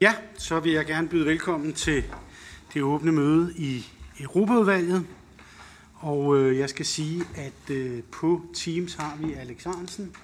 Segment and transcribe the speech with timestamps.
[0.00, 2.04] Ja, så vil jeg gerne byde velkommen til
[2.74, 3.86] det åbne møde i
[4.20, 5.06] Europaudvalget.
[5.94, 10.16] Og øh, jeg skal sige, at øh, på Teams har vi Alex Arnsen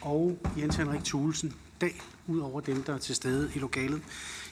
[0.00, 4.02] og Jens Henrik Thulesen dag, ud over dem, der er til stede i lokalet.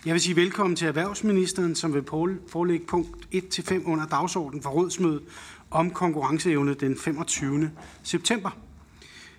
[0.07, 2.05] Jeg vil sige velkommen til erhvervsministeren, som vil
[2.49, 5.23] forelægge punkt 1-5 under dagsordenen for rådsmødet
[5.71, 7.71] om konkurrenceevne den 25.
[8.03, 8.51] september.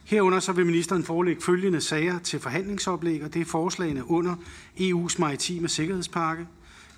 [0.06, 4.36] Herunder så vil ministeren forelægge følgende sager til forhandlingsoplæg, og det er forslagene under
[4.80, 6.48] EU's maritime sikkerhedspakke.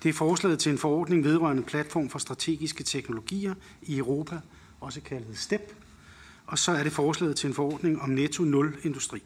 [0.02, 4.40] Det er forslaget til en forordning vedrørende platform for strategiske teknologier i Europa,
[4.80, 5.74] også kaldet STEP.
[6.46, 9.22] Og så er det forslaget til en forordning om netto-nul-industri.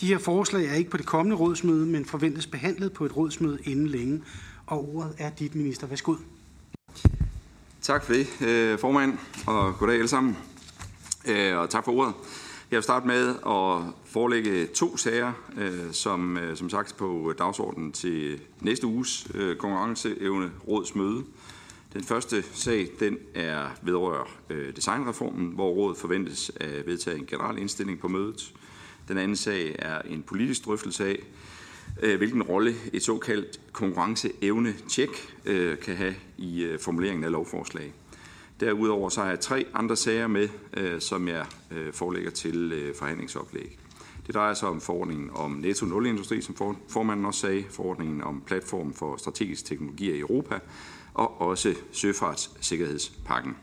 [0.00, 3.58] De her forslag er ikke på det kommende rådsmøde, men forventes behandlet på et rådsmøde
[3.64, 4.22] inden længe.
[4.66, 5.86] Og ordet er dit, minister.
[5.86, 6.14] Værsgo.
[7.82, 10.36] Tak for det, øh, formand, og goddag alle sammen.
[11.26, 12.14] Øh, og tak for ordet.
[12.74, 17.92] Jeg vil starte med at forelægge to sager, øh, som øh, som sagt på dagsordenen
[17.92, 21.24] til næste uges øh, konkurrenceevne rådsmøde.
[21.92, 24.30] Den første sag den er vedrører
[24.76, 28.54] designreformen, hvor rådet forventes at vedtage en generel indstilling på mødet.
[29.08, 31.18] Den anden sag er en politisk drøftelse af,
[32.16, 35.34] hvilken rolle et såkaldt konkurrenceevne-tjek
[35.82, 37.92] kan have i formuleringen af lovforslag.
[38.60, 42.94] Derudover så har jeg tre andre sager med, øh, som jeg øh, forelægger til øh,
[42.94, 43.78] forhandlingsoplæg.
[44.26, 48.94] Det drejer sig om forordningen om netto nulindustri, som formanden også sagde, forordningen om platform
[48.94, 50.58] for strategiske teknologier i Europa,
[51.14, 53.56] og også søfartssikkerhedspakken.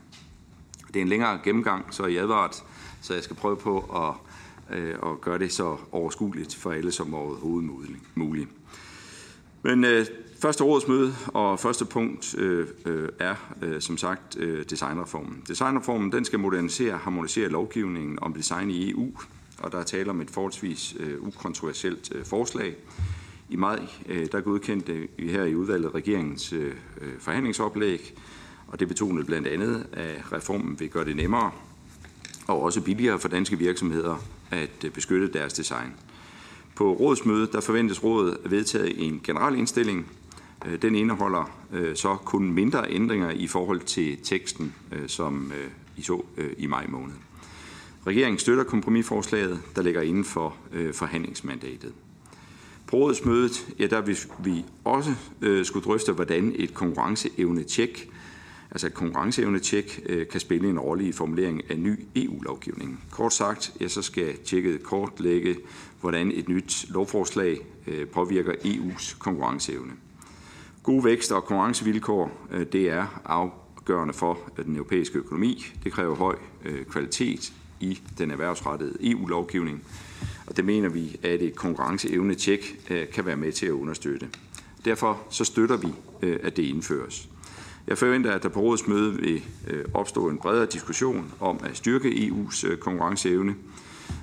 [0.86, 2.64] Det er en længere gennemgang, så I advaret,
[3.00, 4.32] så jeg skal prøve på at
[4.70, 7.70] at og gøre det så overskueligt for alle som overhovedet
[8.14, 8.48] muligt.
[9.62, 9.84] Men
[10.42, 15.42] første rådsmøde og første punkt øh, øh, er øh, som sagt øh, designreformen.
[15.48, 19.12] Designreformen den skal modernisere og harmonisere lovgivningen om design i EU,
[19.58, 22.76] og der er tale om et forholdsvis øh, ukontroversielt øh, forslag.
[23.48, 28.14] I maj øh, der godkendte vi her i udvalget regeringens øh, øh forhandlingsoplæg,
[28.68, 31.50] og det betonede blandt andet, at reformen vil gøre det nemmere
[32.46, 34.16] og også billigere for danske virksomheder
[34.50, 35.92] at øh, beskytte deres design.
[36.76, 40.06] På rådsmødet der forventes rådet at vedtage en generel indstilling.
[40.66, 45.52] Øh, den indeholder øh, så kun mindre ændringer i forhold til teksten, øh, som
[45.96, 46.22] I så
[46.58, 47.14] i maj måned.
[48.06, 50.56] Regeringen støtter kompromisforslaget, der ligger inden for
[50.92, 51.92] forhandlingsmandatet.
[52.86, 55.14] På rådsmødet ja, der vil vi også
[55.62, 58.12] skulle drøfte, hvordan et konkurrenceevne-tjek
[58.72, 63.04] altså et konkurrenceevne-tjek, øh, kan spille en rolle i formuleringen af ny EU-lovgivning.
[63.10, 65.56] Kort sagt, ja, så skal tjekket kortlægge,
[66.00, 69.92] hvordan et nyt lovforslag øh, påvirker EU's konkurrenceevne.
[70.82, 75.66] Gode vækst og konkurrencevilkår, øh, det er afgørende for øh, den europæiske økonomi.
[75.84, 79.84] Det kræver høj øh, kvalitet i den erhvervsrettede EU-lovgivning,
[80.46, 82.80] og det mener vi, at et konkurrenceevne-tjek
[83.12, 84.28] kan være med til at understøtte.
[84.84, 85.88] Derfor så støtter vi,
[86.42, 87.28] at det indføres.
[87.86, 89.42] Jeg forventer, at der på rådets møde vil
[89.94, 93.54] opstå en bredere diskussion om at styrke EU's konkurrenceevne.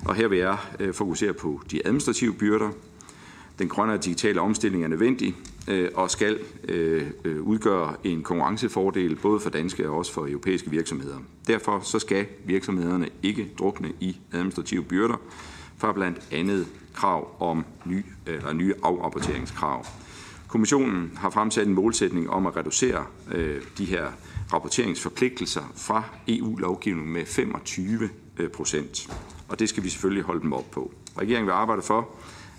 [0.05, 0.57] Og her vil jeg
[0.93, 2.69] fokusere på de administrative byrder.
[3.59, 5.35] Den grønne og digitale omstilling er nødvendig
[5.69, 10.71] Øh, og skal øh, øh, udgøre en konkurrencefordel både for danske og også for europæiske
[10.71, 11.17] virksomheder.
[11.47, 15.15] Derfor så skal virksomhederne ikke drukne i administrative byrder
[15.77, 19.85] fra blandt andet krav om ny, eller nye afrapporteringskrav.
[20.47, 24.05] Kommissionen har fremsat en målsætning om at reducere øh, de her
[24.53, 28.09] rapporteringsforpligtelser fra EU-lovgivningen med 25
[28.53, 29.09] procent.
[29.47, 30.93] Og det skal vi selvfølgelig holde dem op på.
[31.17, 32.09] Regeringen vil arbejde for,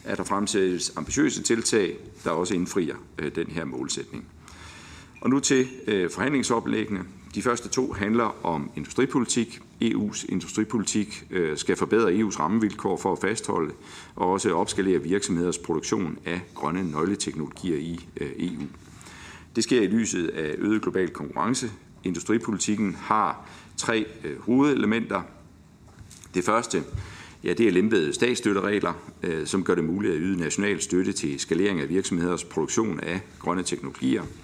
[0.05, 4.25] at der fremsættes ambitiøse tiltag, der også indfrier øh, den her målsætning.
[5.21, 7.05] Og nu til øh, forhandlingsoplæggene.
[7.35, 9.61] De første to handler om industripolitik.
[9.83, 13.73] EU's industripolitik øh, skal forbedre EU's rammevilkår for at fastholde
[14.17, 18.63] og også opskalere virksomheders produktion af grønne nøgleteknologier i øh, EU.
[19.57, 21.71] Det sker i lyset af øget global konkurrence.
[22.05, 25.23] Industripolitikken har tre øh, hovedelementer.
[26.35, 26.83] Det første
[27.45, 28.93] ja, det er lempede statsstøtteregler,
[29.23, 33.21] øh, som gør det muligt at yde national støtte til skalering af virksomheders produktion af
[33.39, 34.23] grønne teknologier–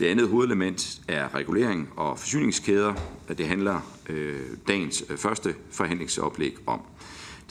[0.00, 2.94] det andet hovedelement er regulering og forsyningskæder.
[3.38, 6.80] Det handler øh, dagens øh, første forhandlingsoplæg om.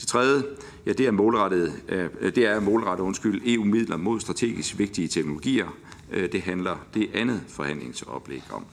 [0.00, 0.42] Det tredje,
[0.86, 5.76] ja, det er målrettet, øh, det er målrettet undskyld, EU-midler mod strategisk vigtige teknologier.
[6.12, 8.64] Øh, det handler det andet forhandlingsoplæg om.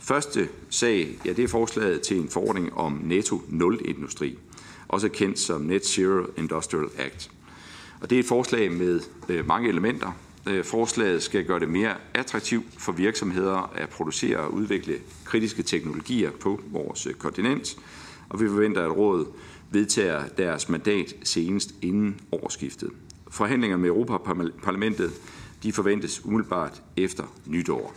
[0.00, 4.38] Første sag, ja, det er forslaget til en forordning om netto-nul-industri,
[4.88, 7.30] også kendt som Net Zero Industrial Act.
[8.00, 10.12] Og det er et forslag med øh, mange elementer,
[10.46, 16.30] øh, forslaget skal gøre det mere attraktivt for virksomheder at producere og udvikle kritiske teknologier
[16.30, 17.76] på vores øh, kontinent,
[18.28, 19.26] og vi forventer, at rådet
[19.70, 22.90] vedtager deres mandat senest inden årsskiftet.
[23.30, 25.12] Forhandlinger med Europaparlamentet
[25.62, 27.94] De forventes umiddelbart efter nytår.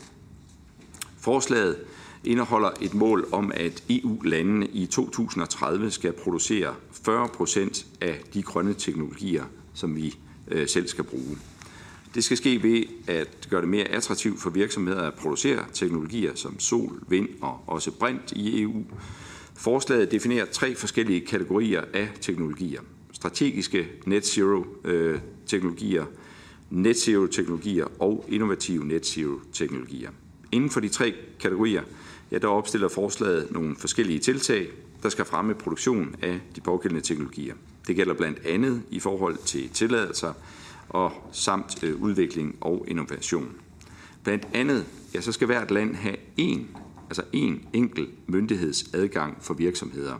[1.19, 1.77] Forslaget
[2.23, 8.73] indeholder et mål om, at EU-landene i 2030 skal producere 40 procent af de grønne
[8.73, 11.37] teknologier, som vi øh, selv skal bruge.
[12.15, 16.59] Det skal ske ved at gøre det mere attraktivt for virksomheder at producere teknologier som
[16.59, 18.83] sol, vind og også brint i EU.
[19.55, 22.81] Forslaget definerer tre forskellige kategorier af teknologier.
[23.11, 26.05] Strategiske net zero øh, teknologier,
[26.69, 30.09] net zero teknologier og innovative net zero teknologier.
[30.51, 31.81] Inden for de tre kategorier,
[32.31, 34.69] ja, der opstiller forslaget nogle forskellige tiltag,
[35.03, 37.55] der skal fremme produktion af de pågældende teknologier.
[37.87, 40.33] Det gælder blandt andet i forhold til tilladelser
[40.89, 43.51] og samt øh, udvikling og innovation.
[44.23, 46.59] Blandt andet, ja, så skal hvert land have én,
[47.09, 50.15] altså én enkel myndighedsadgang for virksomheder.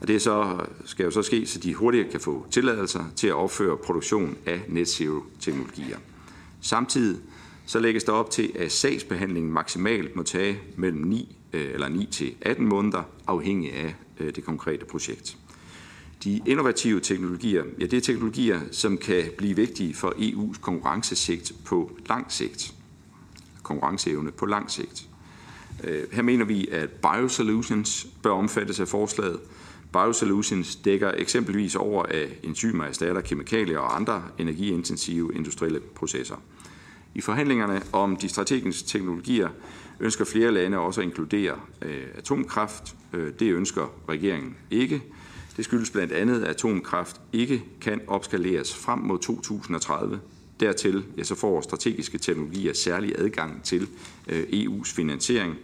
[0.00, 3.34] Og det så, skal jo så ske, så de hurtigere kan få tilladelser til at
[3.34, 5.98] opføre produktion af net zero teknologier.
[6.60, 7.20] Samtidig
[7.66, 12.06] så lægges der op til, at sagsbehandlingen maksimalt må tage mellem 9 øh, eller 9
[12.06, 15.36] til 18 måneder, afhængig af øh, det konkrete projekt.
[16.24, 21.98] De innovative teknologier, ja, det er teknologier, som kan blive vigtige for EU's konkurrencesigt på
[22.08, 22.74] lang sigt.
[23.62, 25.08] Konkurrenceevne på lang sigt.
[25.84, 29.40] Øh, her mener vi, at biosolutions bør omfattes af forslaget.
[29.92, 36.36] Biosolutions dækker eksempelvis over, at enzymer erstatter kemikalier og andre energiintensive industrielle processer.
[37.16, 39.48] I forhandlingerne om de strategiske teknologier
[40.00, 42.96] ønsker flere lande også at inkludere øh, atomkraft.
[43.12, 45.02] Øh, det ønsker regeringen ikke.
[45.56, 50.20] Det skyldes blandt andet, at atomkraft ikke kan opskaleres frem mod 2030.
[50.60, 53.88] Dertil ja, så får strategiske teknologier særlig adgang til
[54.28, 55.54] øh, EU's finansiering,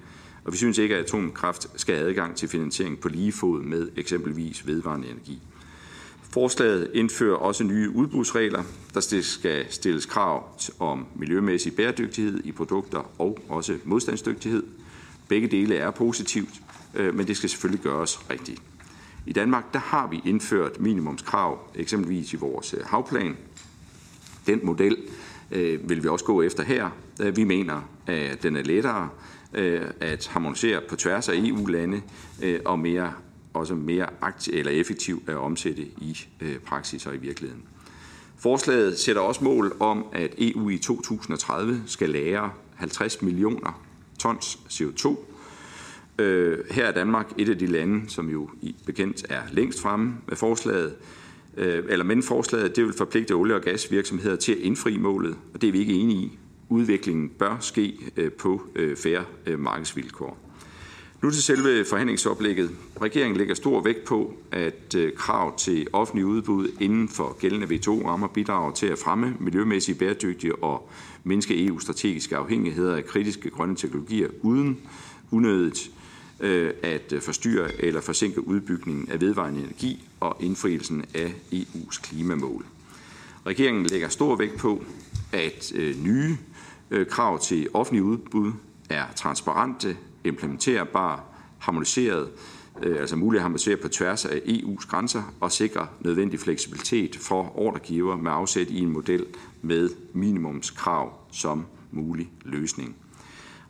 [0.45, 3.89] og vi synes ikke, at atomkraft skal have adgang til finansiering på lige fod med
[3.97, 5.43] eksempelvis vedvarende energi.
[6.33, 8.63] Forslaget indfører også nye udbudsregler,
[8.95, 14.63] der skal stilles krav om miljømæssig bæredygtighed i produkter og også modstandsdygtighed.
[15.29, 16.51] Begge dele er positivt,
[16.95, 18.63] øh, men det skal selvfølgelig gøres rigtigt.
[19.27, 23.37] I Danmark der har vi indført minimumskrav, eksempelvis i vores øh, havplan.
[24.47, 24.97] Den model
[25.51, 26.91] øh, vil vi også gå efter her.
[27.21, 29.09] Øh, vi mener, at den er lettere
[29.55, 32.03] øh, at harmonisere på tværs af EU-lande
[32.43, 33.13] øh, og mere,
[33.55, 37.63] også mere aktiv eller effektiv at omsætte i øh, praksis og i virkeligheden.
[38.37, 43.83] Forslaget sætter også mål om, at EU i 2030 skal lære 50 millioner
[44.19, 45.17] tons CO2
[46.19, 50.15] Øh, her er Danmark et af de lande, som jo i bekendt er længst fremme
[50.29, 50.95] med forslaget.
[51.57, 55.63] Øh, eller men forslaget, det vil forpligte olie- og gasvirksomheder til at indfri målet, og
[55.63, 56.39] det er vi ikke enige i.
[56.69, 60.39] Udviklingen bør ske øh, på øh, færre øh, markedsvilkår.
[61.23, 62.71] Nu til selve forhandlingsoplægget.
[63.03, 68.29] Regeringen lægger stor vægt på, at øh, krav til offentlig udbud inden for gældende WTO-rammer
[68.29, 70.91] bidrager til at fremme miljømæssigt bæredygtige og
[71.25, 74.79] mindske EU-strategiske afhængigheder af kritiske grønne teknologier uden
[75.31, 75.91] unødigt
[76.41, 82.65] øh, at øh, forstyrre eller forsinke udbygningen af vedvarende energi og indfrielsen af EU's klimamål.
[83.47, 84.85] Regeringen lægger stor vægt på,
[85.33, 85.73] at
[86.05, 86.37] nye
[87.09, 88.53] krav til offentlig udbud
[88.91, 91.25] er transparente, implementerbar,
[91.59, 92.31] harmoniseret,
[92.83, 97.59] øh, altså muligt at harmonisere på tværs af EU's grænser og sikre nødvendig fleksibilitet for
[97.59, 99.27] ordregiver med afsæt i en model
[99.63, 102.97] med minimumskrav som mulig løsning.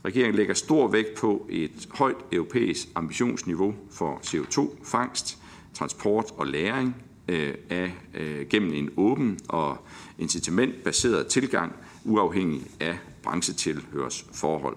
[0.05, 5.39] Regeringen lægger stor vægt på et højt europæisk ambitionsniveau for CO2-fangst,
[5.75, 6.97] transport og læring
[7.29, 9.77] øh, af, øh, gennem en åben og
[10.19, 11.73] incitamentbaseret tilgang,
[12.05, 14.77] uafhængig af branchetilhørsforhold.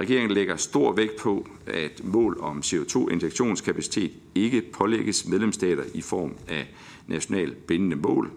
[0.00, 6.74] Regeringen lægger stor vægt på, at mål om CO2-injektionskapacitet ikke pålægges medlemsstater i form af
[7.06, 8.30] nationalt bindende mål,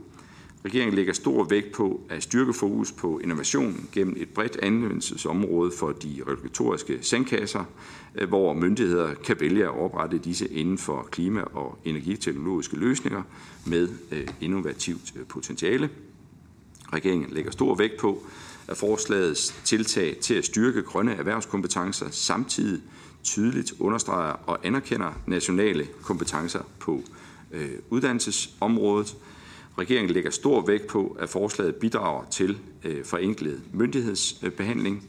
[0.66, 5.92] Regeringen lægger stor vægt på at styrke fokus på innovation gennem et bredt anvendelsesområde for
[5.92, 7.64] de regulatoriske sandkasser,
[8.16, 13.24] øh, hvor myndigheder kan vælge at oprette disse inden for klima- og energiteknologiske løsninger
[13.66, 15.90] med øh, innovativt øh, potentiale.
[16.94, 18.24] Regeringen lægger stor vægt på,
[18.68, 22.82] af forslagets tiltag til at styrke grønne erhvervskompetencer samtidig
[23.24, 27.04] tydeligt understreger og anerkender nationale kompetencer på
[27.52, 29.16] øh, uddannelsesområdet,
[29.78, 35.04] Regeringen lægger stor vægt på, at forslaget bidrager til øh, forenklet myndighedsbehandling.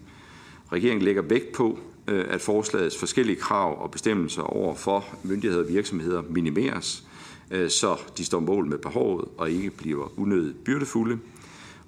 [0.72, 1.78] Regeringen lægger vægt på,
[2.08, 7.04] øh, at forslagets forskellige krav og bestemmelser over for myndigheder og virksomheder minimeres,
[7.50, 11.18] øh, så de står mål med behovet og ikke bliver unødigt byrdefulde.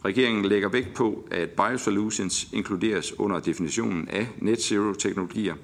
[0.04, 5.54] Regeringen lægger vægt på, at biosolutions inkluderes under definitionen af net zero teknologier,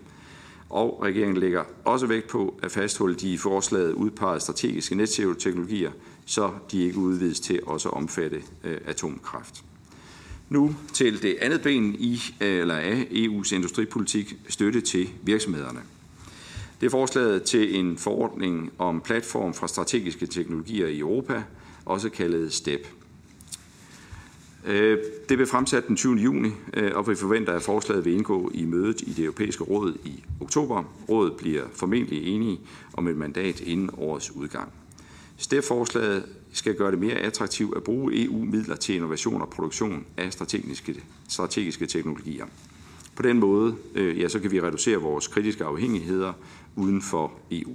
[0.71, 5.33] og regeringen lægger også vægt på at fastholde de i forslaget udpegede strategiske net zero
[5.33, 5.91] teknologier
[6.31, 9.65] så de ikke udvides til også at omfatte øh, atomkraft.
[10.49, 15.81] Nu til det andet ben i, øh, eller af EU's industripolitik, støtte til virksomhederne.
[16.81, 21.43] Det er forslaget til en forordning om platform for strategiske teknologier i Europa,
[21.85, 23.00] også kaldet STEP.
[24.67, 24.99] Øh,
[25.29, 26.17] det blev fremsat den 20.
[26.17, 29.95] juni, øh, og vi forventer, at forslaget vil indgå i mødet i det europæiske råd
[30.05, 30.85] i oktober.
[31.09, 32.61] Rådet bliver formentlig enige
[32.93, 34.73] om et mandat inden årets udgang.
[35.37, 41.03] STEP-forslaget skal gøre det mere attraktivt at bruge EU-midler til innovation og produktion af strategiske,
[41.29, 42.47] strategiske teknologier.
[43.17, 46.33] På den måde øh, ja, så kan vi reducere vores kritiske afhængigheder
[46.77, 47.73] uden for EU.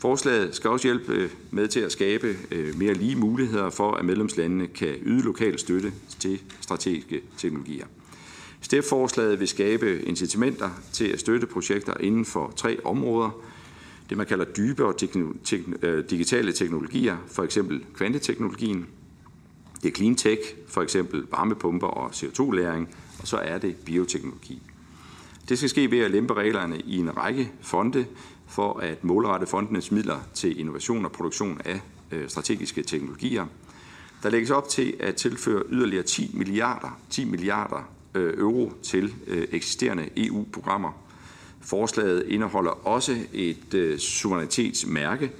[0.00, 4.04] Forslaget skal også hjælpe øh, med til at skabe øh, mere lige muligheder for, at
[4.04, 7.86] medlemslandene kan yde lokal støtte til strategiske teknologier.
[8.60, 13.30] STEP-forslaget vil skabe incitamenter til at støtte projekter inden for tre områder.
[14.10, 18.86] Det man kalder dybe og tekn- øh, digitale teknologier, for eksempel kvanteteknologien.
[19.82, 22.88] Det er clean tech, for eksempel varmepumper og CO2-læring,
[23.20, 24.62] og så er det bioteknologi.
[25.48, 28.06] Det skal ske ved at lempe reglerne i en række fonde,
[28.50, 31.80] for at målrette fondenes midler til innovation og produktion af
[32.10, 33.46] øh, strategiske teknologier.
[34.22, 39.48] Der lægges op til at tilføre yderligere 10 milliarder, 10 milliarder øh, euro til øh,
[39.52, 40.92] eksisterende EU-programmer.
[41.60, 45.32] Forslaget indeholder også et suverænitetsmærke.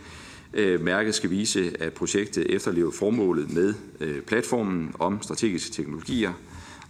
[0.80, 3.74] Mærket skal vise, at projektet efterlever formålet med
[4.22, 6.32] platformen om strategiske teknologier,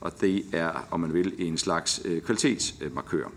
[0.00, 3.30] og det er, om man vil, en slags kvalitetsmarkør.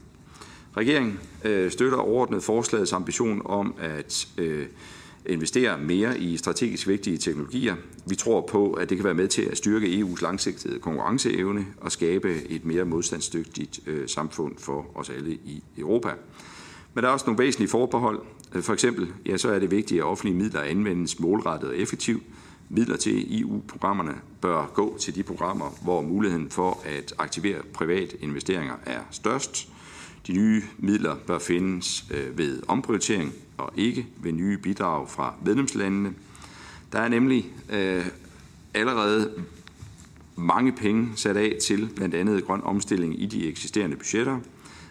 [0.77, 4.65] Regeringen øh, støtter overordnet forslagets ambition om at øh,
[5.25, 7.75] investere mere i strategisk vigtige teknologier.
[8.05, 11.91] Vi tror på, at det kan være med til at styrke EU's langsigtede konkurrenceevne og
[11.91, 16.09] skabe et mere modstandsdygtigt øh, samfund for os alle i Europa.
[16.93, 18.21] Men der er også nogle væsentlige forbehold.
[18.61, 22.23] For eksempel ja, så er det vigtigt, at offentlige midler anvendes målrettet og effektivt.
[22.69, 28.75] Midler til EU-programmerne bør gå til de programmer, hvor muligheden for at aktivere private investeringer
[28.85, 29.72] er størst.
[30.27, 36.13] De nye midler bør findes øh, ved omprioritering og ikke ved nye bidrag fra medlemslandene.
[36.91, 38.05] Der er nemlig øh,
[38.73, 39.31] allerede
[40.35, 44.39] mange penge sat af til blandt andet grøn omstilling i de eksisterende budgetter.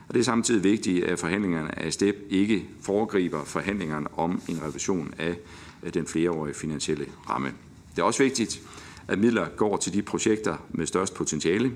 [0.08, 5.14] Og det er samtidig vigtigt, at forhandlingerne af STEP ikke foregriber forhandlingerne om en revision
[5.18, 5.36] af
[5.82, 7.52] øh, den flereårige finansielle ramme.
[7.96, 8.62] Det er også vigtigt,
[9.08, 11.72] at midler går til de projekter med størst potentiale.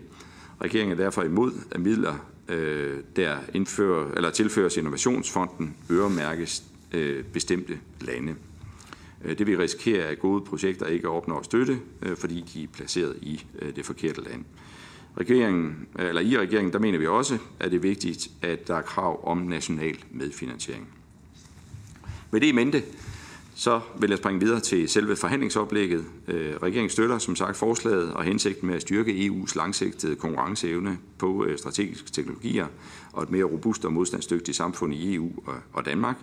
[0.61, 2.15] Regeringen er derfor imod, at midler
[2.49, 6.63] øh, der indfører, eller tilføres Innovationsfonden, øremærkes
[6.93, 8.35] øh, bestemte lande.
[9.25, 13.17] Øh, det vil risikere, at gode projekter ikke opnår støtte, øh, fordi de er placeret
[13.23, 14.45] i øh, det forkerte land.
[15.21, 18.83] Regeringen, eller I regeringen, der mener vi også, at det er vigtigt, at der er
[18.83, 20.89] krav om national medfinansiering.
[22.31, 22.83] Med det i mente,
[23.59, 26.05] så vil jeg springe videre til selve forhandlingsoplægget.
[26.29, 31.45] Øh, regeringen støtter som sagt forslaget og hensigten med at styrke EU's langsigtede konkurrenceevne på
[31.45, 32.67] øh, strategiske teknologier
[33.13, 35.31] og et mere robust og modstandsdygtigt samfund i EU
[35.73, 36.17] og Danmark.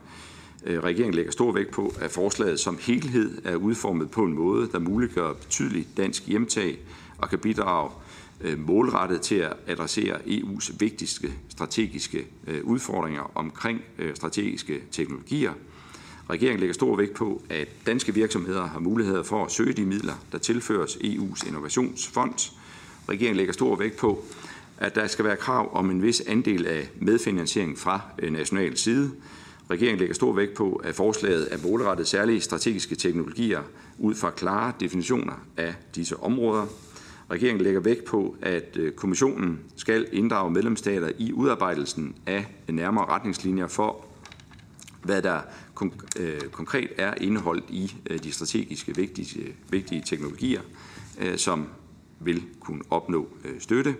[0.65, 4.69] Øh, regeringen lægger stor vægt på, at forslaget som helhed er udformet på en måde,
[4.71, 6.79] der muliggør betydeligt dansk hjemtag
[7.17, 7.89] og kan bidrage
[8.57, 12.25] målrettet til at adressere EU's vigtigste strategiske
[12.63, 13.81] udfordringer omkring
[14.15, 15.53] strategiske teknologier–
[16.29, 20.13] Regeringen lægger stor vægt på, at danske virksomheder har muligheder for at søge de midler,
[20.31, 22.51] der tilføres EU's innovationsfond.
[23.09, 24.23] Regeringen lægger stor vægt på,
[24.77, 29.11] at der skal være krav om en vis andel af medfinansiering fra øh, national side.
[29.69, 33.61] Regeringen lægger stor vægt på, at forslaget er målrettet særlige strategiske teknologier
[33.97, 36.65] ud fra klare definitioner af disse områder.
[37.31, 43.67] Regeringen lægger vægt på, at øh, kommissionen skal inddrage medlemsstater i udarbejdelsen af nærmere retningslinjer
[43.67, 44.05] for,
[45.03, 45.39] hvad der
[46.19, 50.61] Øh, konkret er indeholdt i øh, de strategiske vigtige, vigtige teknologier,
[51.21, 51.67] øh, som
[52.19, 53.95] vil kunne opnå øh, støtte.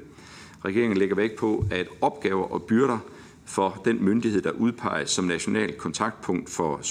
[0.65, 2.99] Regeringen lægger vægt på, at opgaver og byrder
[3.45, 6.81] for den myndighed, der udpeges som national kontaktpunkt for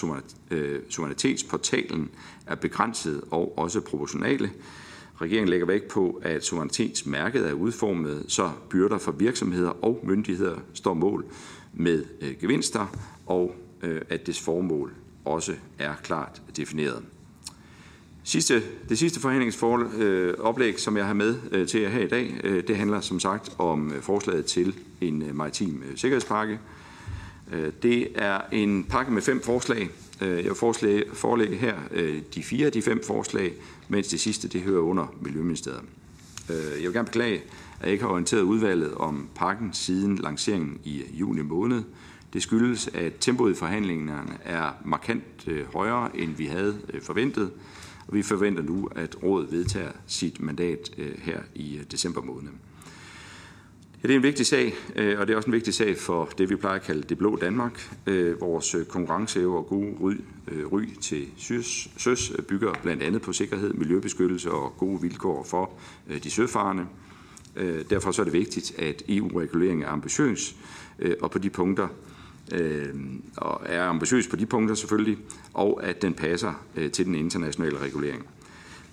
[0.51, 2.11] øh, suverænitetsportalen,
[2.47, 4.51] er begrænset og også proportionale.
[5.21, 10.95] Regeringen lægger vægt på, at suverænitetsmærket er udformet, så byrder for virksomheder og myndigheder står
[10.95, 11.25] mål
[11.73, 12.87] med øh, gevinster,
[13.27, 14.93] og Øh, at dets formål
[15.25, 17.03] også er klart defineret.
[18.25, 22.41] Sidste, det sidste forhandlingsoplæg, øh, som jeg har med øh, til jer her i dag,
[22.45, 26.59] øh, det handler som sagt om øh, forslaget til en øh, maritim sikkerhedspakke.
[27.83, 29.91] Det er en pakke med fem forslag.
[30.21, 31.75] Jeg vil forelægge her
[32.35, 33.55] de fire af de fem forslag,
[33.89, 35.83] mens det sidste det hører under Miljøministeriet.
[36.49, 37.37] Jeg vil gerne beklage,
[37.81, 41.83] at jeg ikke har orienteret udvalget om pakken siden lanceringen i juni måned.
[42.33, 47.51] Det skyldes, at tempoet i forhandlingerne er markant øh, højere, end vi havde øh, forventet,
[48.07, 52.51] og vi forventer nu, at rådet vedtager sit mandat øh, her i december måned.
[54.03, 56.51] Ja, det er en vigtig sag, og det er også en vigtig sag for det,
[56.51, 57.95] vi plejer at kalde det blå Danmark.
[58.41, 60.15] Vores konkurrenceevne og gode ry,
[60.49, 61.27] ry til
[61.97, 65.71] søs bygger blandt andet på sikkerhed, miljøbeskyttelse og gode vilkår for
[66.25, 66.87] de søfarende.
[67.91, 70.57] Derfor så er det vigtigt, at EU-reguleringen er ambitiøs,
[71.21, 71.89] og på de punkter
[72.53, 72.95] øh,
[73.37, 75.19] og er ambitiøs på de punkter selvfølgelig,
[75.55, 78.27] og at den passer øh, til den internationale regulering.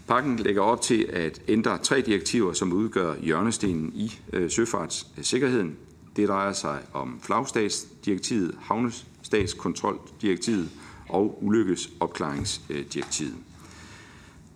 [0.07, 5.75] Pakken lægger op til at ændre tre direktiver, som udgør hjørnestenen i øh, søfartssikkerheden.
[6.15, 10.69] Det drejer sig om flagstatsdirektivet, havnestatskontroldirektivet
[11.09, 13.35] og ulykkesopklaringsdirektivet.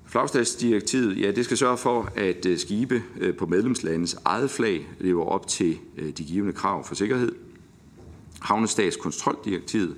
[0.05, 3.03] Flagstatsdirektivet ja, det skal sørge for, at øh, skibe
[3.39, 5.77] på medlemslandets eget flag lever op til
[6.17, 7.31] de givende krav for sikkerhed.
[8.43, 9.95] Havnestatskontroldirektivet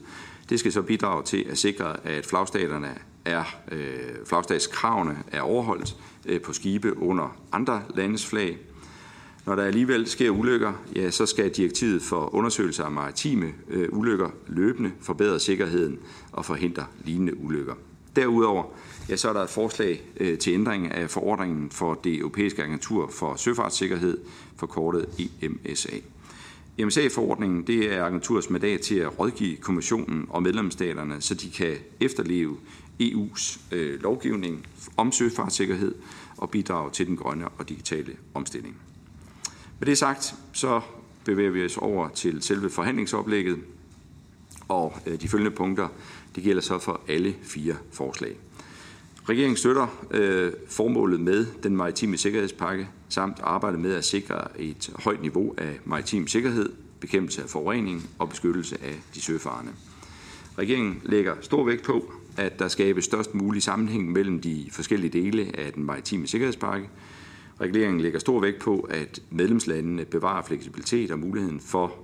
[0.50, 6.42] det skal så bidrage til at sikre, at flagstaterne er, øh, flagstatskravene er overholdt øh,
[6.42, 8.58] på skibe under andre landes flag.
[9.46, 14.30] Når der alligevel sker ulykker, ja, så skal direktivet for undersøgelse af maritime øh, ulykker
[14.48, 16.00] løbende forbedre sikkerheden
[16.32, 17.74] og forhindre lignende ulykker.
[18.16, 18.64] Derudover
[19.10, 23.10] ja, så er der et forslag øh, til ændring af forordningen for det europæiske agentur
[23.12, 24.18] for søfartssikkerhed,
[24.58, 25.06] forkortet
[25.42, 25.98] EMSA.
[26.78, 32.58] EMSA-forordningen det er agenturets mandat til at rådgive kommissionen og medlemsstaterne, så de kan efterleve
[33.02, 34.68] EU's øh, lovgivning
[34.98, 35.96] om søfartssikkerhed
[36.38, 38.76] og bidrage til den grønne og digitale omstilling.
[39.80, 40.82] Med det sagt, så
[41.26, 43.58] bevæger vi os over til selve forhandlingsoplægget,
[44.68, 45.88] og øh, de følgende punkter,
[46.36, 48.38] det gælder så for alle fire forslag.
[49.30, 55.22] Regeringen støtter øh, formålet med den maritime sikkerhedspakke, samt arbejde med at sikre et højt
[55.22, 59.72] niveau af maritim sikkerhed, bekæmpelse af forurening og beskyttelse af de søfarende.
[60.58, 65.52] Regeringen lægger stor vægt på, at der skabes størst mulig sammenhæng mellem de forskellige dele
[65.58, 66.90] af den maritime sikkerhedspakke.
[67.62, 71.96] Regeringen lægger stor vægt på, at medlemslandene bevarer fleksibilitet og muligheden for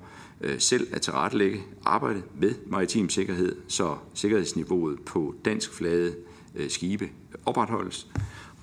[0.41, 6.15] øh, selv at tilrettelægge arbejdet med maritim sikkerhed, så sikkerhedsniveauet på dansk flade
[6.55, 7.09] øh, skibe
[7.45, 8.07] opretholdes.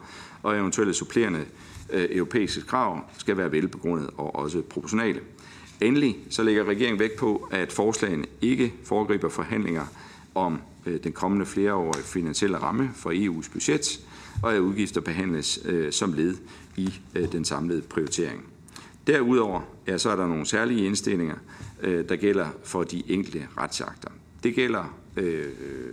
[0.43, 1.45] og eventuelle supplerende øh,
[1.91, 5.19] Øh, europæiske krav skal være velbegrundet og også proportionale.
[5.81, 9.85] Endelig så lægger regeringen vægt på, at forslagene ikke foregriber forhandlinger
[10.35, 13.99] om øh, den kommende flereårige finansielle ramme for EU's budget,
[14.43, 16.35] og at udgifter behandles øh, som led
[16.77, 16.93] i
[17.31, 18.43] den samlede prioritering.
[19.07, 21.35] Derudover ja, så er der nogle særlige indstillinger,
[21.83, 24.09] der gælder for de enkelte retsakter.
[24.43, 24.95] Det gælder,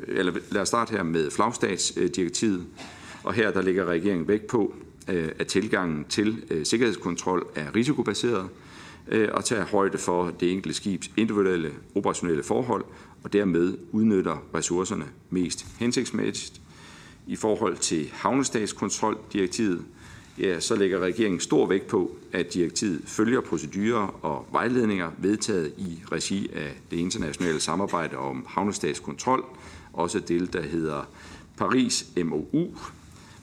[0.08, 2.66] eller lad os starte her med flagstatsdirektivet,
[3.24, 4.74] og her der ligger regeringen vægt på,
[5.08, 8.48] Øh, at tilgangen til øh, sikkerhedskontrol er risikobaseret,
[9.08, 12.84] øh, og tager højde for det enkelte skibs individuelle operationelle forhold,
[13.24, 16.60] og dermed udnytter ressourcerne mest hensigtsmæssigt
[17.26, 19.84] i forhold til havnestatskontroldirektivet,
[20.38, 26.02] ja, så lægger regeringen stor vægt på, at direktivet følger procedurer og vejledninger vedtaget i
[26.12, 29.44] regi af det internationale samarbejde om havnestatskontrol,
[29.92, 31.08] også det, der hedder
[31.56, 32.68] Paris MOU.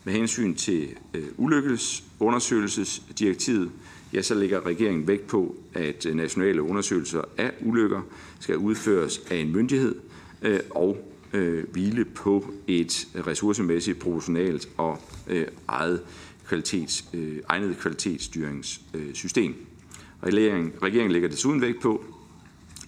[0.05, 3.71] Med hensyn til øh, ulykkesundersøgelsesdirektivet,
[4.13, 8.01] ja, så lægger regeringen vægt på, at øh, nationale undersøgelser af ulykker
[8.39, 9.95] skal udføres af en myndighed,
[10.41, 16.01] øh, og øh, hvile på et ressourcemæssigt proportionalt og øh, eget
[16.47, 19.51] kvalitets, øh, egnet kvalitetsstyringssystem.
[19.51, 19.57] Øh,
[20.23, 22.03] regeringen, regeringen lægger desuden vægt på,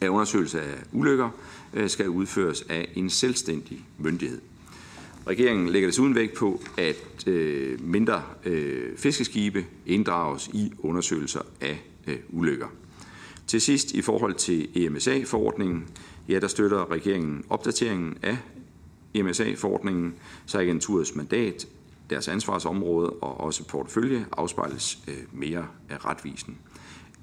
[0.01, 1.29] at undersøgelse af ulykker
[1.73, 4.41] øh, skal udføres af en selvstændig myndighed.
[5.27, 12.17] Regeringen lægger desuden vægt på, at øh, mindre øh, fiskeskibe inddrages i undersøgelser af øh,
[12.29, 12.67] ulykker.
[13.47, 15.87] Til sidst i forhold til EMSA-forordningen,
[16.29, 18.37] ja, der støtter regeringen opdateringen af
[19.13, 20.13] EMSA-forordningen,
[20.45, 21.67] så agenturets mandat,
[22.09, 26.57] deres ansvarsområde og også portefølje afspejles øh, mere retvisen.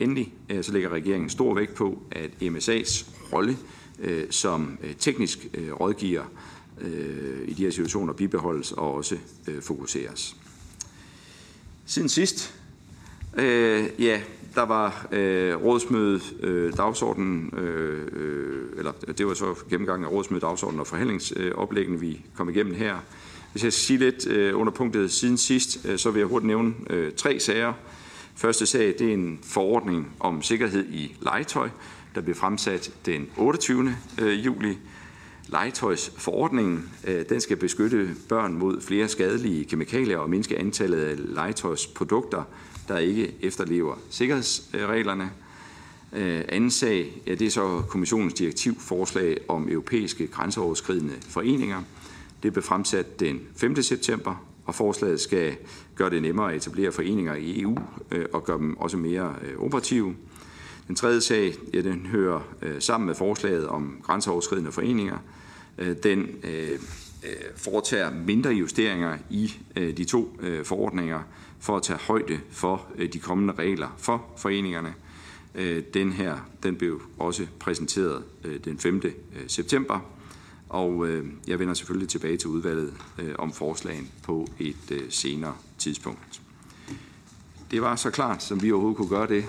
[0.00, 3.56] Endelig øh, så lægger regeringen stor vægt på, at MSA's rolle
[3.98, 6.24] øh, som øh, teknisk øh, rådgiver
[6.80, 9.16] Øh, i de her situationer bibeholdes og også
[9.48, 10.37] øh, fokuseres.
[11.87, 12.54] Siden sidst,
[13.37, 14.20] øh, ja,
[14.54, 20.42] der var øh, rådsmødet, øh, dagsordenen, øh, øh, eller det var så gennemgangen af rådsmødet,
[20.42, 22.96] dagsordenen og forhandlingsoplæggene, vi kom igennem her.
[23.52, 26.46] Hvis jeg skal sige lidt øh, under punktet siden sidst, øh, så vil jeg hurtigt
[26.46, 27.72] nævne øh, tre sager.
[28.37, 31.68] Første sag det er en forordning om sikkerhed i legetøj,
[32.14, 33.96] der blev fremsat den 28.
[34.20, 34.78] Øh, juli.
[35.48, 42.42] Legetøjsforordningen øh, den skal beskytte børn mod flere skadelige kemikalier og mindske antallet af legetøjsprodukter,
[42.88, 45.30] der ikke efterlever sikkerhedsreglerne.
[46.12, 51.83] Øh, anden sag ja, det er så kommissionens direktivforslag om europæiske grænseoverskridende foreninger.
[52.42, 53.83] Det blev fremsat den 5.
[53.83, 55.57] september, og forslaget skal
[55.94, 57.78] gøre det nemmere at etablere foreninger i EU
[58.11, 60.14] øh, og gøre dem også mere operative.
[60.88, 65.18] Den tredje sag ja, den hører øh, sammen med forslaget om grænseoverskridende foreninger.
[65.79, 66.79] Øh, den øh,
[67.57, 71.20] foretager mindre justeringer i de to forordninger
[71.61, 74.94] for at tage højde for de kommende regler for foreningerne.
[75.94, 78.23] Den her den blev også præsenteret
[78.64, 79.03] den 5.
[79.47, 80.01] september,
[80.68, 81.09] og
[81.47, 82.92] jeg vender selvfølgelig tilbage til udvalget
[83.38, 86.43] om forslagen på et senere tidspunkt.
[87.74, 89.44] Det var så klart, som vi overhovedet kunne gøre det.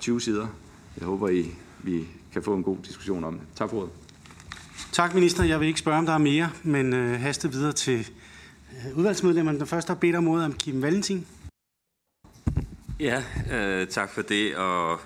[0.00, 0.46] 20 sider.
[0.98, 1.50] Jeg håber, I,
[1.82, 3.42] vi kan få en god diskussion om det.
[3.54, 3.90] Tak for ordet.
[4.92, 5.44] Tak, minister.
[5.44, 8.10] Jeg vil ikke spørge, om der er mere, men øh, haste videre til
[8.94, 9.58] udvalgsmedlemmerne.
[9.58, 11.26] Den første har bedt om ordet om Kim Valentin.
[13.00, 15.00] Ja, øh, tak for det, og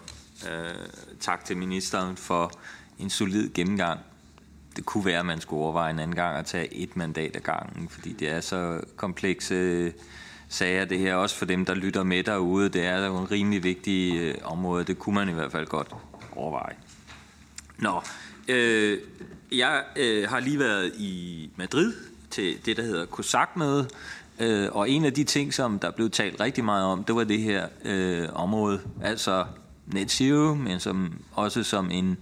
[0.50, 0.70] øh,
[1.20, 2.52] tak til ministeren for
[2.98, 4.00] en solid gennemgang.
[4.76, 7.40] Det kunne være, at man skulle overveje en anden gang at tage et mandat ad
[7.40, 9.92] gangen, fordi det er så komplekse
[10.48, 12.68] sager, det her også for dem, der lytter med derude.
[12.68, 14.84] Det er jo en rimelig vigtig øh, område.
[14.84, 15.88] Det kunne man i hvert fald godt
[16.36, 16.74] overveje.
[17.78, 18.02] Nå,
[18.48, 18.98] øh,
[19.52, 21.92] jeg øh, har lige været i Madrid
[22.30, 23.88] til det, der hedder COSAC-møde,
[24.40, 27.24] øh, og en af de ting, som der blev talt rigtig meget om, det var
[27.24, 29.44] det her øh, område, altså
[29.86, 32.18] net zero, men som også som en,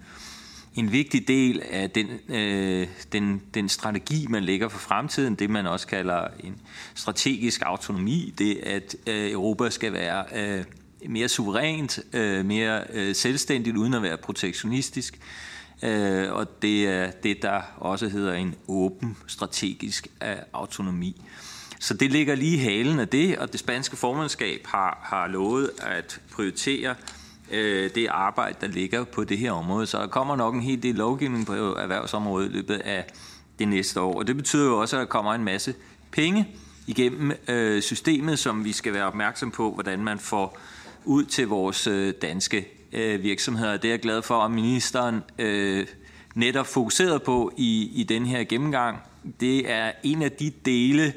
[0.74, 5.66] en vigtig del af den, øh, den, den strategi, man lægger for fremtiden, det man
[5.66, 6.56] også kalder en
[6.94, 10.64] strategisk autonomi, det at øh, Europa skal være øh,
[11.08, 15.18] mere suverænt, øh, mere øh, selvstændigt, uden at være protektionistisk.
[15.82, 21.22] Øh, og det er det, der også hedder en åben strategisk øh, autonomi.
[21.80, 25.70] Så det ligger lige i halen af det, og det spanske formandskab har, har lovet
[25.82, 29.86] at prioritere øh, øh, det arbejde, der ligger på det her område.
[29.86, 33.04] Så der kommer nok en hel del lovgivning på erhvervsområdet i løbet af
[33.58, 34.18] det næste år.
[34.18, 35.74] Og det betyder jo også, at der kommer en masse
[36.10, 36.48] penge
[36.86, 40.58] igennem øh, systemet, som vi skal være opmærksom på, hvordan man får
[41.04, 43.76] ud til vores øh, danske øh, virksomheder.
[43.76, 45.86] Det er jeg glad for, at ministeren øh,
[46.34, 48.98] netop fokuseret på i, i den her gennemgang.
[49.40, 51.12] Det er en af de dele,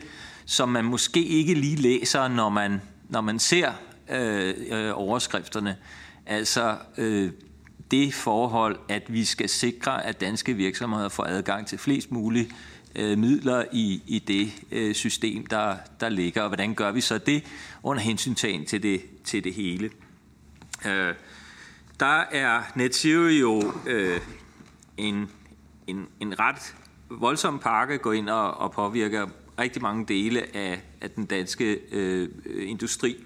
[0.46, 3.72] som man måske ikke lige læser, når man, når man ser
[4.12, 5.76] øh, øh, overskrifterne.
[6.28, 7.32] Altså øh,
[7.92, 12.52] det forhold, at vi skal sikre, at danske virksomheder får adgang til flest mulige
[12.96, 16.42] øh, midler i, i det øh, system, der, der ligger.
[16.42, 17.44] Og hvordan gør vi så det
[17.84, 19.90] under hensyntagen til det, til det hele?
[20.86, 21.13] Øh,
[22.00, 24.20] der er NetZero jo øh,
[24.98, 25.30] en,
[25.88, 26.76] en, en ret
[27.10, 29.28] voldsom pakke, går ind og, og påvirker
[29.60, 32.30] rigtig mange dele af, af den danske øh,
[32.70, 33.18] industri.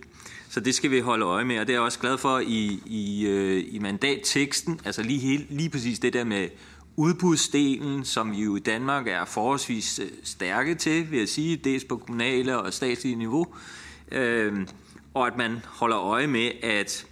[0.51, 2.79] Så det skal vi holde øje med, og det er jeg også glad for i,
[2.85, 6.49] i, øh, i mandatteksten, altså lige, hele, lige præcis det der med
[6.95, 11.83] udbudsdelen, som vi jo i Danmark er forholdsvis øh, stærke til, vil jeg sige, dels
[11.83, 13.47] på kommunale og statslige niveau,
[14.11, 14.67] øh,
[15.13, 17.07] og at man holder øje med, at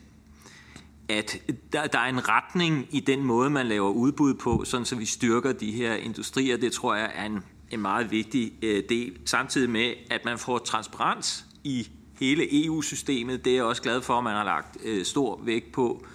[1.10, 1.42] at
[1.74, 5.06] der, der er en retning i den måde, man laver udbud på, sådan så vi
[5.06, 6.58] styrker de her industrier.
[6.58, 7.40] Det tror jeg er en,
[7.72, 9.18] en meget vigtig øh, del.
[9.26, 13.46] Samtidig med, at man får transparens i hele EU-systemet.
[13.46, 16.06] Det er jeg også glad for, at man har lagt øh, stor vægt på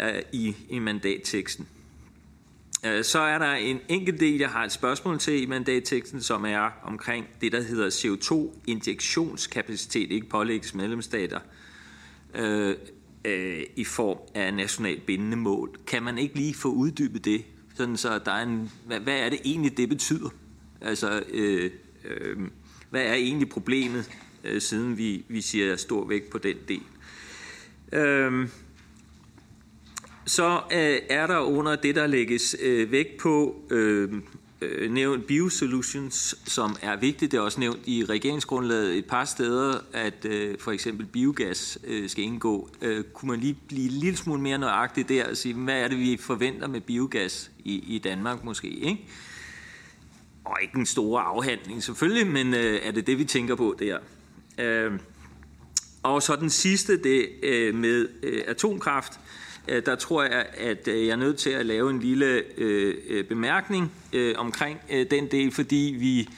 [0.00, 1.68] øh, i, i mandatteksten.
[2.86, 6.44] Øh, så er der en enkelt del, jeg har et spørgsmål til i mandatteksten, som
[6.44, 11.40] er omkring det, der hedder CO2-injektionskapacitet, ikke pålægges medlemsstater.
[12.34, 12.76] Øh,
[13.24, 15.76] øh, i form af nationalt bindende mål.
[15.86, 19.28] Kan man ikke lige få uddybet det, sådan så der er en, hvad, hvad er
[19.28, 20.28] det egentlig, det betyder?
[20.80, 21.70] Altså, øh,
[22.04, 22.36] øh,
[22.90, 24.10] hvad er egentlig problemet,
[24.44, 26.82] øh, siden vi, vi siger stor vægt på den del?
[27.92, 28.48] Øh,
[30.26, 34.12] så øh, er der under det, der lægges øh, vægt på, øh,
[34.60, 37.32] øh, nævnt biosolutions, som er vigtigt.
[37.32, 42.08] Det er også nævnt i regeringsgrundlaget et par steder, at øh, for eksempel biogas øh,
[42.08, 42.68] skal indgå.
[42.82, 45.88] Øh, kunne man lige blive en lille smule mere nøjagtig der og sige, hvad er
[45.88, 48.68] det, vi forventer med biogas i, i Danmark måske?
[48.68, 49.06] Ikke?
[50.44, 53.98] Og ikke en stor afhandling selvfølgelig, men øh, er det det, vi tænker på der?
[54.60, 54.92] Øh,
[56.02, 59.12] og så den sidste, det øh, med øh, atomkraft.
[59.68, 62.94] Øh, der tror jeg, at øh, jeg er nødt til at lave en lille øh,
[63.08, 66.28] øh bemærkning øh, omkring øh, den del, fordi vi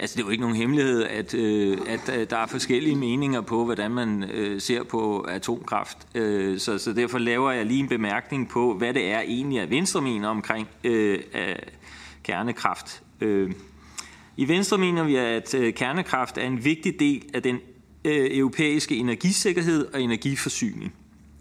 [0.00, 3.64] Altså, det er jo ikke nogen hemmelighed, at, øh, at, der er forskellige meninger på,
[3.64, 5.98] hvordan man øh, ser på atomkraft.
[6.14, 9.70] Øh, så, så derfor laver jeg lige en bemærkning på, hvad det er egentlig, at
[9.70, 11.18] Venstre mener omkring øh,
[12.22, 13.02] kernekraft.
[13.20, 13.50] Øh,
[14.36, 17.56] i Venstre mener vi, at øh, kernekraft er en vigtig del af den
[18.04, 20.94] øh, europæiske energisikkerhed og energiforsyning.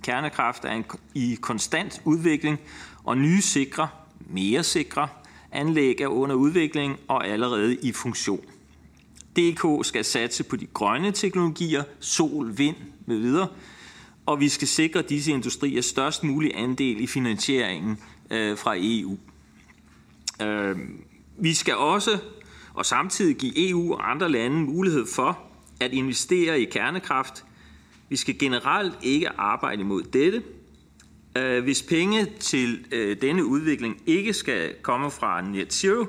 [0.04, 2.60] Kernekraft er en, i konstant udvikling,
[3.04, 3.88] og nye sikre,
[4.30, 5.08] mere sikre
[5.52, 8.46] anlæg er under udvikling og allerede i funktion.
[9.38, 12.76] DK skal satse på de grønne teknologier, sol, vind
[13.06, 13.48] med videre,
[14.26, 17.98] og vi skal sikre disse industrier størst mulig andel i finansieringen
[18.30, 19.18] øh, fra EU.
[20.42, 20.78] Øh,
[21.38, 22.20] vi skal også
[22.80, 25.40] og samtidig give EU og andre lande mulighed for
[25.80, 27.46] at investere i kernekraft.
[28.10, 30.44] Vi skal generelt ikke arbejde imod dette.
[31.36, 36.06] Øh, hvis penge til øh, denne udvikling ikke skal komme fra net zero,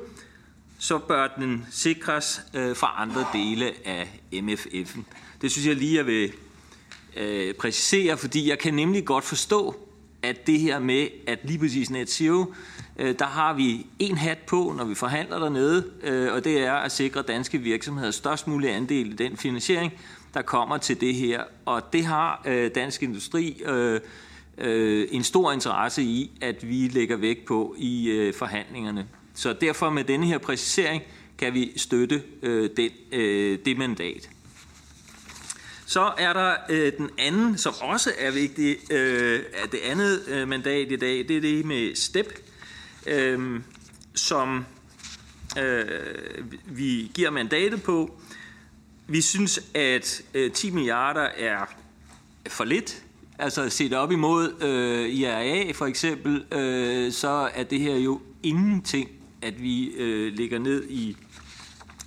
[0.79, 5.01] så bør den sikres øh, fra andre dele af MFF'en.
[5.43, 6.33] Det synes jeg lige, jeg vil
[7.59, 9.89] præcisere, fordi jeg kan nemlig godt forstå,
[10.23, 12.55] at det her med, at lige præcis net zero,
[13.01, 16.73] Øh, der har vi en hat på, når vi forhandler dernede, øh, og det er
[16.73, 19.93] at sikre danske virksomheder størst mulig andel i den finansiering,
[20.35, 21.43] der kommer til det her.
[21.65, 23.63] Og det har øh, Dansk Industri
[25.11, 29.07] en stor interesse i, at vi lægger vægt på i forhandlingerne.
[29.35, 31.03] Så derfor med denne her præcisering
[31.39, 32.23] kan vi støtte
[32.77, 32.91] den,
[33.65, 34.31] det mandat.
[35.87, 39.41] Så er der øh, den anden, som også er vigtig, øh,
[39.73, 42.50] det andet øh, mandat i dag, det er det med STEP,
[43.11, 43.61] øh,
[44.15, 44.65] som
[45.59, 45.85] øh,
[46.67, 48.21] vi giver mandatet på.
[49.07, 51.67] Vi synes, at øh, 10 milliarder er
[52.49, 53.03] for lidt.
[53.39, 59.11] Altså set op imod øh, IRA for eksempel, øh, så er det her jo ingenting,
[59.43, 61.17] at vi øh, ligger ned i,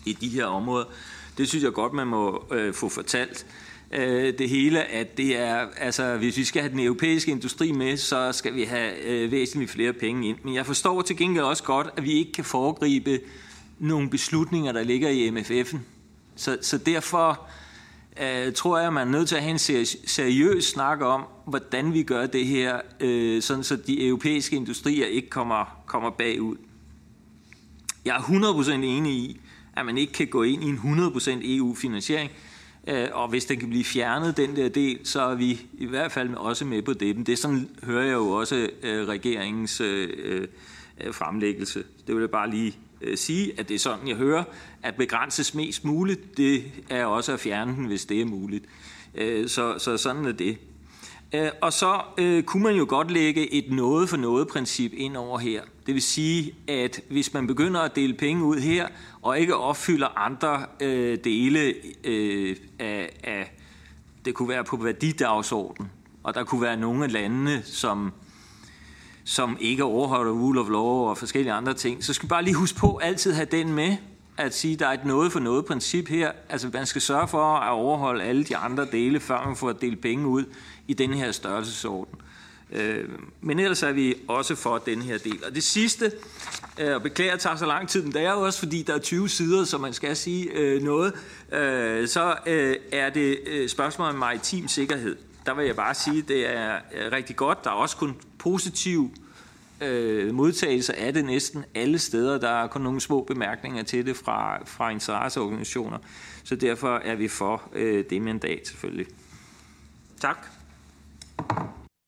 [0.06, 0.86] i de her områder.
[1.38, 3.46] Det synes jeg godt, man må øh, få fortalt
[3.93, 7.97] øh, det hele, at det er, altså hvis vi skal have den europæiske industri med,
[7.97, 10.38] så skal vi have øh, væsentligt flere penge ind.
[10.43, 13.19] Men jeg forstår til gengæld også godt, at vi ikke kan foregribe
[13.79, 15.77] nogle beslutninger, der ligger i MFF'en.
[16.36, 17.47] Så, så derfor
[18.21, 21.93] øh, tror jeg, at man er nødt til at have en seriøs snak om, hvordan
[21.93, 26.56] vi gør det her, øh, sådan så de europæiske industrier ikke kommer, kommer bagud.
[28.06, 29.39] Jeg er 100% enig i,
[29.77, 32.32] at man ikke kan gå ind i en 100% EU-finansiering,
[32.88, 36.12] Øh, og hvis den kan blive fjernet, den der del, så er vi i hvert
[36.12, 37.15] fald også med på det.
[37.15, 40.48] Men det sådan hører jeg jo også øh, regeringens øh,
[41.12, 41.84] fremlæggelse.
[42.08, 42.78] Det vil jeg bare lige
[43.15, 44.43] sige, at det er sådan, jeg hører,
[44.84, 48.65] at begrænses mest muligt, det er også at fjerne den, hvis det er muligt.
[49.48, 50.58] Så, så sådan er det.
[51.62, 55.39] Og så øh, kunne man jo godt lægge et noget for noget princip ind over
[55.39, 55.62] her.
[55.86, 58.88] Det vil sige, at hvis man begynder at dele penge ud her,
[59.22, 63.58] og ikke opfylder andre øh, dele øh, af, af,
[64.26, 65.91] det kunne være på værdidagsordenen,
[66.24, 68.12] og der kunne være nogle af landene, som,
[69.24, 72.56] som ikke overholder rule of law og forskellige andre ting, så skal vi bare lige
[72.56, 73.98] huske på altid have den med,
[74.38, 76.32] at sige, at der er et noget for noget princip her.
[76.50, 80.02] Altså man skal sørge for at overholde alle de andre dele, før man får delt
[80.02, 80.43] penge ud
[80.88, 82.19] i den her størrelsesorden.
[82.71, 83.10] Øh,
[83.41, 85.39] men ellers er vi også for den her del.
[85.47, 86.12] Og det sidste,
[86.80, 88.93] øh, og beklager, det tager så lang tid, men det er jo også, fordi der
[88.93, 91.13] er 20 sider, så man skal sige øh, noget,
[91.52, 92.36] øh, så
[92.91, 95.15] er det spørgsmål om maritim sikkerhed.
[95.45, 96.80] Der vil jeg bare sige, at det er
[97.12, 97.63] rigtig godt.
[97.63, 99.12] Der er også kun positiv
[100.32, 102.38] modtagelse af det næsten alle steder.
[102.38, 105.97] Der er kun nogle små bemærkninger til det fra, fra interesseorganisationer.
[106.43, 107.62] Så derfor er vi for
[108.10, 109.08] det mandat selvfølgelig.
[110.21, 110.47] Tak.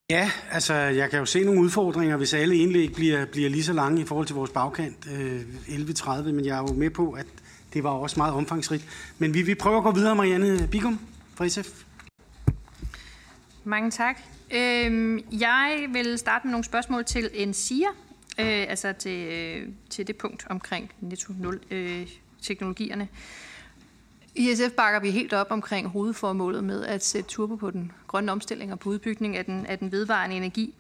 [0.10, 3.74] Ja, altså jeg kan jo se nogle udfordringer, hvis alle indlæg bliver, bliver lige så
[3.74, 7.26] lange i forhold til vores bagkant, øh, 11.30, men jeg er jo med på, at
[7.74, 9.13] det var også meget omfangsrigt.
[9.18, 11.00] Men vi, vi prøver at gå videre, Marianne Bigum
[11.36, 11.84] fra SF.
[13.63, 14.20] Mange tak.
[14.52, 17.89] Øhm, jeg vil starte med nogle spørgsmål til en siger,
[18.39, 22.08] øh, altså til, øh, til det punkt omkring netto 0 øh,
[22.41, 23.08] teknologierne.
[24.36, 28.32] I SF bakker vi helt op omkring hovedformålet med at sætte turbo på den grønne
[28.32, 30.74] omstilling og på udbygning af den, af den vedvarende energi.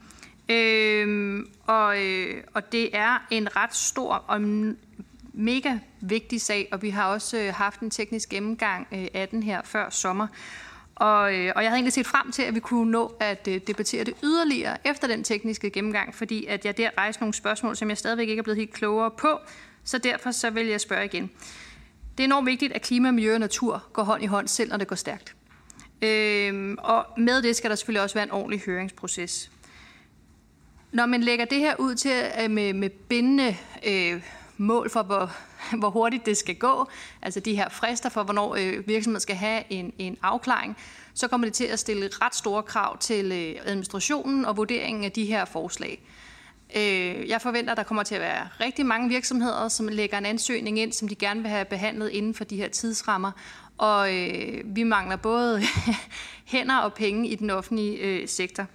[0.49, 4.41] Øhm, og, øh, og det er en ret stor og
[5.33, 9.43] mega vigtig sag, og vi har også øh, haft en teknisk gennemgang øh, af den
[9.43, 10.27] her før sommer.
[10.95, 13.61] Og, øh, og jeg havde egentlig set frem til, at vi kunne nå at øh,
[13.67, 17.89] debattere det yderligere efter den tekniske gennemgang, fordi at jeg der rejste nogle spørgsmål, som
[17.89, 19.39] jeg stadigvæk ikke er blevet helt klogere på.
[19.83, 21.31] Så derfor så vil jeg spørge igen.
[22.17, 24.77] Det er enormt vigtigt, at klima, miljø og natur går hånd i hånd, selv når
[24.77, 25.35] det går stærkt.
[26.01, 29.51] Øhm, og med det skal der selvfølgelig også være en ordentlig høringsproces.
[30.91, 34.21] Når man lægger det her ud til øh, med, med bindende øh,
[34.57, 35.31] mål for, hvor,
[35.79, 36.89] hvor hurtigt det skal gå,
[37.21, 40.77] altså de her frister for, hvornår øh, virksomheden skal have en, en afklaring,
[41.13, 45.11] så kommer det til at stille ret store krav til øh, administrationen og vurderingen af
[45.11, 46.01] de her forslag.
[46.75, 50.25] Øh, jeg forventer, at der kommer til at være rigtig mange virksomheder, som lægger en
[50.25, 53.31] ansøgning ind, som de gerne vil have behandlet inden for de her tidsrammer.
[53.77, 55.61] Og øh, vi mangler både
[56.53, 58.65] hænder og penge i den offentlige øh, sektor.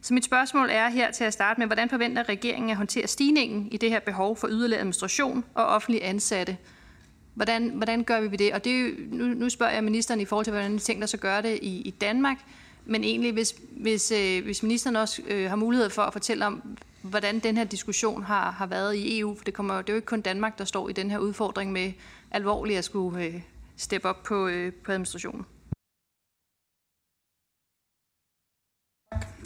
[0.00, 3.68] Så mit spørgsmål er her til at starte med, hvordan forventer regeringen at håndtere stigningen
[3.72, 6.56] i det her behov for yderligere administration og offentlige ansatte?
[7.34, 8.52] Hvordan, hvordan gør vi det?
[8.52, 11.06] Og det er jo, nu, nu spørger jeg ministeren i forhold til, hvordan de tænker
[11.06, 12.36] sig at gøre det i, i Danmark.
[12.84, 16.76] Men egentlig, hvis, hvis, øh, hvis ministeren også øh, har mulighed for at fortælle om,
[17.02, 19.96] hvordan den her diskussion har, har været i EU, for det, kommer, det er jo
[19.96, 21.92] ikke kun Danmark, der står i den her udfordring med
[22.30, 23.42] alvorligt at skulle øh,
[23.76, 25.46] steppe op på, øh, på administrationen.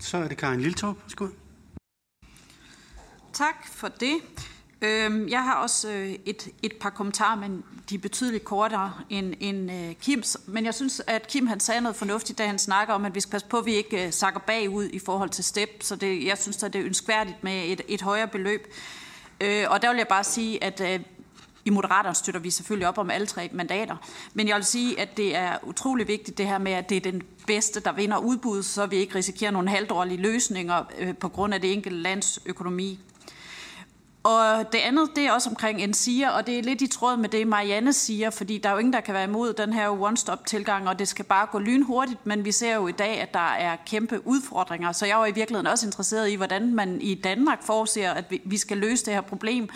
[0.01, 0.97] Så er det Karin Liltorp.
[1.03, 1.29] Værsgo.
[3.33, 4.23] Tak for det.
[4.85, 9.35] Øhm, jeg har også øh, et, et par kommentarer, men de er betydeligt kortere end,
[9.41, 10.37] end uh, Kims.
[10.47, 13.21] Men jeg synes, at Kim han sagde noget fornuftigt, da han snakker om, at vi
[13.21, 15.69] skal passe på, at vi ikke øh, sakker bagud i forhold til STEP.
[15.81, 18.75] Så det, jeg synes, at det er ønskværdigt med et, et højere beløb.
[19.41, 21.01] Øh, og der vil jeg bare sige, at øh,
[21.65, 23.97] i Moderaterne støtter vi selvfølgelig op om alle tre mandater.
[24.35, 27.11] Men jeg vil sige, at det er utrolig vigtigt det her med, at det er
[27.11, 31.55] den bedste, der vinder udbud, så vi ikke risikerer nogle halvdårlige løsninger øh, på grund
[31.55, 32.99] af det enkelte lands økonomi.
[34.25, 37.17] Og det andet, det er også omkring en siger, og det er lidt i tråd
[37.17, 39.89] med det, Marianne siger, fordi der er jo ingen, der kan være imod den her
[39.89, 43.53] one-stop-tilgang, og det skal bare gå lynhurtigt, men vi ser jo i dag, at der
[43.53, 47.63] er kæmpe udfordringer, så jeg var i virkeligheden også interesseret i, hvordan man i Danmark
[47.63, 49.69] forser, at vi skal løse det her problem,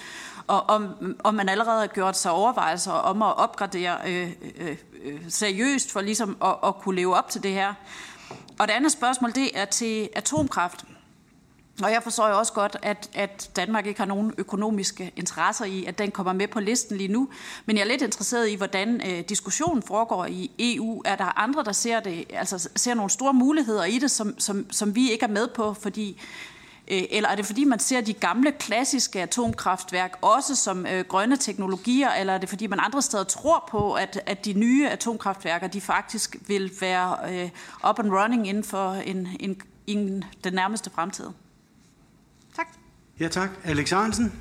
[0.46, 0.88] og om,
[1.24, 4.30] om man allerede har gjort sig overvejelser om at opgradere øh,
[4.61, 7.74] øh, øh, seriøst for ligesom at, at kunne leve op til det her.
[8.58, 10.84] Og det andet spørgsmål, det er til atomkraft.
[11.83, 15.85] Og jeg forstår jo også godt, at, at Danmark ikke har nogen økonomiske interesser i,
[15.85, 17.29] at den kommer med på listen lige nu.
[17.67, 21.03] Men jeg er lidt interesseret i, hvordan øh, diskussionen foregår i EU.
[21.05, 24.71] Er der andre, der ser, det, altså, ser nogle store muligheder i det, som, som,
[24.71, 25.75] som vi ikke er med på?
[25.75, 26.21] Fordi
[26.91, 31.37] Øh, eller er det fordi, man ser de gamle klassiske atomkraftværk også som øh, grønne
[31.37, 35.67] teknologier, eller er det fordi, man andre steder tror på, at, at de nye atomkraftværker
[35.67, 37.51] de faktisk vil være øh,
[37.91, 41.27] up and running inden for en, en, en, den nærmeste fremtid?
[43.20, 43.50] Ja tak.
[43.64, 44.33] Alex Hansen.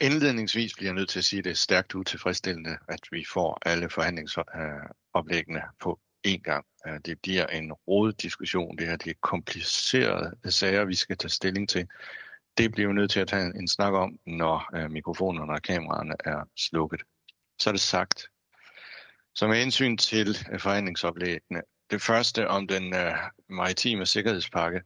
[0.00, 3.58] Indledningsvis bliver jeg nødt til at sige, at det er stærkt utilfredsstillende, at vi får
[3.68, 6.66] alle forhandlingsoplæggene på én gang.
[6.86, 8.76] Øh, det bliver en rodet diskussion.
[8.78, 11.86] Det her det er komplicerede sager, vi skal tage stilling til.
[12.58, 16.14] Det bliver vi nødt til at tage en snak om, når øh, mikrofonerne og kameraerne
[16.24, 17.02] er slukket.
[17.58, 18.28] Så er det sagt.
[19.34, 21.62] Så med hensyn til øh, forhandlingsoplæggene.
[21.92, 23.14] Det første om den øh,
[23.48, 24.82] maritime sikkerhedspakke.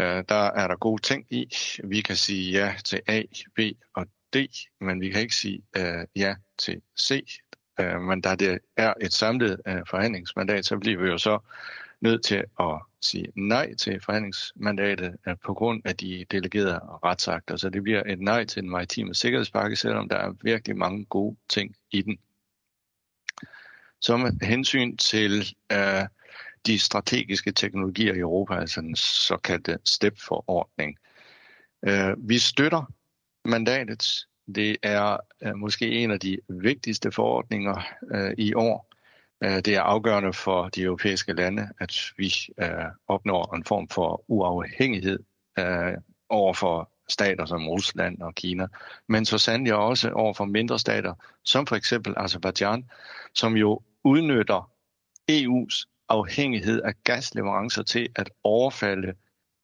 [0.00, 1.48] øh, der er der gode ting i.
[1.84, 3.22] Vi kan sige ja til A,
[3.56, 3.60] B
[3.94, 4.36] og D,
[4.80, 7.24] men vi kan ikke sige øh, ja til C.
[7.80, 11.38] Øh, men da det er et samlet øh, forhandlingsmandat, så bliver vi jo så
[12.00, 17.56] nødt til at sige nej til forhandlingsmandatet øh, på grund af de delegerede retsakter.
[17.56, 21.36] Så det bliver et nej til den maritime sikkerhedspakke, selvom der er virkelig mange gode
[21.48, 22.18] ting i den
[24.00, 26.04] som hensyn til øh,
[26.66, 30.96] de strategiske teknologier i Europa, altså den såkaldte STEP-forordning.
[31.82, 32.92] Øh, vi støtter
[33.44, 34.04] mandatet.
[34.54, 37.82] Det er øh, måske en af de vigtigste forordninger
[38.14, 38.90] øh, i år.
[39.44, 44.24] Øh, det er afgørende for de europæiske lande, at vi øh, opnår en form for
[44.28, 45.18] uafhængighed
[45.58, 45.94] øh,
[46.28, 48.66] over for stater som Rusland og Kina,
[49.06, 52.84] men så sandelig også over for mindre stater, som for eksempel Azerbaijan,
[53.34, 54.70] som jo udnytter
[55.30, 59.14] EU's afhængighed af gasleverancer til at overfalde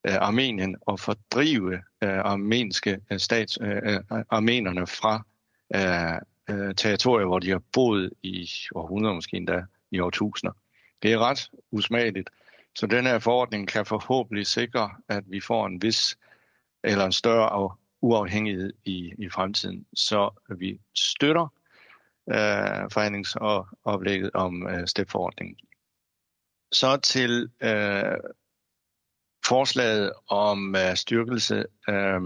[0.08, 5.26] Øh, Armenien og fordrive øh, armenske øh, stats, øh, øh, armenerne fra
[5.74, 10.52] øh, territorier, hvor de har boet i århundreder, måske endda i årtusinder.
[11.02, 12.30] Det er ret usmageligt.
[12.74, 16.16] Så den her forordning kan forhåbentlig sikre, at vi får en vis
[16.86, 19.86] eller en større uafhængighed i, i fremtiden.
[19.94, 21.52] Så vi støtter
[22.30, 25.56] øh, forhandlingsoplægget om øh, stepforordningen.
[26.72, 28.16] Så til øh,
[29.46, 32.20] forslaget om øh, styrkelse øh,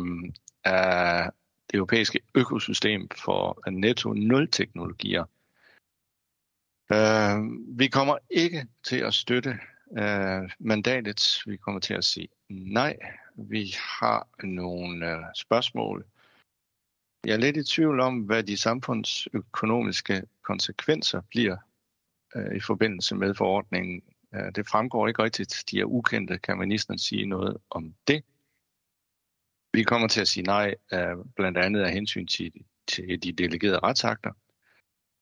[0.64, 1.30] af
[1.70, 5.24] det europæiske økosystem for netto nul teknologier.
[6.92, 7.38] Øh,
[7.78, 9.58] vi kommer ikke til at støtte
[9.90, 11.42] uh, mandatet.
[11.46, 12.96] Vi kommer til at sige nej.
[13.34, 16.04] Vi har nogle øh, spørgsmål.
[17.24, 21.56] Jeg er lidt i tvivl om, hvad de samfundsøkonomiske konsekvenser bliver
[22.34, 24.02] øh, i forbindelse med forordningen
[24.34, 25.64] Øh, det fremgår ikke rigtigt.
[25.70, 26.38] De er ukendte.
[26.38, 28.24] Kan ministeren sige noget om det?
[29.72, 32.52] Vi kommer til at sige nej, øh, blandt andet af hensyn til,
[32.88, 34.32] til de delegerede retsakter.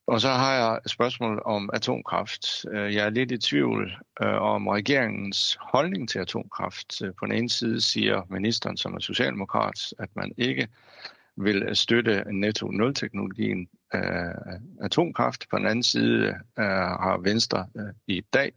[0.09, 2.67] Og så har jeg et spørgsmål om atomkraft.
[2.73, 3.93] Øh, jeg er lidt i tvivl
[4.23, 7.03] øh, om regeringens holdning til atomkraft.
[7.03, 10.69] Øh, på den ene side siger ministeren, som er socialdemokrat, at man ikke
[11.37, 13.69] vil støtte netto-nul-teknologien
[14.81, 15.45] atomkraft.
[15.51, 17.67] På den anden side har Venstre
[18.07, 18.53] i dag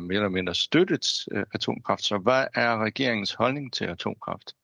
[0.00, 1.06] mere eller mindre støttet
[1.54, 2.02] atomkraft.
[2.02, 4.54] Så hvad er regeringens holdning til atomkraft?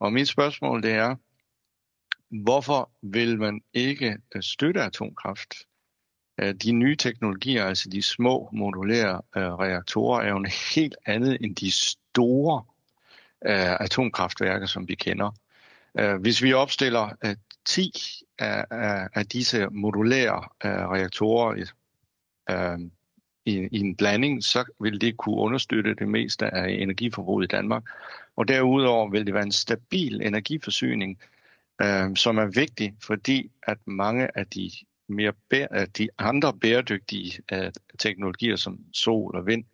[0.00, 1.16] Og mit spørgsmål det er,
[2.30, 5.54] hvorfor vil man ikke støtte atomkraft?
[6.40, 11.38] Øh, de nye teknologier, altså de små modulære øh, reaktorer, er jo en helt andet
[11.40, 12.64] end de store
[13.46, 15.30] øh, atomkraftværker, som vi kender.
[16.20, 17.92] Hvis vi opstiller 10
[18.38, 21.64] af, af, af disse modulære uh, reaktorer
[22.50, 22.80] uh,
[23.44, 27.82] i, i en blanding, så vil det kunne understøtte det meste af energiforbruget i Danmark.
[28.36, 31.18] Og derudover vil det være en stabil energiforsyning,
[31.82, 34.70] øh, som er vigtig, fordi at mange af de
[35.08, 39.64] mere bæ- de andre bæredygtige øh, teknologier som sol og vind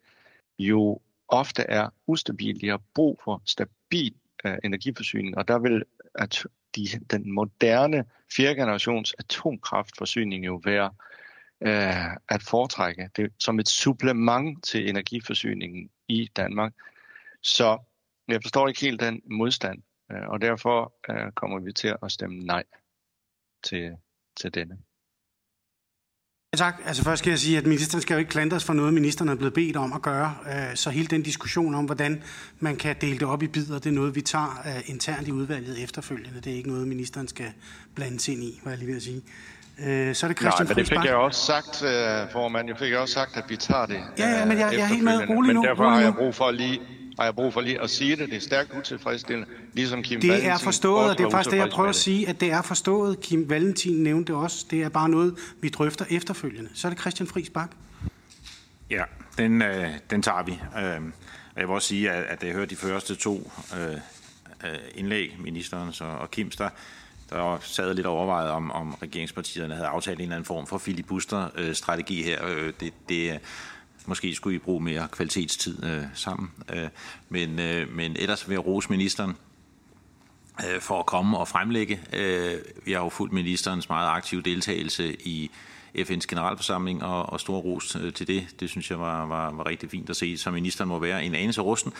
[0.58, 2.60] jo ofte er ustabile.
[2.60, 5.84] De har brug for stabil øh, energiforsyning, og der vil
[6.14, 6.46] at
[6.76, 8.04] de, den moderne
[8.36, 10.90] fjerde generations atomkraftforsyning jo være
[11.60, 16.72] øh, at foretrække det som et supplement til energiforsyningen i Danmark.
[17.42, 17.78] Så
[18.28, 22.64] jeg forstår ikke helt den modstand, og derfor øh, kommer vi til at stemme nej
[23.64, 23.96] til,
[24.40, 24.78] til denne.
[26.56, 26.74] Tak.
[26.86, 29.34] Altså først skal jeg sige, at ministeren skal jo ikke klandres for noget, ministeren er
[29.34, 30.34] blevet bedt om at gøre.
[30.46, 32.22] Øh, så hele den diskussion om, hvordan
[32.58, 35.32] man kan dele det op i bidder, det er noget, vi tager øh, internt i
[35.32, 36.40] udvalget efterfølgende.
[36.40, 37.52] Det er ikke noget, ministeren skal
[37.94, 39.22] blande ind i, hvad jeg lige vil sige.
[39.86, 41.76] Øh, så er det Christian Nej, men det fik jeg også sagt,
[42.32, 42.68] formand.
[42.68, 45.04] Jeg fik også sagt, at vi tager det Ja, ja, men jeg, jeg er helt
[45.04, 45.28] med.
[45.28, 45.60] Rolig nu.
[45.60, 46.80] Men derfor har jeg brug for lige
[47.18, 48.28] har jeg brug for lige at sige det.
[48.28, 51.58] Det er stærkt utilfredsstillende, ligesom Kim Det Valentin er forstået, og det er faktisk det,
[51.58, 53.20] jeg prøver at sige, at det er forstået.
[53.20, 54.66] Kim Valentin nævnte det også.
[54.70, 56.70] Det er bare noget, vi drøfter efterfølgende.
[56.74, 57.70] Så er det Christian Friis Bak.
[58.90, 59.02] Ja,
[59.38, 60.52] den, øh, den tager vi.
[60.52, 61.12] Øh,
[61.54, 65.36] og jeg vil også sige, at, at jeg hørte de første to øh, øh indlæg,
[65.38, 66.68] ministerens og, og Kims, der,
[67.30, 72.22] der sad lidt overvejet, om, om regeringspartierne havde aftalt en eller anden form for filibuster-strategi
[72.22, 72.46] her.
[72.46, 73.40] Øh, det, det,
[74.06, 76.50] Måske skulle I bruge mere kvalitetstid øh, sammen.
[76.74, 76.88] Øh,
[77.28, 79.36] men, øh, men ellers vil jeg rose ministeren
[80.60, 82.00] øh, for at komme og fremlægge.
[82.12, 82.54] Øh,
[82.86, 85.50] jeg har jo fulgt ministerens meget aktive deltagelse i
[85.98, 88.46] FN's generalforsamling, og, og stor ros øh, til det.
[88.60, 91.34] Det synes jeg var, var, var rigtig fint at se, så ministeren må være en
[91.34, 91.92] anelse rusten,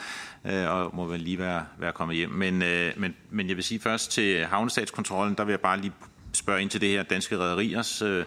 [0.45, 2.31] øh, og må vel lige være, være kommet hjem.
[2.31, 5.93] Men, øh, men, men jeg vil sige først til havnestatskontrollen, der vil jeg bare lige
[6.33, 8.25] spørge ind til det her danske rædderiers øh,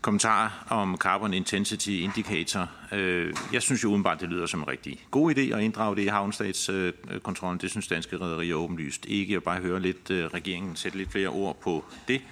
[0.00, 2.70] kommentar om Carbon Intensity Indicator.
[2.92, 6.02] Øh, jeg synes jo udenbart, det lyder som en rigtig god idé at inddrage det
[6.02, 7.60] i havnstatskontrollen.
[7.60, 9.32] Det synes danske rædderier åbenlyst ikke.
[9.32, 12.22] Jeg bare høre lidt øh, regeringen sætte lidt flere ord på det.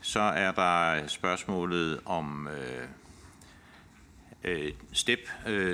[0.00, 2.48] Så er der spørgsmålet om
[4.44, 5.18] øh, STEP,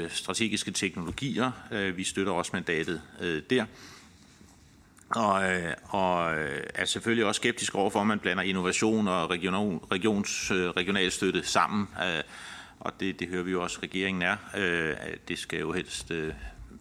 [0.09, 1.51] strategiske teknologier.
[1.97, 3.03] Vi støtter også mandatet
[3.51, 3.65] der
[5.11, 9.31] og, øh, og øh, er selvfølgelig også skeptisk over for, at man blander innovation og
[9.31, 11.89] region, regions, støtte regionalstøtte sammen.
[12.81, 14.37] Og det, det hører vi jo også, regeringen er.
[15.29, 16.13] Det skal jo helst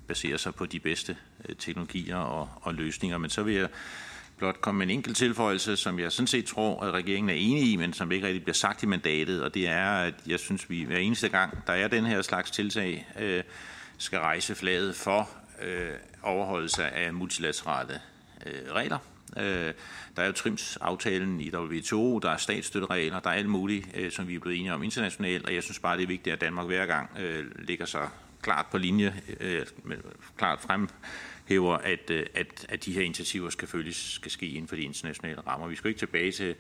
[0.08, 1.18] basere sig på de bedste
[1.60, 3.18] teknologier og, og løsninger.
[3.18, 3.68] Men så vil jeg
[4.38, 7.72] blot komme med en enkelt tilføjelse, som jeg sådan set tror, at regeringen er enig
[7.72, 9.44] i, men som ikke rigtig bliver sagt i mandatet.
[9.44, 12.52] Og det er, at jeg synes, vi hver eneste gang, der er den her slags
[12.52, 13.08] tiltag,
[13.98, 15.30] skal rejse flaget for
[16.24, 18.02] overholdelse af multilaterale
[18.46, 18.98] øh, regler.
[19.38, 19.74] Øh,
[20.16, 24.28] der er jo TRIMS-aftalen i WTO, der er statsstøtteregler, der er alt muligt, øh, som
[24.28, 26.66] vi er blevet enige om internationalt, og jeg synes bare, det er vigtigt, at Danmark
[26.66, 28.10] hver gang øh, ligger sig
[28.42, 29.66] klart på linje, øh,
[30.38, 34.76] klart fremhæver, at, øh, at, at de her initiativer skal følges, skal ske inden for
[34.76, 35.68] de internationale rammer.
[35.68, 36.56] Vi skal ikke tilbage til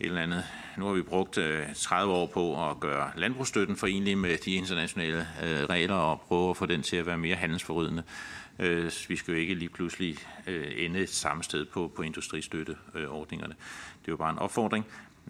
[0.00, 0.44] et eller andet.
[0.78, 5.26] Nu har vi brugt øh, 30 år på at gøre landbrugsstøtten forenlig med de internationale
[5.42, 8.02] øh, regler og prøve at få den til at være mere handelsforrydende.
[8.58, 13.54] Øh, vi skal jo ikke lige pludselig øh, ende et samme sted på, på industristøtteordningerne.
[14.00, 14.86] Det er jo bare en opfordring.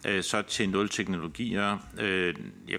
[0.07, 1.79] Øh, så til nul teknologier.
[1.99, 2.35] Øh,
[2.68, 2.79] jeg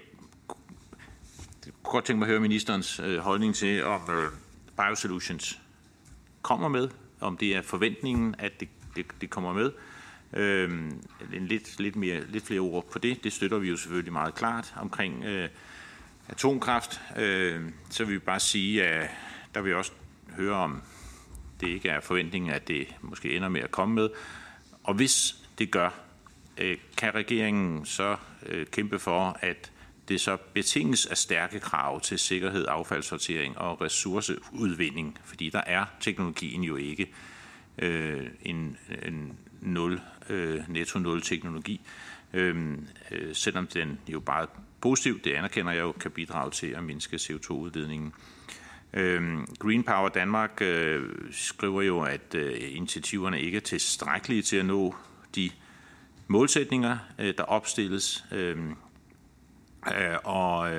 [1.82, 4.30] kunne godt tænke mig at høre ministerens øh, holdning til, om øh,
[4.76, 5.60] Biosolutions
[6.42, 6.88] kommer med,
[7.20, 9.72] om det er forventningen, at det, det, det kommer med.
[10.32, 10.70] Øh,
[11.32, 13.24] en lidt, lidt, mere, lidt flere ord på det.
[13.24, 15.48] Det støtter vi jo selvfølgelig meget klart omkring øh,
[16.28, 17.00] atomkraft.
[17.18, 19.10] Øh, så vil vi bare sige, at
[19.54, 19.92] der vil også
[20.36, 20.82] høre, om
[21.60, 24.10] det ikke er forventningen, at det måske ender med at komme med.
[24.84, 25.90] Og hvis det gør,
[26.58, 28.16] øh, kan regeringen så
[28.46, 29.72] øh, kæmpe for, at
[30.08, 36.62] det så betinges af stærke krav til sikkerhed, affaldssortering og ressourceudvinding, fordi der er teknologien
[36.62, 37.10] jo ikke
[37.78, 41.80] øh, en, en nul, øh, netto-nul teknologi,
[42.32, 42.78] øh,
[43.10, 44.46] øh, selvom den jo bare
[44.80, 48.06] positivt, det anerkender jeg jo, kan bidrage til at mindske CO2-udledningen.
[48.06, 48.39] Øh,
[48.94, 54.66] Øhm, Green Power Danmark øh, skriver jo, at øh, initiativerne ikke er tilstrækkelige til at
[54.66, 54.94] nå
[55.34, 55.50] de
[56.28, 58.24] målsætninger, øh, der opstilles.
[58.32, 58.76] Øhm,
[60.24, 60.70] og,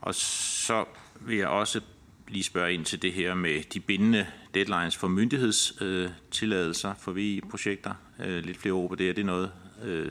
[0.00, 0.84] og så
[1.20, 1.80] vil jeg også
[2.28, 7.94] lige spørge ind til det her med de bindende deadlines for myndighedstilladelser for VI-projekter.
[8.18, 9.08] Lidt flere ord på det.
[9.08, 9.52] Er det noget,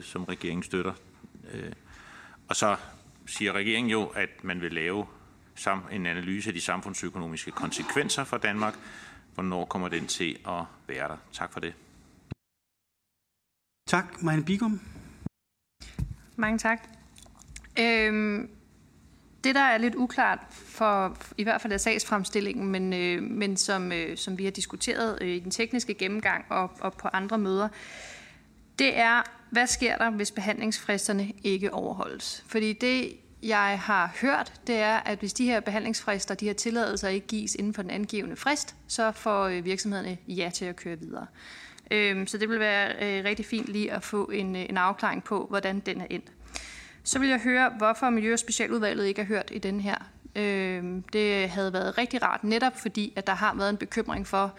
[0.02, 0.92] som regeringen støtter?
[2.48, 2.76] Og så
[3.26, 5.06] siger regeringen jo, at man vil lave
[5.92, 8.74] en analyse af de samfundsøkonomiske konsekvenser for Danmark.
[9.34, 11.16] Hvornår kommer den til at være der?
[11.32, 11.74] Tak for det.
[13.86, 14.80] Tak, Marianne Bigum.
[16.36, 16.88] Mange tak.
[17.78, 18.50] Øhm,
[19.44, 23.92] det, der er lidt uklart for i hvert fald af sagsfremstillingen, men, øh, men som,
[23.92, 27.68] øh, som vi har diskuteret øh, i den tekniske gennemgang og, og på andre møder,
[28.78, 32.44] det er, hvad sker der, hvis behandlingsfristerne ikke overholdes?
[32.46, 37.08] Fordi det, jeg har hørt, det er, at hvis de her behandlingsfrister, de her tilladelser
[37.08, 40.98] ikke gives inden for den angivende frist, så får øh, virksomhederne ja til at køre
[40.98, 41.26] videre.
[41.90, 45.24] Øhm, så det vil være øh, rigtig fint lige at få en, øh, en afklaring
[45.24, 46.32] på, hvordan den er endt.
[47.04, 49.96] Så vil jeg høre, hvorfor Miljø- og Specialudvalget ikke har hørt i den her.
[50.36, 54.54] Øhm, det havde været rigtig rart, netop fordi, at der har været en bekymring for,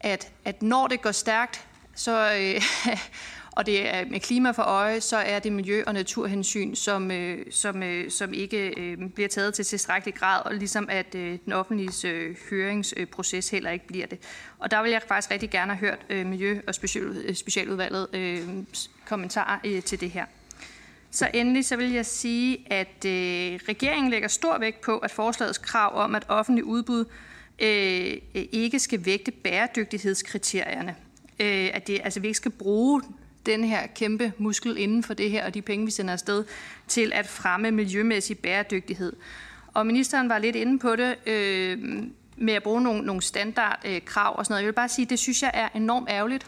[0.00, 2.62] at, at når det går stærkt, så, øh,
[3.60, 7.46] og det er med klima for øje, så er det miljø- og naturhensyn, som, øh,
[7.50, 11.52] som, øh, som ikke øh, bliver taget til tilstrækkelig grad, og ligesom at øh, den
[11.52, 14.18] offentlige øh, høringsproces heller ikke bliver det.
[14.58, 18.06] Og der vil jeg faktisk rigtig gerne have hørt øh, Miljø- og special, øh, Specialudvalget
[18.12, 18.48] øh,
[19.06, 20.24] kommentarer øh, til det her.
[21.10, 25.58] Så endelig så vil jeg sige, at øh, regeringen lægger stor vægt på, at forslagets
[25.58, 27.04] krav om, at offentlig udbud
[27.58, 30.96] øh, ikke skal vægte bæredygtighedskriterierne.
[31.40, 33.02] Øh, at det, altså, vi ikke skal bruge
[33.46, 36.44] den her kæmpe muskel inden for det her, og de penge, vi sender afsted,
[36.88, 39.12] til at fremme miljømæssig bæredygtighed.
[39.74, 41.78] Og ministeren var lidt inde på det øh,
[42.36, 44.62] med at bruge nogle, nogle standardkrav øh, og sådan noget.
[44.62, 46.46] Jeg vil bare sige, at det synes jeg er enormt ærgerligt.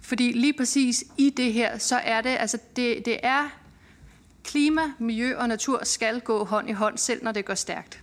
[0.00, 3.50] Fordi lige præcis i det her, så er det, altså det, det er
[4.44, 8.02] klima, miljø og natur skal gå hånd i hånd, selv når det går stærkt.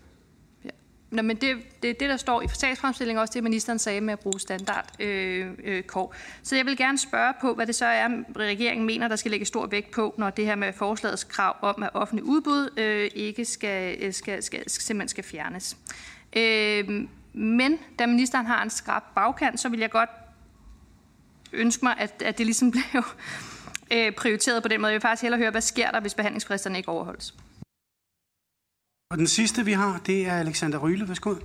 [1.15, 4.13] Nå, men det, det er det, der står i sagsfremstillingen, også det ministeren sagde med
[4.13, 6.15] at bruge standard øh, øh, kår.
[6.43, 9.45] Så jeg vil gerne spørge på, hvad det så er, regeringen mener, der skal lægge
[9.45, 13.45] stor vægt på, når det her med forslagets krav om, at offentlig udbud øh, ikke
[13.45, 15.77] skal, skal, skal, skal, simpelthen skal fjernes.
[16.35, 20.09] Øh, men da ministeren har en skrab bagkant, så vil jeg godt
[21.53, 23.03] ønske mig, at, at det ligesom blev
[23.91, 24.91] øh, prioriteret på den måde.
[24.91, 27.33] Jeg vil faktisk hellere høre, hvad sker der, hvis behandlingsfristerne ikke overholdes?
[29.11, 31.07] Og den sidste, vi har, det er Alexander Ryle.
[31.07, 31.35] Værsgo.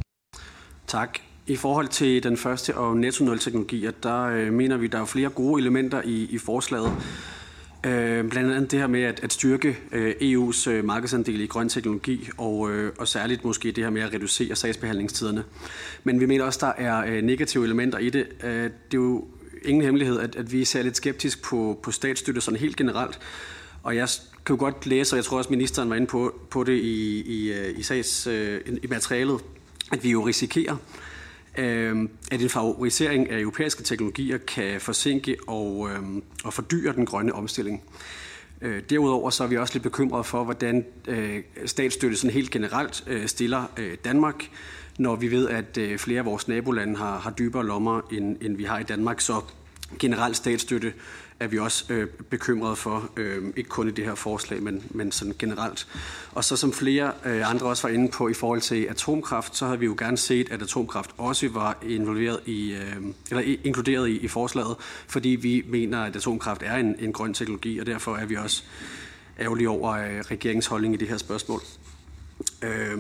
[0.86, 1.18] Tak.
[1.46, 5.04] I forhold til den første og netto nul teknologier, der øh, mener vi, der er
[5.04, 6.92] flere gode elementer i, i forslaget.
[7.86, 11.68] Øh, blandt andet det her med at, at styrke øh, EU's øh, markedsandel i grøn
[11.68, 15.44] teknologi, og, øh, og særligt måske det her med at reducere sagsbehandlingstiderne.
[16.04, 18.26] Men vi mener også, der er øh, negative elementer i det.
[18.42, 19.28] Øh, det er jo
[19.64, 23.20] ingen hemmelighed, at, at vi er lidt skeptisk på, på statsstøtte sådan helt generelt.
[23.82, 24.08] Og jeg
[24.47, 27.20] kan jo godt læse, og jeg tror også, ministeren var inde på, på det i,
[27.20, 29.41] i, øh, i, sags, øh, i materialet,
[29.93, 30.76] at vi jo risikerer,
[31.59, 37.32] øh, at en favorisering af europæiske teknologier kan forsinke og, øh, og fordyre den grønne
[37.32, 37.82] omstilling.
[38.62, 43.05] Øh, derudover så er vi også lidt bekymrede for, hvordan øh, statsstøtte sådan helt generelt
[43.07, 44.51] øh, stiller øh, Danmark,
[44.99, 48.57] når vi ved, at øh, flere af vores nabolande har, har dybere lommer, end, end
[48.57, 49.20] vi har i Danmark.
[49.20, 49.41] Så
[49.99, 50.93] generelt statsstøtte
[51.41, 55.12] er vi også øh, bekymrede for, øh, ikke kun i det her forslag, men, men
[55.12, 55.86] sådan generelt.
[56.32, 59.66] Og så som flere øh, andre også var inde på i forhold til atomkraft, så
[59.66, 62.97] havde vi jo gerne set, at atomkraft også var involveret i, øh,
[63.30, 64.76] eller inkluderet i, i forslaget,
[65.07, 68.62] fordi vi mener, at atomkraft er en, en grøn teknologi, og derfor er vi også
[69.41, 71.61] ærgerlige over øh, regeringens holdning i det her spørgsmål.
[72.62, 72.99] Øh,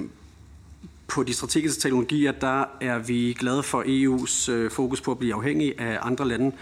[1.08, 5.34] på de strategiske teknologier, der er vi glade for EU's øh, fokus på at blive
[5.34, 6.52] afhængig af andre lande.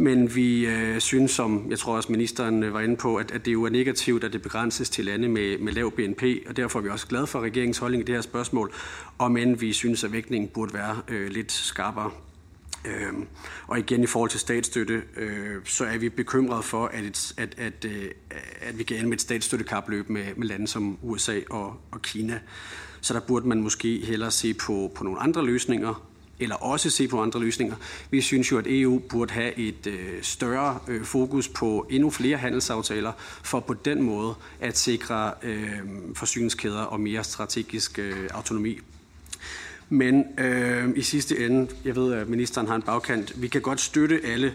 [0.00, 3.44] Men vi øh, synes, som jeg tror også ministeren øh, var inde på, at, at
[3.44, 6.78] det jo er negativt, at det begrænses til lande med, med lav BNP, og derfor
[6.78, 8.72] er vi også glade for regeringens holdning i det her spørgsmål,
[9.18, 12.10] om end vi synes, at vægtningen burde være øh, lidt skarpere.
[12.84, 13.12] Øh,
[13.66, 17.54] og igen i forhold til statsstøtte, øh, så er vi bekymrede for, at, et, at,
[17.58, 18.10] at, øh,
[18.60, 22.40] at vi kan ende med et statsstøttekapløb med, med lande som USA og, og Kina.
[23.00, 26.09] Så der burde man måske hellere se på, på nogle andre løsninger,
[26.40, 27.76] eller også se på andre løsninger.
[28.10, 32.36] Vi synes jo, at EU burde have et øh, større øh, fokus på endnu flere
[32.36, 33.12] handelsaftaler,
[33.42, 35.78] for på den måde at sikre øh,
[36.14, 38.78] forsyningskæder og mere strategisk øh, autonomi.
[39.88, 43.80] Men øh, i sidste ende, jeg ved, at ministeren har en bagkant, vi kan godt
[43.80, 44.54] støtte alle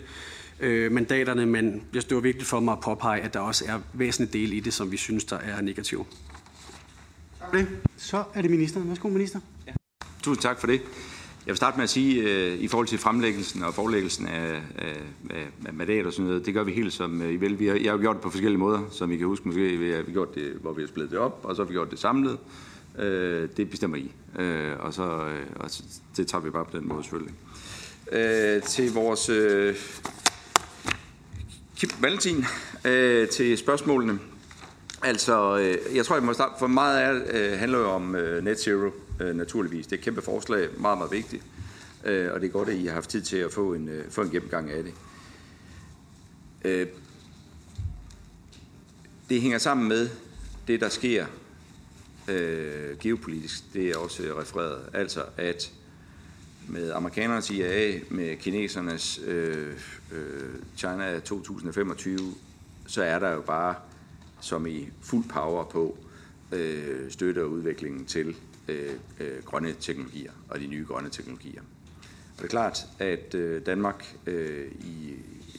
[0.60, 4.40] øh, mandaterne, men det var vigtigt for mig at påpege, at der også er væsentlige
[4.40, 6.06] dele i det, som vi synes, der er negative.
[7.40, 7.68] Tak for det.
[7.98, 8.90] Så er det ministeren.
[8.90, 9.40] Værsgo, minister.
[9.68, 9.72] Ja.
[10.24, 10.82] Tusind tak for det.
[11.46, 14.98] Jeg vil starte med at sige, øh, i forhold til fremlæggelsen og forelæggelsen af, af,
[15.66, 17.60] af mandat og sådan noget, det gør vi helt som øh, I vil.
[17.60, 19.48] Vi har, jeg har gjort det på forskellige måder, som I kan huske.
[19.48, 21.68] Måske vi har vi gjort det, hvor vi har splittet det op, og så har
[21.68, 22.38] vi gjort det samlet.
[23.00, 25.84] Øh, det bestemmer I, Øh, og, så, øh, og så,
[26.18, 27.34] det tager vi bare på den måde selvfølgelig.
[28.12, 29.76] Øh, til vores øh,
[31.78, 32.46] Kip Valentin,
[32.86, 34.20] øh, til spørgsmålene.
[35.04, 38.44] Altså, øh, jeg tror, jeg må starte, for meget af øh, handler jo om øh,
[38.44, 39.88] net zero øh, øh, naturligvis.
[39.88, 41.44] Det er et kæmpe forslag, meget, meget vigtigt,
[42.04, 44.12] øh, og det er godt, at I har haft tid til at få en, øh,
[44.12, 44.94] få en gennemgang af det.
[46.66, 46.88] Øh,
[49.30, 50.10] det hænger sammen med
[50.68, 51.26] det, der sker
[52.28, 53.74] øh, geopolitisk.
[53.74, 54.90] Det er også refereret.
[54.94, 55.72] Altså, at
[56.68, 59.74] med amerikanernes IAA, med kinesernes øh,
[60.12, 62.20] øh, China 2025,
[62.88, 63.76] så er der jo bare
[64.42, 65.98] som i fuld power på
[66.52, 68.36] øh, støtte og udviklingen til
[68.68, 71.62] øh, øh, grønne teknologier og de nye grønne teknologier.
[72.38, 75.14] Og det er klart, at øh, Danmark øh, i,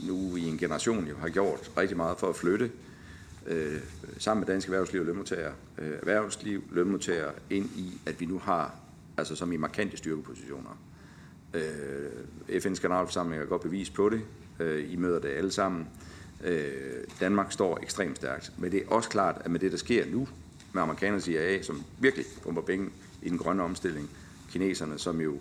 [0.07, 2.71] nu i en generation jo har gjort rigtig meget for at flytte
[3.47, 3.81] øh,
[4.19, 8.75] sammen med dansk erhvervsliv og lønmodtagere, øh, erhvervsliv, lønmodtagere ind i, at vi nu har,
[9.17, 10.79] altså som i markante styrkepositioner.
[11.55, 12.11] Øh,
[12.49, 14.21] FN's generalforsamling er godt bevis på det.
[14.61, 15.89] Øh, I møder det alle sammen.
[16.45, 18.53] Øh, Danmark står ekstremt stærkt.
[18.59, 20.29] Men det er også klart, at med det, der sker nu,
[20.77, 22.91] med amerikanernes IAA, som virkelig pumper penge
[23.23, 24.11] i den grønne omstilling.
[24.51, 25.39] Kineserne, som jo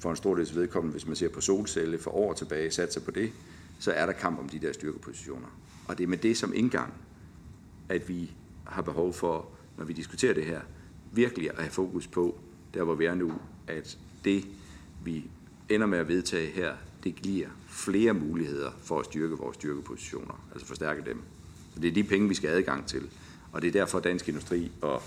[0.00, 3.10] for en stor dels vedkommende, hvis man ser på solcelle for år tilbage, satser på
[3.10, 3.32] det,
[3.78, 5.46] så er der kamp om de der styrkepositioner.
[5.88, 6.92] Og det er med det som indgang,
[7.88, 8.30] at vi
[8.66, 10.60] har behov for, når vi diskuterer det her,
[11.12, 12.38] virkelig at have fokus på,
[12.74, 13.32] der hvor vi er nu,
[13.66, 14.44] at det,
[15.04, 15.24] vi
[15.68, 16.74] ender med at vedtage her,
[17.04, 21.22] det giver flere muligheder for at styrke vores styrkepositioner, altså forstærke dem.
[21.74, 23.08] Så det er de penge, vi skal have adgang til.
[23.54, 25.02] Og det er derfor, Dansk Industri og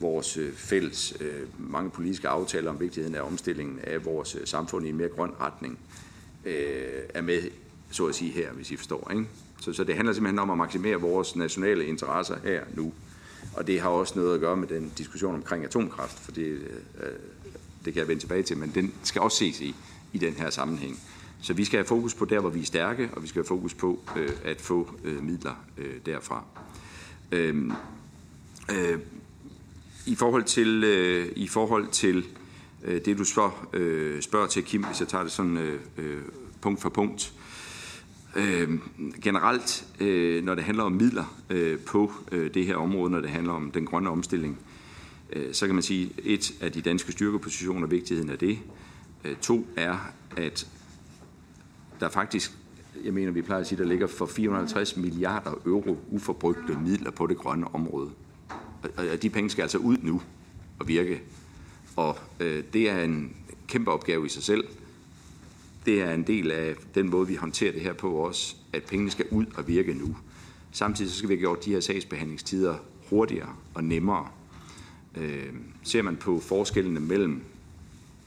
[0.00, 4.86] vores øh, fælles øh, mange politiske aftaler om vigtigheden af omstillingen af vores øh, samfund
[4.86, 5.78] i en mere grøn retning
[7.14, 7.42] er med,
[7.90, 9.10] så at sige her, hvis I forstår.
[9.10, 9.26] Ikke?
[9.60, 12.92] Så, så det handler simpelthen om at maksimere vores nationale interesser her nu.
[13.54, 16.58] Og det har også noget at gøre med den diskussion omkring atomkraft, for det,
[17.84, 19.74] det kan jeg vende tilbage til, men den skal også ses i,
[20.12, 21.00] i den her sammenhæng.
[21.42, 23.48] Så vi skal have fokus på der, hvor vi er stærke, og vi skal have
[23.48, 26.44] fokus på øh, at få øh, midler øh, derfra.
[27.34, 27.70] Øh,
[28.70, 28.98] øh,
[30.06, 32.24] I forhold til, øh, i forhold til
[32.84, 36.22] øh, det, du spørger, øh, spørger til, Kim, hvis jeg tager det sådan øh, øh,
[36.60, 37.32] punkt for punkt.
[38.36, 38.70] Øh,
[39.22, 43.30] generelt, øh, når det handler om midler øh, på øh, det her område, når det
[43.30, 44.58] handler om den grønne omstilling,
[45.32, 48.58] øh, så kan man sige, et af de danske styrkepositioner, vigtigheden af det.
[49.24, 50.66] Øh, to er, at
[52.00, 52.52] der faktisk
[53.04, 57.26] jeg mener, vi plejer at sige, der ligger for 450 milliarder euro uforbrugte midler på
[57.26, 58.10] det grønne område.
[58.96, 60.22] Og de penge skal altså ud nu
[60.78, 61.22] og virke.
[61.96, 63.36] Og øh, det er en
[63.68, 64.64] kæmpe opgave i sig selv.
[65.86, 69.10] Det er en del af den måde, vi håndterer det her på også, at pengene
[69.10, 70.16] skal ud og virke nu.
[70.72, 72.74] Samtidig så skal vi have gjort de her sagsbehandlingstider
[73.10, 74.28] hurtigere og nemmere.
[75.16, 75.52] Øh,
[75.82, 77.42] ser man på forskellene mellem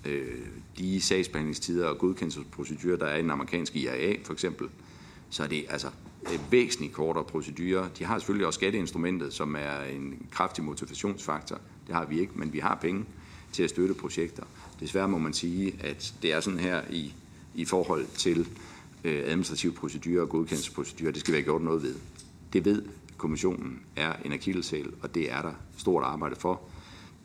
[0.06, 0.48] øh,
[0.78, 4.68] de sagsbehandlingstider og godkendelsesprocedurer, der er i den amerikanske IRA for eksempel,
[5.30, 5.90] så er det altså
[6.52, 7.88] væsentligt kortere procedurer.
[7.90, 11.60] De har selvfølgelig også skatteinstrumentet, som er en kraftig motivationsfaktor.
[11.88, 13.06] Det har vi ikke, men vi har penge
[13.52, 14.44] til at støtte projekter.
[14.80, 17.14] Desværre må man sige, at det er sådan her i,
[17.56, 18.48] i forhold til
[19.04, 21.12] øh, administrative procedurer og godkendelsesprocedurer.
[21.12, 21.96] Det skal vi have gjort noget ved.
[22.54, 22.84] Det ved
[23.18, 26.62] kommissionen er en akillesæl, og det er der stort arbejde for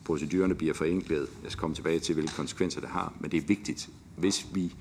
[0.05, 1.27] procedurerne bliver forenklet.
[1.43, 4.75] Jeg skal komme tilbage til, hvilke konsekvenser det har, men det er vigtigt, hvis vi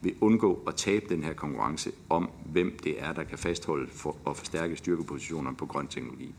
[0.00, 4.16] vil undgå at tabe den her konkurrence om, hvem det er, der kan fastholde for
[4.24, 6.34] og forstærke styrkepositionerne på grøn teknologi.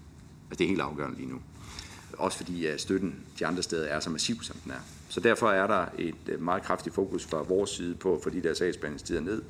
[0.49, 1.39] Altså, det er helt afgørende lige nu.
[2.17, 4.79] Også fordi at støtten de andre steder er så massiv, som den er.
[5.09, 8.29] Så derfor er der et øh, meget kraftigt fokus fra vores side på at få
[8.29, 9.41] de der sagsbehandlingstider ned.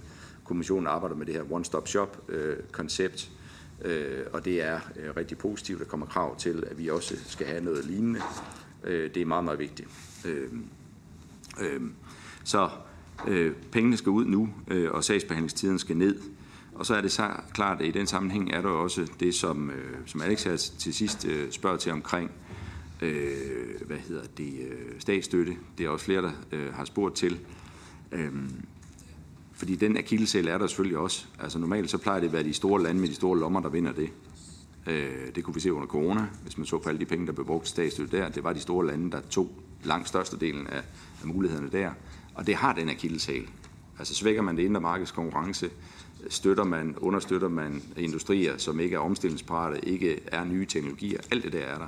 [0.44, 3.32] Kommissionen arbejder med det her one-stop-shop-koncept,
[3.82, 4.80] øh, øh, og det er
[5.18, 5.80] rigtig positivt.
[5.80, 8.22] Der kommer krav til, at vi også skal have noget lignende
[8.86, 9.90] Øh, det er meget, meget vigtigt.
[10.26, 10.50] Øh,
[11.62, 11.82] øh,
[12.44, 12.70] så
[13.28, 16.22] øh, pengene skal ud nu, øh, og sagsbehandlingstiden skal ned.
[16.76, 19.70] Og så er det så klart, at i den sammenhæng er der også det, som,
[19.70, 22.32] øh, som Alex her til sidst øh, spørger til omkring,
[23.02, 25.56] øh, hvad hedder det, øh, statsstøtte.
[25.78, 27.40] Det er også flere, der øh, har spurgt til.
[28.12, 28.32] Øh,
[29.54, 31.26] fordi den akillesæl er der selvfølgelig også.
[31.40, 33.70] Altså normalt så plejer det at være de store lande med de store lommer, der
[33.70, 34.10] vinder det.
[34.88, 37.32] Øh, det kunne vi se under corona, hvis man så på alle de penge, der
[37.32, 38.30] blev brugt statsstøtte der.
[38.30, 39.52] Det var de store lande, der tog
[39.84, 40.82] langt størstedelen af,
[41.22, 41.92] af mulighederne der.
[42.34, 43.50] Og det har den akilleshæl.
[44.00, 45.70] Altså svækker man det indre markeds konkurrence,
[46.30, 51.20] støtter man, understøtter man industrier, som ikke er omstillingsparate, ikke er nye teknologier.
[51.32, 51.88] Alt det der er der.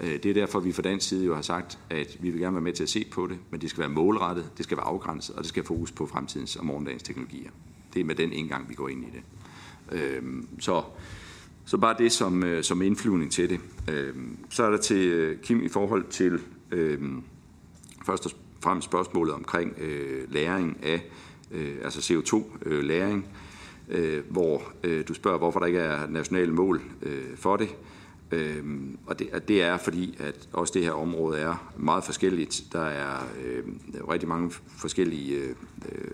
[0.00, 2.54] Øh, det er derfor, vi fra dansk side jo har sagt, at vi vil gerne
[2.54, 4.86] være med til at se på det, men det skal være målrettet, det skal være
[4.86, 7.50] afgrænset, og det skal fokus på fremtidens og morgendagens teknologier.
[7.94, 9.22] Det er med den indgang, vi går ind i det.
[9.98, 10.82] Øhm, så,
[11.66, 13.60] så bare det som, øh, som indflyvning til det.
[13.90, 14.14] Øh,
[14.50, 16.40] så er der til øh, Kim i forhold til
[16.70, 16.98] øh,
[18.06, 21.02] først og fremmest spørgsmålet omkring øh, læring af
[21.50, 23.26] øh, altså CO2-læring,
[23.88, 24.62] øh, hvor
[25.08, 26.82] du spørger, hvorfor der ikke er nationale mål
[27.36, 27.68] for det.
[28.30, 32.62] Øhm, og det, det er fordi, at også det her område er meget forskelligt.
[32.72, 33.64] Der er øh,
[34.10, 35.54] rigtig mange forskellige øh,
[35.92, 36.10] øh,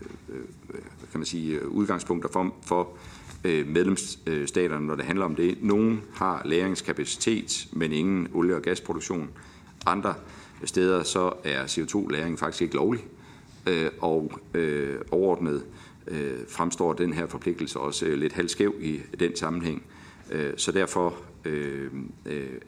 [1.11, 3.11] kan man sige, udgangspunkter for, for øh,
[3.45, 5.59] Øh, medlemsstaterne, når det handler om det.
[5.62, 9.30] Nogle har læringskapacitet, men ingen olie- og gasproduktion.
[9.86, 10.14] Andre
[10.64, 13.05] steder så er CO2-læring faktisk ikke lovlig,
[13.66, 15.62] øh, og øh, overordnet
[16.49, 19.82] fremstår den her forpligtelse også lidt halvskæv i den sammenhæng.
[20.57, 21.16] Så derfor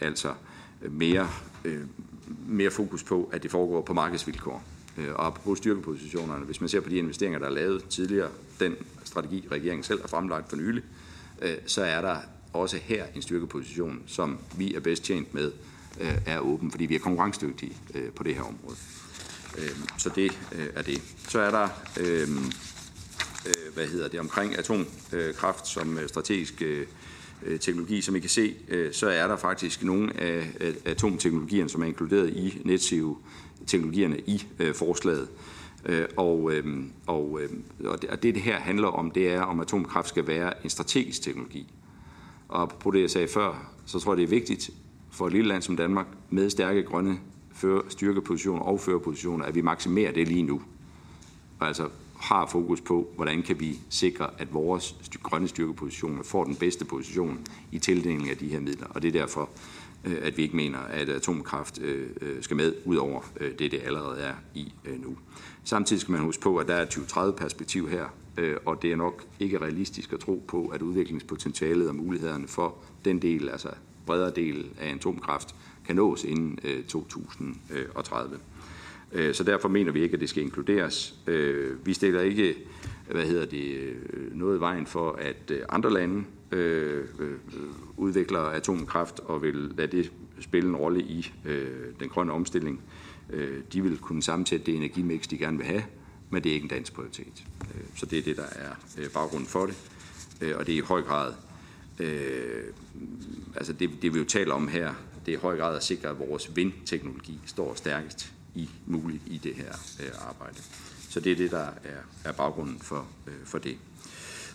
[0.00, 0.32] altså
[0.90, 1.28] mere,
[2.48, 4.64] mere fokus på, at det foregår på markedsvilkår.
[5.14, 8.28] Og på styrkepositionerne, hvis man ser på de investeringer, der er lavet tidligere,
[8.60, 8.74] den
[9.14, 10.82] strategi, regeringen selv har fremlagt for nylig,
[11.42, 12.16] øh, så er der
[12.52, 15.52] også her en styrkeposition, som vi er bedst tjent med,
[16.00, 18.76] øh, er åben, fordi vi er konkurrencedygtige øh, på det her område.
[19.98, 20.38] Så det
[20.74, 21.02] er det.
[21.28, 21.68] Så er der,
[23.74, 26.62] hvad hedder det, omkring atomkraft som strategisk
[27.60, 28.00] teknologi.
[28.00, 28.54] Som I kan se,
[28.92, 30.46] så er der faktisk nogle af
[30.84, 34.44] atomteknologierne, som er inkluderet i NetSeo-teknologierne i
[34.74, 35.28] forslaget.
[35.86, 37.50] Øh, og, øh, og, øh,
[37.84, 41.72] og det, det her handler om, det er, om atomkraft skal være en strategisk teknologi.
[42.48, 44.70] Og på det, jeg sagde før, så tror jeg, det er vigtigt
[45.10, 47.18] for et lille land som Danmark med stærke grønne
[47.88, 50.62] styrkepositioner og førerpositioner, at vi maksimerer det lige nu.
[51.58, 51.88] Og altså
[52.20, 57.38] har fokus på, hvordan kan vi sikre, at vores grønne styrkepositioner får den bedste position
[57.72, 58.86] i tildelingen af de her midler.
[58.86, 59.48] Og det er derfor,
[60.04, 61.78] at vi ikke mener, at atomkraft
[62.40, 65.16] skal med, ud over det, det allerede er i nu.
[65.64, 68.06] Samtidig skal man huske på, at der er et 2030-perspektiv her,
[68.38, 72.76] øh, og det er nok ikke realistisk at tro på, at udviklingspotentialet og mulighederne for
[73.04, 73.68] den del, altså
[74.06, 75.54] bredere del af atomkraft,
[75.86, 78.38] kan nås inden øh, 2030.
[79.12, 81.14] Øh, så derfor mener vi ikke, at det skal inkluderes.
[81.84, 82.56] Vi stiller ikke
[83.10, 83.96] hvad hedder det,
[84.32, 86.24] noget i vejen for, at andre lande
[87.96, 91.32] udvikler atomkraft og vil lade det spille en rolle i
[92.00, 92.80] den grønne omstilling.
[93.34, 95.84] Øh, de vil kunne sammensætte det energimix, de gerne vil have,
[96.30, 97.44] men det er ikke en dansk prioritet.
[97.60, 99.76] Øh, så det er det, der er øh, baggrunden for det.
[100.54, 101.32] Og det er i høj grad,
[103.56, 104.94] altså det, det vi jo taler om her,
[105.26, 109.38] det er i høj grad at sikre, at vores vindteknologi står stærkest i muligt i
[109.38, 109.72] det her
[110.28, 110.56] arbejde.
[111.08, 113.06] Så det er det, der er, er baggrunden for,
[113.44, 113.76] for det.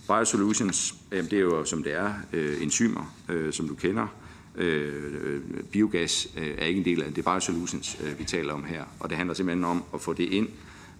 [0.08, 2.14] Biosolutions, det er jo som det er,
[2.62, 3.16] enzymer,
[3.52, 4.08] som du kender.
[4.56, 7.16] Øh, øh, biogas øh, er ikke en del af det.
[7.16, 8.84] Det er solutions, øh, vi taler om her.
[9.00, 10.48] Og det handler simpelthen om at få det ind,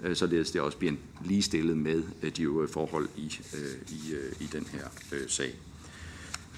[0.04, 0.94] øh, således det også bliver
[1.26, 5.56] ligestillet med øh, de øvrige forhold i, øh, i, øh, i den her øh, sag.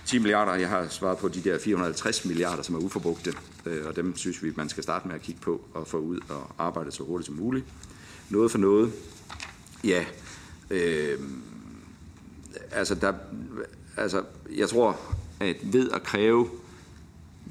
[0.06, 3.34] 10 milliarder, jeg har svaret på de der 450 milliarder, som er uforbrugte,
[3.66, 6.20] øh, og dem synes vi, man skal starte med at kigge på og få ud
[6.30, 7.66] og arbejde så hurtigt som muligt.
[8.30, 8.94] Noget for noget,
[9.84, 10.06] ja,
[10.70, 11.20] øh,
[12.72, 13.14] altså, der,
[13.98, 14.24] altså
[14.56, 15.00] jeg tror,
[15.40, 16.50] at ved at kræve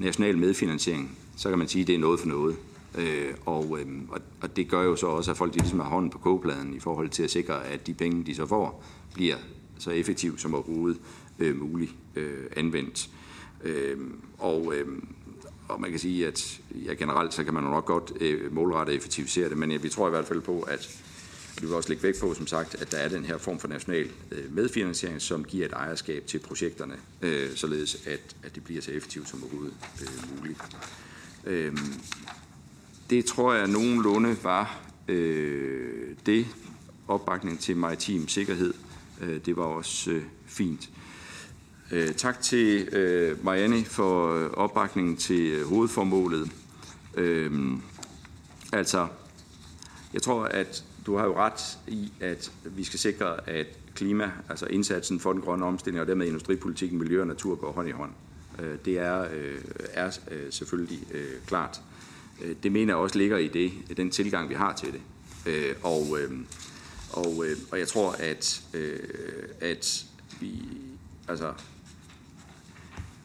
[0.01, 2.55] national medfinansiering, så kan man sige, at det er noget for noget.
[2.97, 3.87] Øh, og, øh,
[4.41, 6.79] og det gør jo så også, at folk de ligesom har hånden på kogepladen i
[6.79, 8.83] forhold til at sikre, at de penge, de så får,
[9.13, 9.35] bliver
[9.77, 10.99] så effektivt som overhovedet
[11.39, 13.09] øh, muligt øh, anvendt.
[13.63, 13.97] Øh,
[14.37, 14.87] og, øh,
[15.67, 18.89] og man kan sige, at ja, generelt så kan man jo nok godt øh, målrette
[18.89, 21.01] og effektivisere det, men ja, vi tror i hvert fald på, at
[21.55, 23.59] og vi vil også lægge vægt på, som sagt, at der er den her form
[23.59, 28.63] for national øh, medfinansiering, som giver et ejerskab til projekterne, øh, således at, at det
[28.63, 30.59] bliver så effektivt som overhovedet øh, muligt.
[31.45, 31.77] Øh,
[33.09, 36.47] det tror jeg nogenlunde var øh, det
[37.07, 38.73] opbakning til maritim sikkerhed.
[39.21, 40.89] Øh, det var også øh, fint.
[41.91, 46.51] Øh, tak til øh, Marianne for øh, opbakningen til øh, hovedformålet.
[47.15, 47.81] Øhm,
[48.71, 49.07] altså,
[50.13, 54.65] jeg tror, at du har jo ret i, at vi skal sikre, at klima, altså
[54.65, 58.11] indsatsen for den grønne omstilling og dermed industripolitikken, miljø og natur går hånd i hånd.
[58.59, 59.61] Øh, det er, øh,
[59.93, 60.99] er øh, selvfølgelig
[61.47, 61.81] klart.
[62.63, 65.01] Det mener jeg også ligger i det, den tilgang, vi har til det.
[65.83, 66.17] Og
[67.13, 68.63] Og, og jeg tror, at,
[69.61, 70.05] at
[70.39, 70.61] vi,
[71.27, 71.53] altså,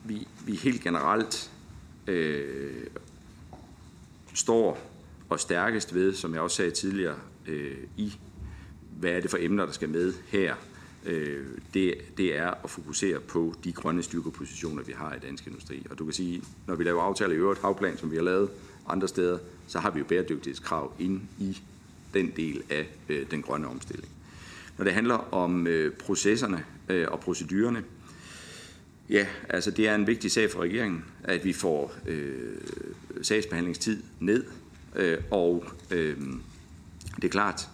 [0.05, 1.51] vi, vi helt generelt
[2.07, 2.87] øh,
[4.35, 4.79] står
[5.29, 7.17] og stærkest ved, som jeg også sagde tidligere,
[7.49, 8.13] øh, i
[9.01, 10.55] hvad er det for emner, der skal med her.
[11.07, 15.87] Øh, det, det er at fokusere på de grønne styrkepositioner, vi har i dansk industri.
[15.91, 18.51] Og du kan sige, når vi laver aftaler i øvrigt havplan, som vi har lavet
[18.89, 21.59] andre steder, så har vi jo bæredygtighedskrav ind i
[22.15, 24.09] den del af øh, den grønne omstilling.
[24.79, 27.85] Når det handler om øh, processerne øh, og procedurerne,
[29.11, 32.57] ja, altså det er en vigtig sag for regeringen, at vi får øh,
[33.23, 34.45] sagsbehandlingstid ned,
[34.97, 36.17] øh, og øh,
[37.17, 37.69] det er klart,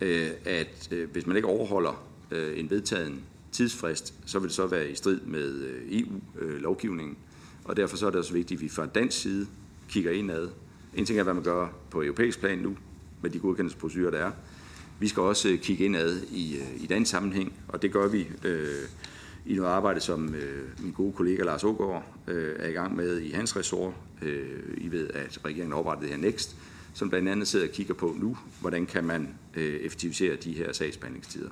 [0.00, 3.22] øh, at øh, hvis man ikke overholder øh, en vedtagen
[3.52, 7.16] tidsfrist, så vil det så være i strid med EU-lovgivningen.
[7.64, 9.46] Og derfor så er det også vigtigt, at vi fra dansk side
[9.88, 10.48] kigger indad.
[10.94, 12.76] En ting er, hvad man gør på europæisk plan nu,
[13.22, 14.30] med de godkendelsesprocedurer, der er.
[14.98, 18.68] Vi skal også kigge indad i, i den sammenhæng, og det gør vi øh,
[19.46, 23.20] i noget arbejde, som øh, min gode kollega Lars Ågaard øh, er i gang med
[23.20, 23.94] i hans ressort.
[24.22, 26.56] Øh, I ved, at regeringen har oprettet det her Next,
[26.96, 30.72] som blandt andet sidder og kigger på nu, hvordan kan man øh, effektivisere de her
[30.72, 31.50] sagsbehandlingstider.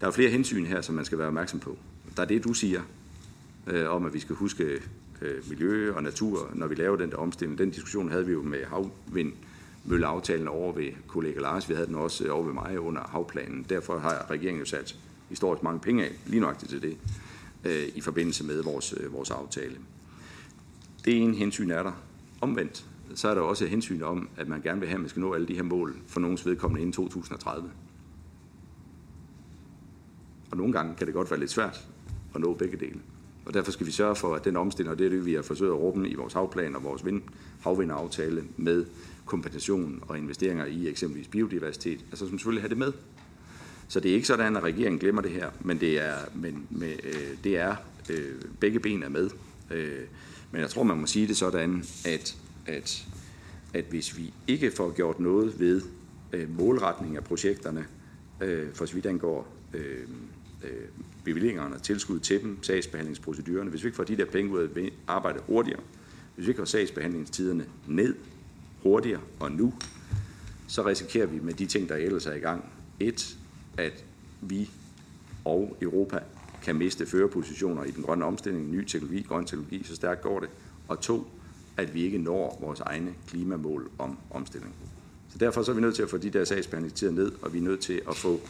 [0.00, 1.78] Der er flere hensyn her, som man skal være opmærksom på.
[2.16, 2.82] Der er det, du siger,
[3.66, 4.80] øh, om at vi skal huske
[5.22, 7.58] øh, miljø og natur, når vi laver den der omstilling.
[7.58, 11.68] Den diskussion havde vi jo med havvindmølleaftalen over ved kollega Lars.
[11.68, 13.66] Vi havde den også øh, over ved mig under havplanen.
[13.68, 14.96] Derfor har regeringen jo sat
[15.28, 16.96] historisk mange penge af, lige nøjagtigt til det,
[17.64, 19.76] øh, i forbindelse med vores, øh, vores aftale.
[21.04, 21.92] Det ene hensyn er der.
[22.40, 22.84] Omvendt,
[23.14, 25.20] så er der også et hensyn om, at man gerne vil have, at man skal
[25.20, 27.70] nå alle de her mål for nogens vedkommende inden 2030.
[30.50, 31.88] Og nogle gange kan det godt være lidt svært
[32.34, 33.00] at nå begge dele.
[33.44, 35.42] Og derfor skal vi sørge for, at den omstilling, og det er det, vi har
[35.42, 37.22] forsøgt at råbe i vores havplan og vores vind,
[37.60, 38.84] havvindaftale med
[39.26, 42.92] kompensation og investeringer i eksempelvis biodiversitet, altså som selvfølgelig have det med.
[43.88, 46.92] Så det er ikke sådan, at regeringen glemmer det her, men det er, men, med,
[47.04, 47.76] øh, det er
[48.10, 49.30] øh, begge ben er med.
[49.70, 49.98] Øh,
[50.50, 52.36] men jeg tror, man må sige det sådan, at,
[52.66, 53.06] at,
[53.74, 55.82] at hvis vi ikke får gjort noget ved
[56.32, 57.86] øh, målretning af projekterne,
[58.40, 60.08] øh, for så vidt angår øh,
[60.64, 60.70] øh,
[61.24, 64.90] bevillingerne og tilskud til dem, sagsbehandlingsprocedurerne, hvis vi ikke får de der penge ud af
[65.06, 65.80] arbejde hurtigere,
[66.34, 68.14] hvis vi ikke får sagsbehandlingstiderne ned
[68.82, 69.74] hurtigere og nu,
[70.66, 72.64] så risikerer vi med de ting, der ellers er i gang,
[73.00, 73.36] et,
[73.78, 74.04] at
[74.40, 74.70] vi
[75.44, 76.18] og Europa
[76.62, 80.48] kan miste førerpositioner i den grønne omstilling, ny teknologi, grøn teknologi, så stærkt går det.
[80.88, 81.26] Og to,
[81.80, 84.74] at vi ikke når vores egne klimamål om omstilling.
[85.32, 87.58] Så derfor så er vi nødt til at få de der sagsbehandlingstider ned, og vi
[87.58, 88.40] er nødt til at få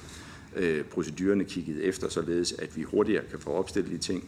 [0.57, 4.25] øh, procedurerne kigget efter, således at vi hurtigere kan få opstillet de ting,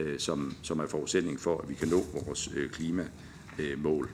[0.00, 4.10] øh, som, som er forudsætning for, at vi kan nå vores øh, klimamål.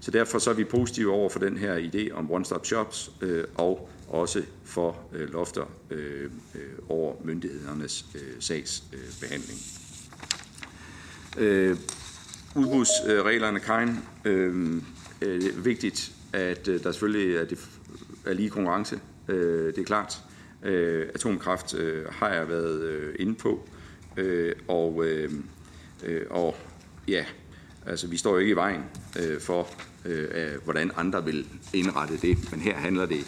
[0.00, 3.44] Så derfor så er vi positive over for den her idé om one-stop shops, øh,
[3.54, 9.58] og også for øh, lofter øh, øh over myndighedernes øh, sagsbehandling.
[11.38, 11.76] Øh,
[12.54, 14.84] udbudsreglerne, øh, Karin, øhm,
[15.22, 17.58] øh, øh, vigtigt, at øh, der selvfølgelig er, det,
[18.26, 19.00] er lige konkurrence.
[19.28, 20.22] Øh, det er klart.
[20.62, 23.68] Øh, atomkraft øh, har jeg været øh, inde på,
[24.16, 25.32] øh, og, øh,
[26.04, 26.56] øh og
[27.08, 27.24] ja,
[27.86, 28.82] altså vi står jo ikke i vejen
[29.20, 29.68] øh, for,
[30.04, 30.28] øh,
[30.64, 33.26] hvordan andre vil indrette det, men her handler det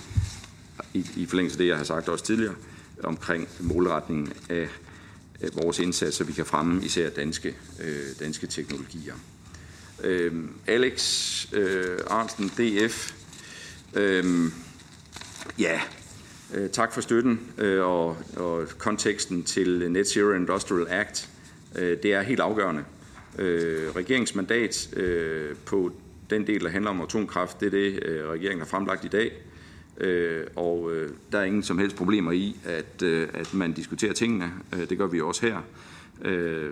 [0.95, 2.55] i, i forlængelse af det, jeg har sagt også tidligere,
[3.03, 4.69] omkring målretningen af
[5.43, 9.15] Øh, vores indsats, så vi kan fremme især danske, øh, danske teknologier.
[10.05, 10.33] Øh,
[10.67, 13.13] Alex øh, Arnsten, DF.
[13.95, 14.51] Øh,
[15.59, 15.81] ja,
[16.55, 21.29] øh, tak for støtten øh, og, og konteksten til Net Zero Industrial Act.
[21.75, 22.85] Øh, det er helt afgørende.
[23.39, 25.93] Øh, regeringsmandat øh, på
[26.31, 29.33] den del, der handler om atomkraft, det er det, øh, regeringen har fremlagt i dag.
[30.01, 34.13] Øh, og øh, der er ingen som helst problemer i, at, øh, at man diskuterer
[34.13, 34.53] tingene.
[34.75, 35.59] Øh, det gør vi også her.
[36.25, 36.71] Øh,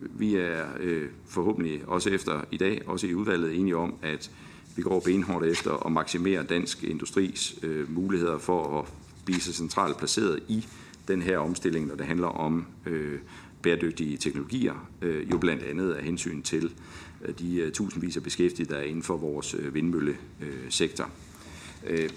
[0.00, 4.30] vi er øh, forhåbentlig også efter i dag, også i udvalget, enige om, at
[4.76, 8.88] vi går benhårdt efter at maksimere dansk industris øh, muligheder for at
[9.24, 10.66] blive så centralt placeret i
[11.08, 13.18] den her omstilling, når det handler om øh,
[13.62, 16.72] bæredygtige teknologier, øh, jo blandt andet af hensyn til
[17.24, 21.10] øh, de øh, tusindvis af beskæftigede, der er inden for vores øh, vindmøllesektor.
[21.86, 22.10] Øh,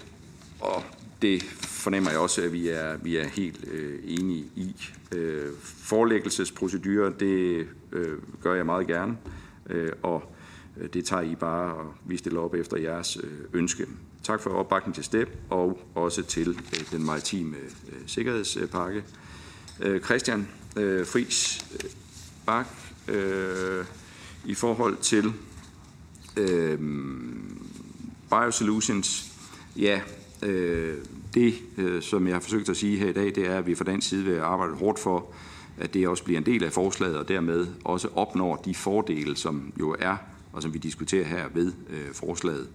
[0.60, 0.84] og
[1.22, 4.76] det fornemmer jeg også, at vi er, vi er helt øh, enige i.
[5.12, 9.16] Øh, forelæggelsesprocedurer, det øh, gør jeg meget gerne,
[9.70, 10.34] øh, og
[10.76, 13.86] øh, det tager I bare, og vi stiller op efter jeres øh, ønske.
[14.22, 19.04] Tak for opbakningen til STEP, og også til øh, den maritime øh, sikkerhedspakke.
[19.80, 21.90] Øh, Christian øh, Fris øh,
[22.46, 22.66] Bak,
[23.08, 23.84] øh,
[24.44, 25.32] i forhold til
[26.36, 26.78] øh,
[28.30, 29.32] Biosolutions,
[29.76, 30.00] ja,
[30.42, 30.96] Øh,
[31.34, 33.74] det det, som jeg har forsøgt at sige her i dag, det er, at vi
[33.74, 35.26] fra den side vil arbejde hårdt for,
[35.78, 39.72] at det også bliver en del af forslaget, og dermed også opnår de fordele, som
[39.80, 40.16] jo er,
[40.52, 42.68] og som vi diskuterer her ved øh, forslaget.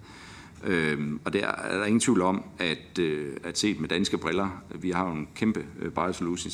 [0.64, 4.62] Øhm, og der er der ingen tvivl om, at, øh, at set med danske briller,
[4.74, 5.90] vi har jo en kæmpe øh,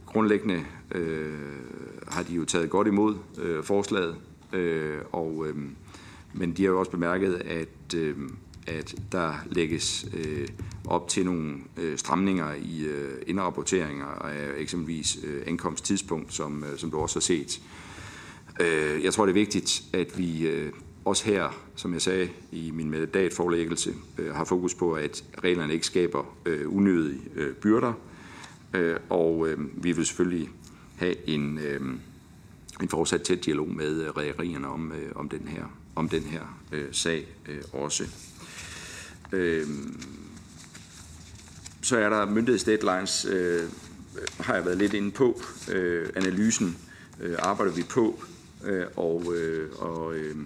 [0.06, 0.64] grundlæggende
[2.08, 3.14] har de jo taget godt imod
[3.62, 4.16] forslaget,
[4.52, 5.56] øh, og, øh,
[6.32, 8.16] men de har jo også bemærket, at øh,
[8.66, 10.48] at der lægges øh,
[10.84, 16.90] op til nogle øh, stramninger i øh, indrapporteringer af eksempelvis øh, ankomsttidspunkt, som, øh, som
[16.90, 17.60] du også har set.
[18.60, 20.72] Øh, jeg tror, det er vigtigt, at vi øh,
[21.04, 25.86] også her, som jeg sagde i min mandatforlæggelse, øh, har fokus på, at reglerne ikke
[25.86, 27.92] skaber øh, unødige øh, byrder,
[28.74, 30.48] øh, og øh, vi vil selvfølgelig
[30.96, 31.80] have en, øh,
[32.82, 35.64] en fortsat tæt dialog med øh, rædderierne om, øh, om den her,
[35.94, 38.04] om den her øh, sag øh, også.
[39.32, 39.66] Øh,
[41.82, 43.62] så er der myndighedsdeadlines, øh,
[44.40, 45.40] har jeg været lidt inde på.
[45.72, 46.78] Øh, analysen
[47.20, 48.22] øh, arbejder vi på,
[48.64, 50.36] øh, og, øh, og, øh,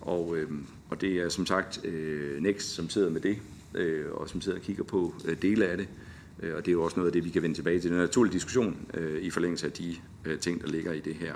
[0.00, 0.50] og, øh,
[0.90, 3.38] og det er som sagt øh, Next, som sidder med det,
[3.74, 5.86] øh, og som sidder og kigger på øh, dele af det.
[5.86, 6.11] Øh,
[6.42, 7.90] Øh, og det er jo også noget af det, vi kan vende tilbage til.
[7.90, 11.00] Det er en naturlig diskussion øh, i forlængelse af de øh, ting, der ligger i
[11.00, 11.34] det her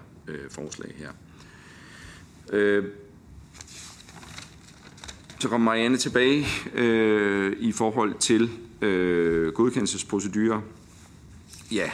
[0.51, 1.11] forslag her.
[2.53, 2.85] Øh,
[5.39, 8.51] så kommer Marianne tilbage øh, i forhold til
[8.83, 10.61] øh, godkendelsesprocedurer.
[11.73, 11.91] Ja,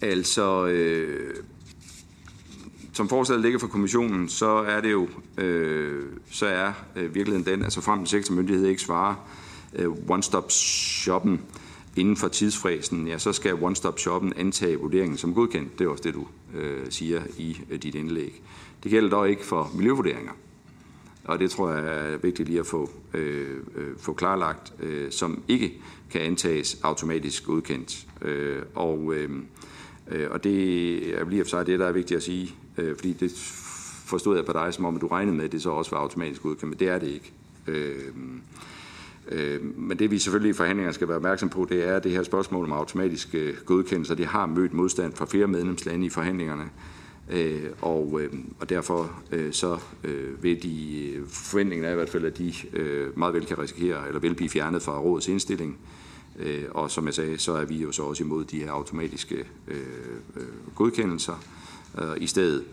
[0.00, 1.34] altså øh,
[2.92, 7.64] som forslaget ligger fra kommissionen, så er det jo, øh, så er øh, virkeligheden den,
[7.64, 9.14] altså frem til sektormyndighed ikke svarer
[9.74, 11.40] øh, one-stop-shoppen
[11.96, 15.78] inden for tidsfræsen, ja, så skal one-stop-shoppen antage vurderingen som godkendt.
[15.78, 18.42] Det er også det, du øh, siger i øh, dit indlæg.
[18.82, 20.32] Det gælder dog ikke for miljøvurderinger.
[21.24, 25.42] Og det tror jeg er vigtigt lige at få, øh, øh, få klarlagt, øh, som
[25.48, 25.72] ikke
[26.10, 28.06] kan antages automatisk godkendt.
[28.22, 29.30] Øh, og, øh,
[30.08, 33.12] øh og det er lige for sig det, der er vigtigt at sige, øh, fordi
[33.12, 33.30] det
[34.06, 35.98] forstod jeg på dig, som om at du regnede med, at det så også var
[35.98, 37.32] automatisk godkendt, men det er det ikke.
[37.66, 38.14] Øh, øh,
[39.28, 42.22] Øh, men det vi selvfølgelig i forhandlingerne skal være opmærksom på, det er det her
[42.22, 46.70] spørgsmål om automatisk øh, godkendelse, det har mødt modstand fra flere medlemslande i forhandlingerne.
[47.30, 48.20] Øh, og,
[48.60, 49.10] og derfor
[49.50, 49.78] så
[50.42, 52.54] vil de forventningen er i hvert fald, at de
[53.16, 55.78] meget vel kan risikere eller vil blive fjernet fra rådets indstilling.
[56.70, 59.44] Og som jeg sagde, så er vi jo så også imod de her automatiske
[60.74, 61.44] godkendelser.
[62.16, 62.64] I stedet,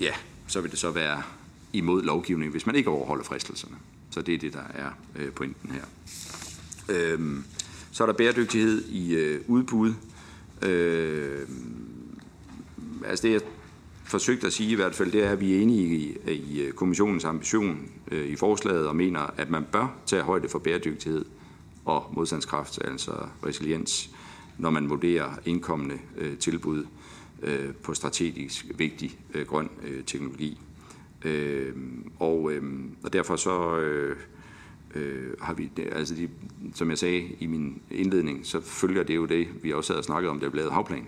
[0.00, 0.12] ja,
[0.46, 1.22] så vil det så være
[1.72, 3.76] imod lovgivningen, hvis man ikke overholder fristelserne.
[4.12, 5.84] Så det er det, der er øh, pointen her.
[6.88, 7.20] Øh,
[7.92, 9.94] så er der bæredygtighed i øh, udbud.
[10.62, 11.48] Øh,
[13.04, 13.40] altså det, jeg
[14.04, 16.72] forsøgte at sige i hvert fald, det er, at vi er enige i, i øh,
[16.72, 21.24] kommissionens ambition øh, i forslaget og mener, at man bør tage højde for bæredygtighed
[21.84, 23.12] og modstandskraft, altså
[23.46, 24.10] resiliens,
[24.58, 26.86] når man vurderer indkommende øh, tilbud
[27.42, 30.60] øh, på strategisk vigtig øh, grøn øh, teknologi.
[31.24, 31.76] Øh,
[32.18, 32.62] og, øh,
[33.02, 34.16] og derfor så øh,
[34.94, 36.28] øh, har vi, det, altså de,
[36.74, 40.30] som jeg sagde i min indledning, så følger det jo det, vi også havde snakket
[40.30, 41.06] om, det vi lavede havplan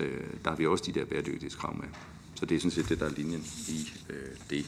[0.00, 1.88] øh, der har vi også de der bæredygtighedskrav med.
[2.34, 4.16] Så det er sådan set det, der er linjen i øh,
[4.50, 4.66] det.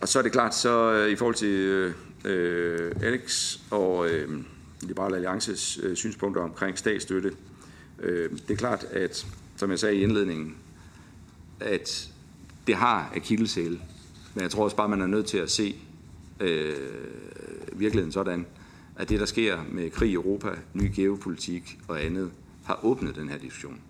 [0.00, 1.94] Og så er det klart, så øh, i forhold til
[2.24, 4.44] øh, Alex og øh,
[4.82, 7.32] Liberale Alliances øh, synspunkter omkring statsstøtte,
[7.98, 10.56] øh, det er klart, at som jeg sagde i indledningen,
[11.60, 12.10] at
[12.66, 13.80] det har akilleshæle.
[14.34, 15.76] Men jeg tror også bare, man er nødt til at se
[16.40, 16.74] øh,
[17.72, 18.46] virkeligheden sådan,
[18.96, 22.30] at det, der sker med krig i Europa, ny geopolitik og andet,
[22.64, 23.80] har åbnet den her diskussion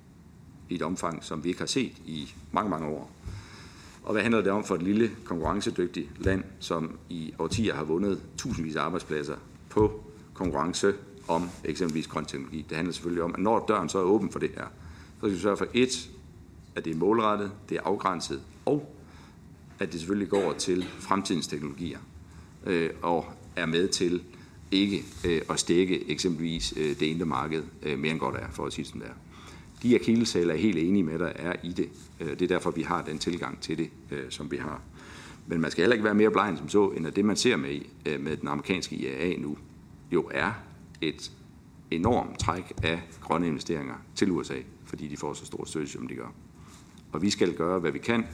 [0.69, 3.11] i et omfang, som vi ikke har set i mange, mange år.
[4.03, 8.21] Og hvad handler det om for et lille, konkurrencedygtigt land, som i årtier har vundet
[8.39, 9.37] tusindvis af arbejdspladser
[9.69, 10.05] på
[10.35, 10.95] konkurrence
[11.29, 12.67] om eksempelvis grøn teknologi?
[12.69, 15.31] Det handler selvfølgelig om, at når døren så er åben for det her, så skal
[15.31, 16.11] vi sørge for et,
[16.77, 18.41] at det er målrettet, det er afgrænset,
[18.71, 18.97] og
[19.79, 21.99] at det selvfølgelig går til fremtidens teknologier
[22.67, 24.23] øh, og er med til
[24.71, 28.67] ikke øh, at stikke eksempelvis øh, det indre marked øh, mere end godt er, for
[28.67, 29.15] at sige sådan der.
[29.83, 31.89] de akilleshæle er helt enige med dig er i det.
[32.21, 34.81] Øh, det er derfor, vi har den tilgang til det, øh, som vi har.
[35.47, 37.57] Men man skal heller ikke være mere blind som så, end at det, man ser
[37.57, 39.57] med, øh, med den amerikanske IAA nu,
[40.13, 40.53] jo er
[41.01, 41.33] et
[41.91, 46.15] enormt træk af grønne investeringer til USA, fordi de får så stor støtte, som de
[46.15, 46.33] gør.
[47.13, 48.25] Og vi skal gøre, hvad vi kan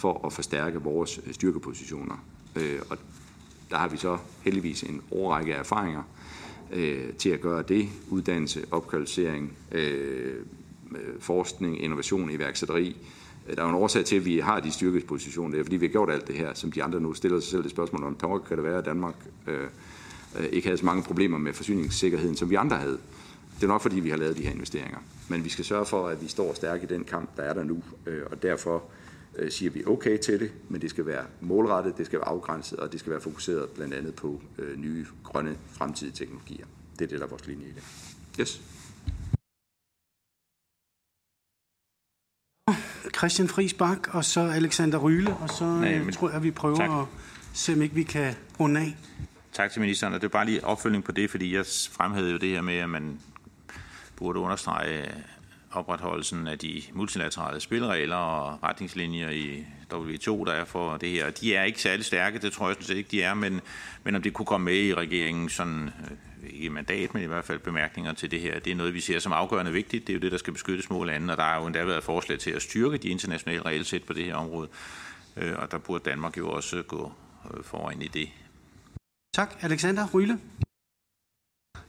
[0.00, 2.24] for at forstærke vores øh, styrkepositioner.
[2.56, 2.98] Øh, og
[3.70, 6.02] der har vi så heldigvis en overrække af erfaringer
[6.72, 7.88] øh, til at gøre det.
[8.10, 9.52] Uddannelse, opkvalificering,
[11.20, 12.96] forskning, innovation, iværksætteri.
[13.46, 15.50] Der er jo en årsag til, at vi har de styrkespositioner.
[15.50, 17.50] Det er, fordi vi har gjort alt det her, som de andre nu stiller sig
[17.50, 19.14] selv det spørgsmål om, hvor kan det være, at Danmark
[19.46, 19.68] øh,
[20.52, 22.98] ikke havde så mange problemer med forsyningssikkerheden, som vi andre havde.
[23.56, 24.98] Det er nok, fordi vi har lavet de her investeringer.
[25.28, 27.64] Men vi skal sørge for, at vi står stærke i den kamp, der er der
[27.64, 28.99] nu, øh, og derfor øh,
[29.48, 32.92] siger vi okay til det, men det skal være målrettet, det skal være afgrænset, og
[32.92, 36.66] det skal være fokuseret blandt andet på øh, nye, grønne, fremtidige teknologier.
[36.98, 37.82] Det er det, der er vores linje i det.
[38.40, 38.62] Yes.
[43.16, 46.50] Christian Friis Bak, og så Alexander Ryle, og så Nej, øh, men, tror jeg, vi
[46.50, 46.90] prøver tak.
[46.90, 47.04] at
[47.52, 48.96] se, om ikke vi kan runde af.
[49.52, 52.38] Tak til ministeren, og det er bare lige opfølgning på det, fordi jeg fremhævede jo
[52.38, 53.20] det her med, at man
[54.16, 55.24] burde understrege
[55.72, 61.30] opretholdelsen af de multilaterale spilleregler og retningslinjer i WTO, der er for det her.
[61.30, 63.60] De er ikke særlig stærke, det tror jeg sådan set ikke, de er, men,
[64.04, 65.90] men om det kunne komme med i regeringen sådan
[66.42, 68.58] øh, ikke mandat, men i hvert fald bemærkninger til det her.
[68.58, 70.06] Det er noget, vi ser som afgørende vigtigt.
[70.06, 72.04] Det er jo det, der skal beskytte små lande, og der har jo endda været
[72.04, 74.68] forslag til at styrke de internationale regelsæt på det her område.
[75.36, 77.12] Øh, og der burde Danmark jo også gå
[77.54, 78.28] øh, foran i det.
[79.34, 79.56] Tak.
[79.60, 80.38] Alexander Ryle.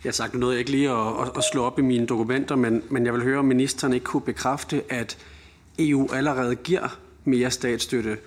[0.04, 2.84] Jeg sagt noget, jeg ikke lige at, at, at slå op i mine dokumenter, men,
[2.89, 5.18] men jeg vil høre, om ministeren ikke kunne bekræfte, at
[5.80, 8.18] EU allerede giver mere statsstøtte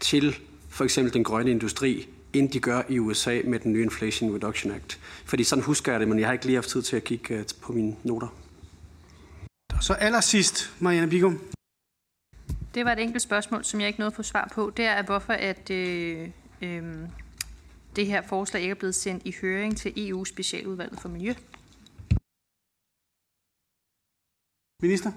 [0.00, 0.36] til
[0.68, 4.72] for eksempel den grønne industri end de gør i USA med den nye Inflation Reduction
[4.72, 5.00] Act.
[5.24, 7.34] Fordi sådan husker jeg det, men jeg har ikke lige haft tid til at kigge
[7.34, 8.28] øh, på mine noter.
[9.80, 11.40] Så allersidst, Marianne Bigum.
[12.74, 14.72] Det var et enkelt spørgsmål, som jeg ikke nåede at få svar på.
[14.76, 16.28] Det er, hvorfor at, øh,
[16.62, 16.82] øh,
[17.96, 21.34] det her forslag ikke er blevet sendt i høring til EU Specialudvalget for Miljø.
[24.82, 25.12] Minister?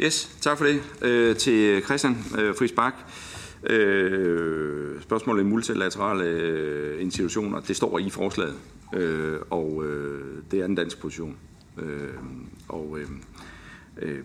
[0.00, 0.82] Yes, tak for det.
[1.02, 2.94] Øh, til Christian øh, Friis Bak.
[3.62, 8.58] Øh, spørgsmålet om multilaterale øh, institutioner, det står i forslaget,
[8.94, 11.36] øh, og øh, det er den danske position.
[11.78, 12.14] Øh,
[12.68, 13.08] og øh,
[13.98, 14.24] øh,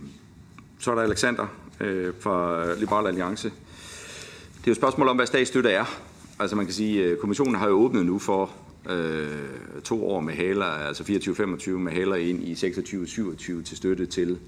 [0.79, 1.47] så er der Alexander
[1.79, 3.49] øh, fra Liberal Alliance.
[3.49, 6.08] Det er jo et spørgsmål om, hvad statsstøtte er.
[6.39, 8.51] Altså man kan sige, at kommissionen har jo åbnet nu for
[8.89, 14.39] øh, to år med haler, altså 24-25 med haler ind i 26-27 til støtte til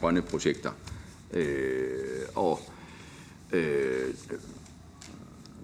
[0.00, 0.70] grønne projekter.
[1.32, 1.88] Øh,
[2.34, 2.60] og
[3.52, 4.14] øh,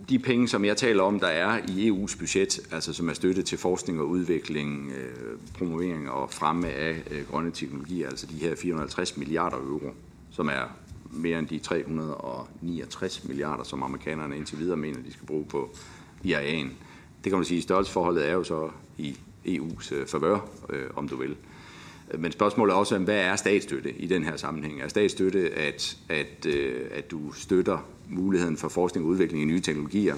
[0.09, 3.43] de penge, som jeg taler om, der er i EU's budget, altså som er støtte
[3.43, 8.55] til forskning og udvikling, øh, promovering og fremme af øh, grønne teknologier, altså de her
[8.55, 9.95] 450 milliarder euro,
[10.31, 10.77] som er
[11.13, 15.71] mere end de 369 milliarder, som amerikanerne indtil videre mener, de skal bruge på
[16.25, 16.69] IAA'en.
[17.25, 20.39] Det kan man sige, størrelsesforholdet er jo så i EU's øh, favør,
[20.69, 21.37] øh, om du vil.
[22.19, 24.81] Men spørgsmålet er også, hvad er statsstøtte i den her sammenhæng?
[24.81, 27.78] Er statsstøtte, at, at, øh, at du støtter
[28.09, 30.16] muligheden for forskning og udvikling i nye teknologier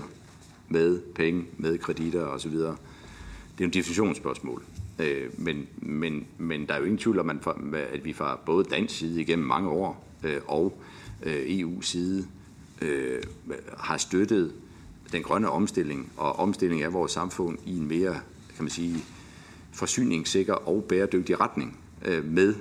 [0.69, 2.53] med penge, med kreditter osv.?
[2.53, 4.63] Det er en definitionsspørgsmål.
[4.99, 7.41] Øh, men, men, men der er jo ingen tvivl om,
[7.93, 10.79] at vi fra både dansk side igennem mange år øh, og
[11.23, 12.27] øh, EU's side
[12.83, 13.23] øh,
[13.79, 14.53] har støttet
[15.13, 18.13] den grønne omstilling og omstilling af vores samfund i en mere,
[18.57, 18.97] kan man sige,
[19.73, 22.55] forsyningssikker og bæredygtig retning øh, med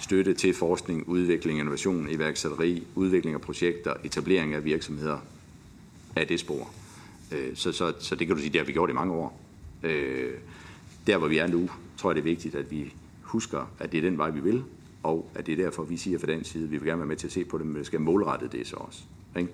[0.00, 5.18] støtte til forskning, udvikling, innovation, iværksætteri, udvikling af projekter, etablering af virksomheder
[6.16, 6.70] af det spor.
[7.32, 9.40] Øh, så, så, så det kan du sige, det har vi gjort i mange år.
[9.82, 10.32] Øh,
[11.06, 13.98] der hvor vi er nu, tror jeg det er vigtigt, at vi husker, at det
[13.98, 14.64] er den vej, vi vil,
[15.02, 17.08] og at det er derfor, vi siger fra den side, at vi vil gerne være
[17.08, 19.00] med til at se på det, men vi skal målrette det så også.
[19.36, 19.50] Ikke?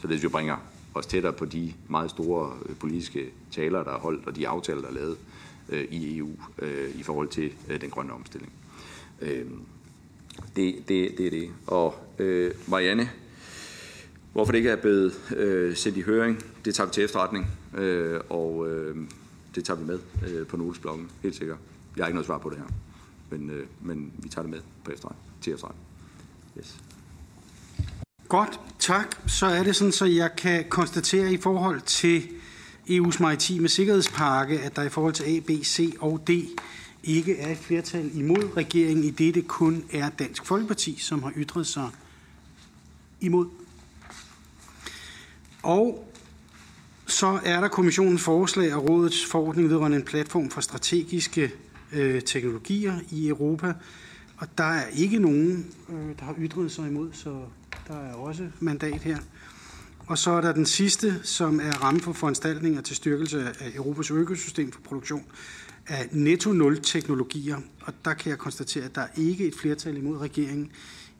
[0.00, 0.56] Så det jo bringer
[0.94, 4.80] os tættere på de meget store øh, politiske taler, der er holdt, og de aftaler,
[4.80, 5.16] der er lavet
[5.68, 8.52] øh, i EU øh, i forhold til øh, den grønne omstilling.
[9.20, 9.46] Øh,
[10.56, 11.50] det, det, det er det.
[11.66, 13.10] Og øh, Marianne,
[14.32, 17.46] hvorfor det ikke er blevet øh, sendt i høring, det tager vi til efterretning,
[17.78, 18.96] øh, og øh,
[19.54, 19.98] det tager vi med
[20.28, 21.58] øh, på notesbloggen, helt sikkert.
[21.96, 22.66] Jeg har ikke noget svar på det her,
[23.30, 25.86] men, øh, men vi tager det med på efterretning, til efterretning.
[26.58, 26.80] Yes.
[28.28, 29.16] Godt, tak.
[29.26, 32.28] Så er det sådan, så jeg kan konstatere i forhold til
[32.88, 36.30] EU's maritime sikkerhedspakke, at der i forhold til A, B, C og D
[37.04, 41.32] ikke er et flertal imod regeringen, i det det kun er Dansk Folkeparti, som har
[41.36, 41.90] ytret sig
[43.20, 43.46] imod.
[45.62, 46.12] Og
[47.06, 51.52] så er der kommissionens forslag og rådets forordning vedrørende en platform for strategiske
[51.92, 53.72] øh, teknologier i Europa.
[54.36, 57.42] Og der er ikke nogen, øh, der har ytret sig imod, så
[57.88, 59.18] der er også mandat her.
[60.06, 64.10] Og så er der den sidste, som er ramme for foranstaltninger til styrkelse af Europas
[64.10, 65.24] økosystem for produktion
[65.86, 67.56] af netto-nul-teknologier.
[67.80, 70.70] Og der kan jeg konstatere, at der er ikke et flertal imod regeringen,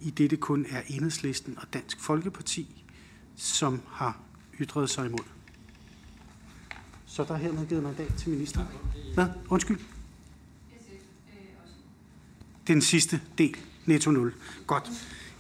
[0.01, 2.85] i det det kun er Enhedslisten og Dansk Folkeparti,
[3.37, 4.21] som har
[4.61, 5.25] ytret sig imod.
[7.07, 8.67] Så der er hermed givet mandat til ministeren.
[9.15, 9.27] Hvad?
[9.49, 9.79] Undskyld.
[12.67, 13.57] Den sidste del,
[13.87, 14.35] netto 0.
[14.67, 14.91] Godt.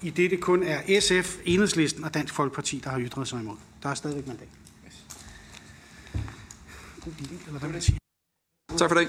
[0.02, 3.56] I det det kun er SF, Enhedslisten og Dansk Folkeparti, der har ytret sig imod.
[3.82, 4.48] Der er stadigvæk mandat.
[7.00, 7.98] God deal, eller hvad man siger.
[8.78, 9.08] Tak for det.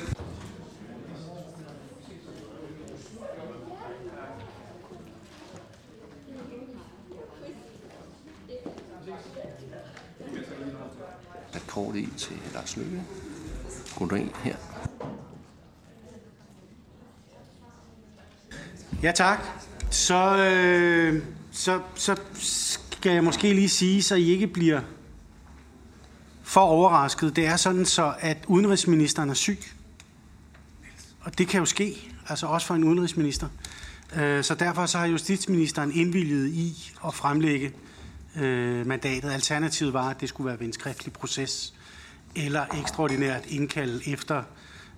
[11.56, 13.04] et kort i til Lars Løkke.
[13.96, 14.56] Goddag her.
[19.03, 19.40] Ja, tak.
[19.90, 22.15] Så, øh, så, så
[22.91, 24.82] skal jeg måske lige sige, så I ikke bliver
[26.44, 27.36] for overrasket.
[27.36, 29.60] Det er sådan så, at udenrigsministeren er syg.
[31.22, 33.48] Og det kan jo ske, altså også for en udenrigsminister.
[34.15, 37.72] Øh, så derfor så har justitsministeren indvilliget i at fremlægge
[38.36, 39.32] øh, mandatet.
[39.32, 41.73] Alternativet var, at det skulle være ved en skriftlig proces,
[42.36, 44.44] eller ekstraordinært indkalde efter,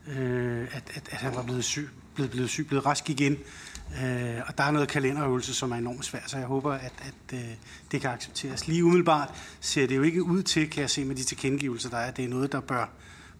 [0.07, 3.37] øh, at, at, at han var blevet syg, blevet, blevet syg, blevet rask igen.
[3.91, 7.33] Øh, og der er noget kalenderøvelse, som er enormt svært, så jeg håber, at, at
[7.33, 7.55] øh,
[7.91, 8.67] det kan accepteres.
[8.67, 9.29] Lige umiddelbart
[9.59, 12.17] ser det jo ikke ud til, kan jeg se med de tilkendegivelser, der er, at
[12.17, 12.89] det er noget, der bør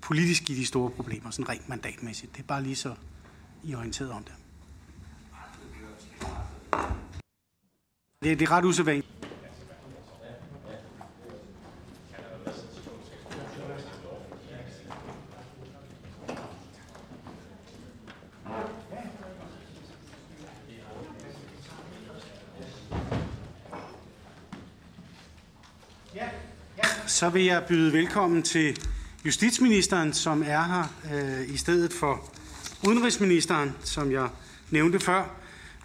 [0.02, 2.34] politisk give de store problemer, sådan rent mandatmæssigt.
[2.34, 2.95] Det er bare lige så
[3.64, 4.34] I er orienteret om det.
[8.24, 9.07] Det, det er ret usædvanligt.
[27.14, 28.80] Så vil jeg byde velkommen til
[29.26, 30.84] justitsministeren, som er her
[31.14, 32.31] øh, i stedet for
[32.88, 34.30] udenrigsministeren, som jeg
[34.72, 35.19] nævnte før.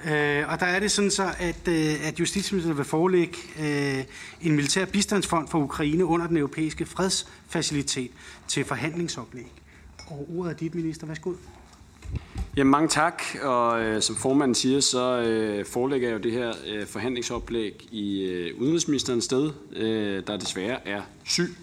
[0.05, 4.05] Øh, og der er det sådan så, at, øh, at justitsministeren vil forelægge øh,
[4.41, 8.11] en militær bistandsfond for Ukraine under den europæiske fredsfacilitet
[8.49, 9.53] til forhandlingsoplæg.
[10.07, 11.07] Og ordet er dit, minister.
[11.07, 11.33] Værsgo.
[12.59, 16.53] Jamen, mange tak, og øh, som formanden siger, så øh, forelægger jeg jo det her
[16.67, 21.57] øh, forhandlingsoplæg i øh, udenrigsministerens sted, øh, der desværre er syg.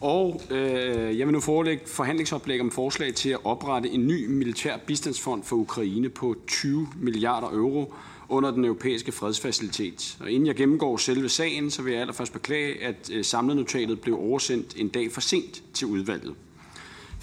[0.00, 4.76] Og øh, jeg vil nu forelægge forhandlingsoplæg om forslag til at oprette en ny militær
[4.86, 7.94] bistandsfond for Ukraine på 20 milliarder euro
[8.28, 10.16] under den europæiske fredsfacilitet.
[10.20, 14.18] Og inden jeg gennemgår selve sagen, så vil jeg allerførst beklage, at øh, samlenotatet blev
[14.18, 16.34] oversendt en dag for sent til udvalget.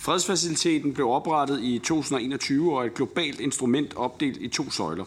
[0.01, 5.03] Fredsfaciliteten blev oprettet i 2021 og er et globalt instrument opdelt i to søjler.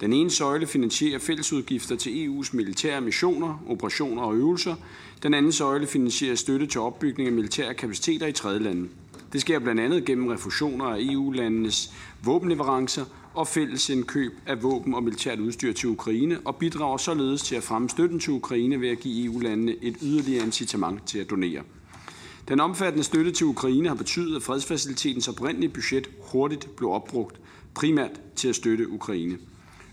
[0.00, 4.74] Den ene søjle finansierer fællesudgifter til EU's militære missioner, operationer og øvelser.
[5.22, 8.88] Den anden søjle finansierer støtte til opbygning af militære kapaciteter i tredje lande.
[9.32, 11.92] Det sker blandt andet gennem refusioner af EU-landenes
[12.24, 13.04] våbenleverancer
[13.34, 17.62] og fælles indkøb af våben og militært udstyr til Ukraine, og bidrager således til at
[17.62, 21.62] fremme støtten til Ukraine ved at give EU-landene et yderligere incitament til at donere.
[22.48, 27.40] Den omfattende støtte til Ukraine har betydet, at fredsfacilitetens oprindelige budget hurtigt blev opbrugt,
[27.74, 29.38] primært til at støtte Ukraine.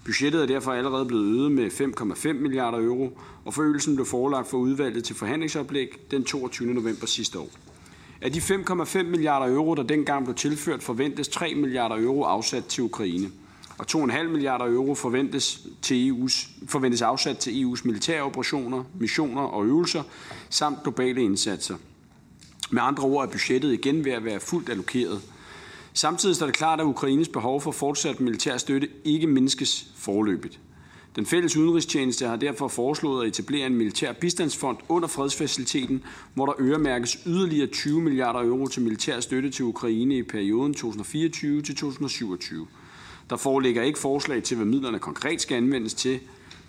[0.05, 4.57] Budgettet er derfor allerede blevet øget med 5,5 milliarder euro, og forøgelsen blev forelagt for
[4.57, 6.73] udvalget til forhandlingsoplæg den 22.
[6.73, 7.49] november sidste år.
[8.21, 12.83] Af de 5,5 milliarder euro, der dengang blev tilført, forventes 3 milliarder euro afsat til
[12.83, 13.31] Ukraine.
[13.77, 19.65] Og 2,5 milliarder euro forventes, til EU's, forventes afsat til EU's militære operationer, missioner og
[19.65, 20.03] øvelser,
[20.49, 21.75] samt globale indsatser.
[22.71, 25.21] Med andre ord er budgettet igen ved at være fuldt allokeret.
[25.93, 30.59] Samtidig står det klart, at Ukraines behov for fortsat militær støtte ikke mindskes forløbigt.
[31.15, 36.03] Den fælles udenrigstjeneste har derfor foreslået at etablere en militær bistandsfond under fredsfaciliteten,
[36.33, 41.61] hvor der øremærkes yderligere 20 milliarder euro til militær støtte til Ukraine i perioden 2024
[41.61, 42.67] til 2027.
[43.29, 46.19] Der foreligger ikke forslag til, hvad midlerne konkret skal anvendes til,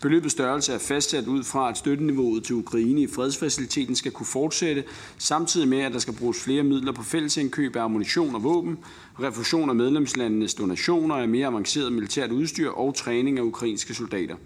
[0.02, 4.84] Beløbets størrelse er fastsat ud fra, at støtteniveauet til Ukraine i fredsfaciliteten skal kunne fortsætte,
[5.18, 8.78] samtidig med, at der skal bruges flere midler på fællesindkøb af ammunition og våben,
[9.20, 14.36] refusion af medlemslandenes donationer af mere avanceret militært udstyr og træning af ukrainske soldater.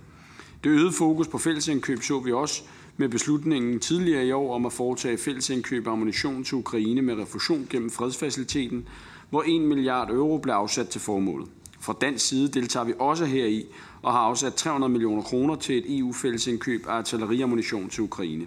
[0.65, 2.63] Det øgede fokus på fællesindkøb så vi også
[2.97, 7.67] med beslutningen tidligere i år om at foretage fællesindkøb af ammunition til Ukraine med refusion
[7.71, 8.89] gennem fredsfaciliteten,
[9.31, 11.49] hvor 1 milliard euro blev afsat til formålet.
[11.81, 13.67] Fra dansk side deltager vi også heri
[14.07, 18.47] og har afsat 300 millioner kroner til et EU-fællesindkøb af artilleriammunition til Ukraine.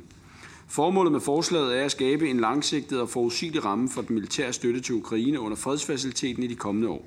[0.67, 4.81] Formålet med forslaget er at skabe en langsigtet og forudsigelig ramme for den militære støtte
[4.81, 7.05] til Ukraine under fredsfaciliteten i de kommende år.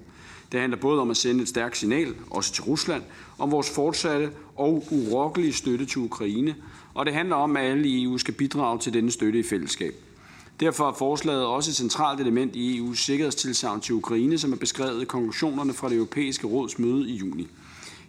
[0.53, 3.03] Det handler både om at sende et stærkt signal, også til Rusland,
[3.39, 6.55] om vores fortsatte og urokkelige støtte til Ukraine,
[6.95, 9.95] og det handler om, at alle i EU skal bidrage til denne støtte i fællesskab.
[10.61, 15.03] Derfor er forslaget også et centralt element i EU's sikkerhedstilsavn til Ukraine, som er beskrevet
[15.03, 17.49] i konklusionerne fra det europæiske råds møde i juni.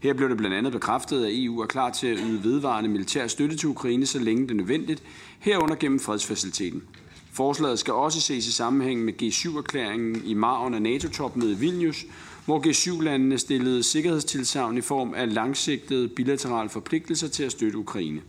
[0.04, 3.28] Her blev det blandt andet bekræftet, at EU er klar til at yde vedvarende militær
[3.28, 5.04] støtte til Ukraine, så længe det er nødvendigt,
[5.40, 6.84] herunder gennem fredsfaciliteten.
[7.32, 12.06] Forslaget skal også ses i sammenhæng med G7-erklæringen i margen af NATO-topmødet i Vilnius,
[12.46, 18.22] hvor G7-landene stillede sikkerhedstilsavn i form af langsigtede bilaterale forpligtelser til at støtte Ukraine.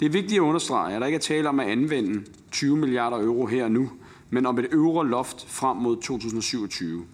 [0.00, 3.16] Det er vigtigt at understrege, at der ikke er tale om at anvende 20 milliarder
[3.16, 3.90] euro her og nu,
[4.30, 7.04] men om et øvre loft frem mod 2027.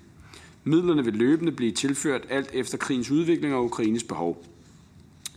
[0.67, 4.45] Midlerne vil løbende blive tilført alt efter krigens udvikling og Ukraines behov.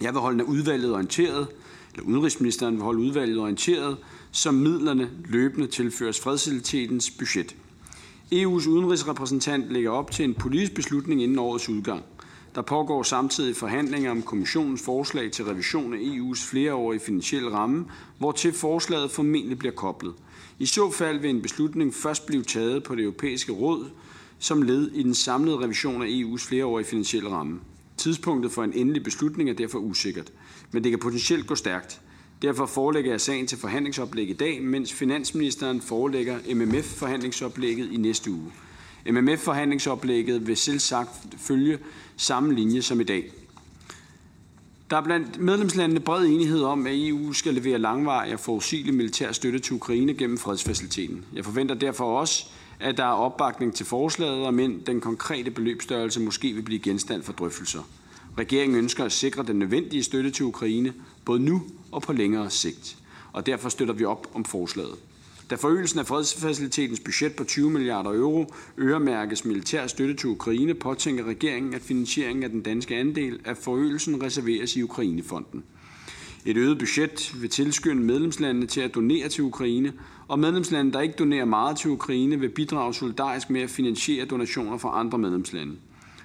[0.01, 1.47] Jeg vil holde udvalget orienteret,
[1.93, 3.97] eller udenrigsministeren vil holde udvalget orienteret,
[4.31, 7.55] som midlerne løbende tilføres fredsilitetens budget.
[8.33, 12.03] EU's udenrigsrepræsentant lægger op til en politisk beslutning inden årets udgang.
[12.55, 17.85] Der pågår samtidig forhandlinger om kommissionens forslag til revision af EU's flereårige finansielle ramme,
[18.17, 20.13] hvor til forslaget formentlig bliver koblet.
[20.59, 23.85] I så fald vil en beslutning først blive taget på det europæiske råd
[24.39, 27.59] som led i den samlede revision af EU's flereårige finansielle ramme.
[27.97, 30.31] Tidspunktet for en endelig beslutning er derfor usikkert,
[30.71, 32.01] men det kan potentielt gå stærkt.
[32.41, 38.51] Derfor forelægger jeg sagen til forhandlingsoplæg i dag, mens finansministeren forelægger MMF-forhandlingsoplægget i næste uge.
[39.09, 41.79] MMF-forhandlingsoplægget vil selv sagt følge
[42.17, 43.31] samme linje som i dag.
[44.89, 49.31] Der er blandt medlemslandene bred enighed om, at EU skal levere langvarig og forudsigelig militær
[49.31, 51.25] støtte til Ukraine gennem fredsfaciliteten.
[51.33, 52.45] Jeg forventer derfor også,
[52.79, 57.23] at der er opbakning til forslaget, og men den konkrete beløbsstørrelse måske vil blive genstand
[57.23, 57.81] for drøftelser.
[58.37, 60.93] Regeringen ønsker at sikre den nødvendige støtte til Ukraine,
[61.25, 62.97] både nu og på længere sigt,
[63.33, 64.95] og derfor støtter vi op om forslaget.
[65.49, 71.23] Da forøgelsen af fredsfacilitetens budget på 20 milliarder euro øremærkes militær støtte til Ukraine, påtænker
[71.23, 75.63] regeringen, at finansieringen af den danske andel af forøgelsen reserveres i Ukrainefonden.
[76.45, 79.93] Et øget budget vil tilskynde medlemslandene til at donere til Ukraine,
[80.27, 84.77] og medlemslande, der ikke donerer meget til Ukraine, vil bidrage solidarisk med at finansiere donationer
[84.77, 85.75] fra andre medlemslande.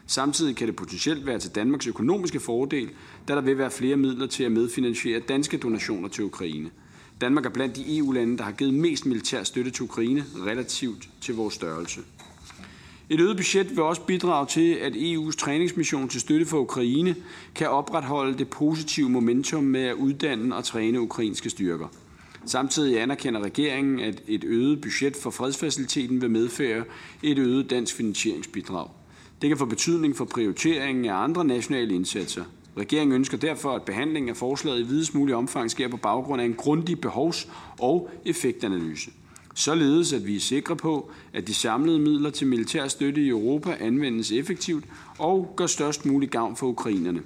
[0.07, 2.89] Samtidig kan det potentielt være til Danmarks økonomiske fordel,
[3.29, 6.71] da der vil være flere midler til at medfinansiere danske donationer til Ukraine.
[7.21, 11.35] Danmark er blandt de EU-lande, der har givet mest militær støtte til Ukraine relativt til
[11.35, 12.01] vores størrelse.
[13.11, 17.17] Et øget budget vil også bidrage til, at EU's træningsmission til støtte for Ukraine
[17.55, 21.89] kan opretholde det positive momentum med at uddanne og træne ukrainske styrker.
[22.47, 26.85] Samtidig anerkender regeringen, at et øget budget for fredsfaciliteten vil medføre
[27.23, 28.89] et øget dansk finansieringsbidrag.
[29.43, 32.45] Det kan få betydning for prioriteringen af andre nationale indsatser.
[32.77, 36.47] Regeringen ønsker derfor, at behandlingen af forslaget i videst mulig omfang sker på baggrund af
[36.47, 37.49] en grundig behovs-
[37.79, 39.11] og effektanalyse.
[39.55, 43.77] Således at vi er sikre på, at de samlede midler til militær støtte i Europa
[43.81, 44.85] anvendes effektivt
[45.19, 47.23] og gør størst mulig gavn for ukrainerne.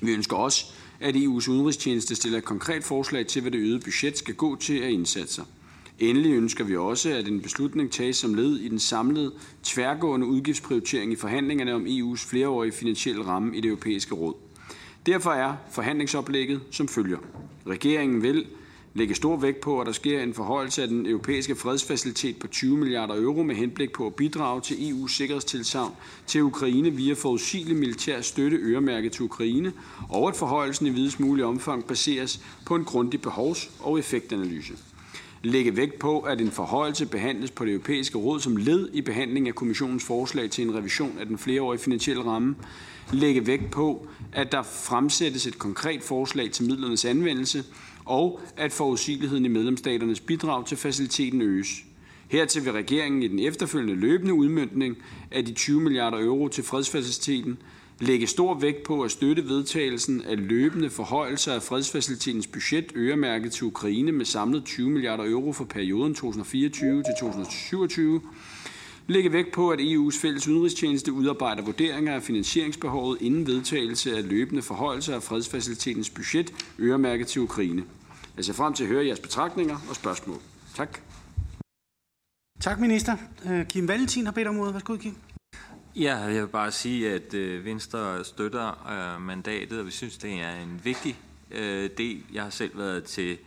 [0.00, 0.64] Vi ønsker også,
[1.02, 4.82] at EU's udenrigstjeneste stiller et konkret forslag til, hvad det øgede budget skal gå til
[4.82, 5.44] af indsatser.
[5.98, 11.12] Endelig ønsker vi også, at en beslutning tages som led i den samlede tværgående udgiftsprioritering
[11.12, 14.34] i forhandlingerne om EU's flereårige finansielle ramme i det europæiske råd.
[15.06, 17.18] Derfor er forhandlingsoplægget som følger.
[17.66, 18.46] Regeringen vil
[18.94, 22.76] lægge stor vægt på, at der sker en forhøjelse af den europæiske fredsfacilitet på 20
[22.76, 25.92] milliarder euro med henblik på at bidrage til EU's sikkerhedstilsavn
[26.26, 29.72] til Ukraine via forudsigelig militær støtte øremærket til Ukraine,
[30.08, 34.72] og at forhøjelsen i videst mulig omfang baseres på en grundig behovs- og effektanalyse.
[35.44, 39.48] Lægge vægt på, at en forhøjelse behandles på det europæiske råd som led i behandling
[39.48, 42.56] af kommissionens forslag til en revision af den flereårige finansielle ramme.
[43.12, 47.64] Lægge vægt på, at der fremsættes et konkret forslag til midlernes anvendelse,
[48.04, 51.68] og at forudsigeligheden i medlemsstaternes bidrag til faciliteten øges.
[52.28, 54.96] Hertil vil regeringen i den efterfølgende løbende udmyndning
[55.30, 57.58] af de 20 milliarder euro til fredsfaciliteten
[58.02, 63.64] lægge stor vægt på at støtte vedtagelsen af løbende forhøjelser af fredsfacilitetens budget øremærket til
[63.64, 68.20] Ukraine med samlet 20 milliarder euro for perioden 2024 til 2027,
[69.12, 74.62] lægge vægt på, at EU's fælles udenrigstjeneste udarbejder vurderinger af finansieringsbehovet inden vedtagelse af løbende
[74.62, 77.84] forhøjelser af fredsfacilitetens budget øremærket til Ukraine.
[78.36, 80.36] Jeg ser frem til at høre jeres betragtninger og spørgsmål.
[80.74, 80.98] Tak.
[82.60, 83.16] Tak, minister.
[83.50, 84.74] Øh, Kim Valentin har bedt om ordet.
[84.74, 85.14] Værsgo, Kim.
[85.96, 90.32] Ja, jeg vil bare sige, at øh, Venstre støtter øh, mandatet, og vi synes, det
[90.32, 91.18] er en vigtig
[91.98, 92.22] del.
[92.32, 93.38] Jeg har selv været til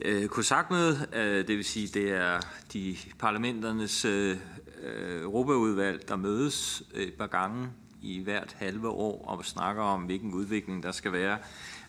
[0.00, 2.40] øh, COSAC-møde, øh, det vil sige, det er
[2.72, 4.36] de parlamenternes øh,
[4.82, 7.68] øh Europaudvalg, der mødes øh, et par gange
[8.02, 11.38] i hvert halve år og snakker om, hvilken udvikling der skal være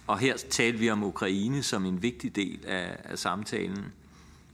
[0.07, 3.85] Og her talte vi om Ukraine som en vigtig del af, af samtalen,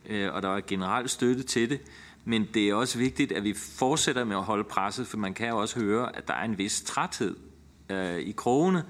[0.09, 1.81] øh, og der er generelt støtte til det.
[2.25, 5.49] Men det er også vigtigt, at vi fortsætter med at holde presset, for man kan
[5.49, 7.35] jo også høre, at der er en vis træthed
[7.89, 8.84] øh, i krogene,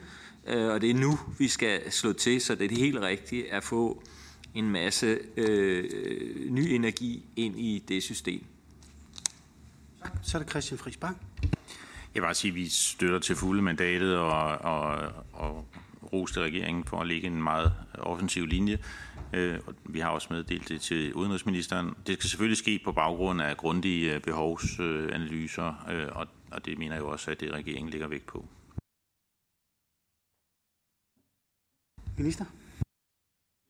[0.48, 3.54] øh, og det er nu, vi skal slå til, så det er det helt rigtige
[3.54, 4.04] at få
[4.54, 5.84] en masse øh,
[6.50, 8.44] ny energi ind i det system.
[10.24, 11.18] Så er det Christian Friis Bang.
[12.16, 15.66] Jeg vil bare sige, at vi støtter til fulde mandatet og, og, og
[16.14, 18.80] roste regeringen for at lægge en meget offensiv linje.
[19.34, 21.94] Øh, vi har også meddelt det til udenrigsministeren.
[22.08, 27.10] Det skal selvfølgelig ske på baggrund af grundige behovsanalyser, øh, og det mener jeg jo
[27.10, 28.46] også, at det regeringen ligger vægt på.
[32.18, 32.46] Minister?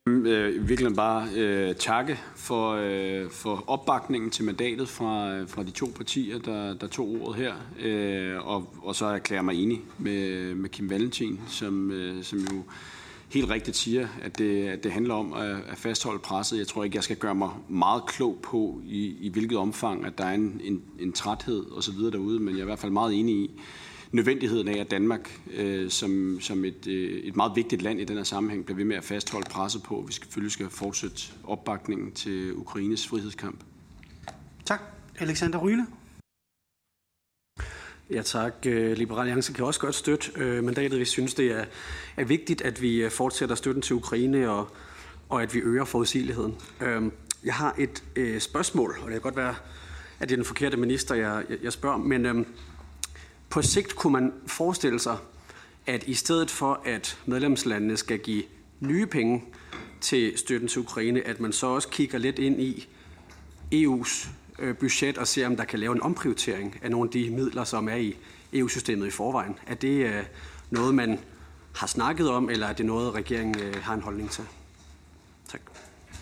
[0.06, 5.62] Mm, øh, virkelig bare øh, takke for, øh, for opbakningen til mandatet fra, øh, fra
[5.62, 7.54] de to partier, der, der tog ordet her.
[7.80, 12.62] Øh, og, og så erklærer mig enig med, med Kim Valentin, som, øh, som jo
[13.28, 16.58] helt rigtigt siger, at det, at det handler om at, at fastholde presset.
[16.58, 20.18] Jeg tror ikke, jeg skal gøre mig meget klog på, i, i hvilket omfang, at
[20.18, 21.98] der er en, en, en træthed osv.
[22.12, 23.50] derude, men jeg er i hvert fald meget enig i,
[24.14, 28.16] nødvendigheden af, at Danmark øh, som, som et, øh, et meget vigtigt land i den
[28.16, 32.12] her sammenhæng bliver ved med at fastholde presset på, at vi selvfølgelig skal fortsætte opbakningen
[32.12, 33.64] til Ukraines frihedskamp.
[34.64, 34.80] Tak.
[35.18, 35.86] Alexander Ryle.
[38.10, 38.54] Ja tak.
[38.66, 41.00] Øh, Liberal Alliance kan også godt støtte øh, mandatet.
[41.00, 41.64] Vi synes, det er,
[42.16, 44.68] er vigtigt, at vi øh, fortsætter støtten til Ukraine og,
[45.28, 46.54] og at vi øger forudsigeligheden.
[46.80, 47.12] Øhm,
[47.44, 49.54] jeg har et øh, spørgsmål, og det kan godt være,
[50.20, 52.46] at det er den forkerte minister, jeg, jeg, jeg spørger, men øh,
[53.54, 55.16] på sigt kunne man forestille sig,
[55.86, 58.42] at i stedet for, at medlemslandene skal give
[58.80, 59.44] nye penge
[60.00, 62.88] til støtten til Ukraine, at man så også kigger lidt ind i
[63.74, 64.28] EU's
[64.58, 67.64] øh, budget og ser, om der kan lave en omprioritering af nogle af de midler,
[67.64, 68.16] som er i
[68.52, 69.58] EU-systemet i forvejen.
[69.66, 70.24] Er det øh,
[70.70, 71.18] noget, man
[71.74, 74.44] har snakket om, eller er det noget, regeringen øh, har en holdning til?
[75.48, 75.60] Tak.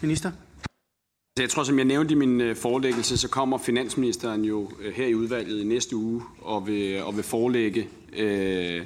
[0.01, 0.33] Minister?
[1.37, 4.95] Altså, jeg tror, som jeg nævnte i min øh, forelæggelse, så kommer finansministeren jo øh,
[4.95, 8.85] her i udvalget i næste uge og vil, og vil forelægge øh,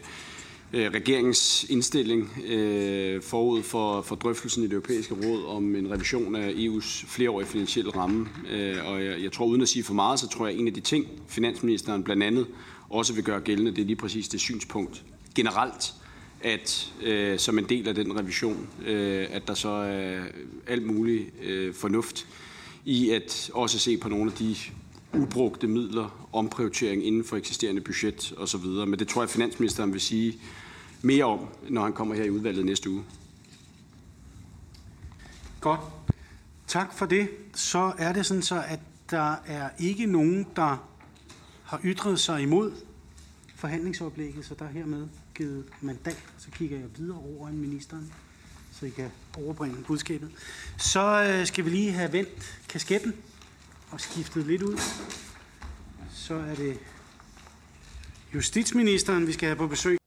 [0.73, 6.37] øh, regeringens indstilling øh, forud for, for drøftelsen i det europæiske råd om en revision
[6.37, 8.29] af EU's flereårige finansielle ramme.
[8.51, 10.67] Øh, og jeg, jeg tror, uden at sige for meget, så tror jeg, at en
[10.67, 12.47] af de ting, finansministeren blandt andet
[12.89, 15.05] også vil gøre gældende, det er lige præcis det synspunkt
[15.35, 15.95] generelt,
[16.41, 20.23] at øh, som en del af den revision, øh, at der så er
[20.67, 22.27] alt muligt øh, fornuft
[22.85, 24.57] i at også se på nogle af de
[25.15, 28.67] ubrugte midler, omprioritering inden for eksisterende budget osv.
[28.67, 30.39] Men det tror jeg, finansministeren vil sige
[31.03, 33.05] mere om, når han kommer her i udvalget næste uge.
[35.61, 35.81] Godt.
[36.67, 37.29] Tak for det.
[37.55, 38.81] Så er det sådan så, at
[39.11, 40.89] der er ikke nogen, der
[41.65, 42.73] har ytret sig imod
[43.55, 46.25] forhandlingsoplægget, så der hermed givet mandat.
[46.39, 48.13] Så kigger jeg videre over en ministeren,
[48.73, 50.31] så I kan overbringe budskabet.
[50.79, 53.15] Så øh, skal vi lige have vendt kasketten
[53.91, 54.81] og skiftet lidt ud.
[56.11, 56.79] Så er det
[58.35, 59.99] justitsministeren, vi skal have på besøg.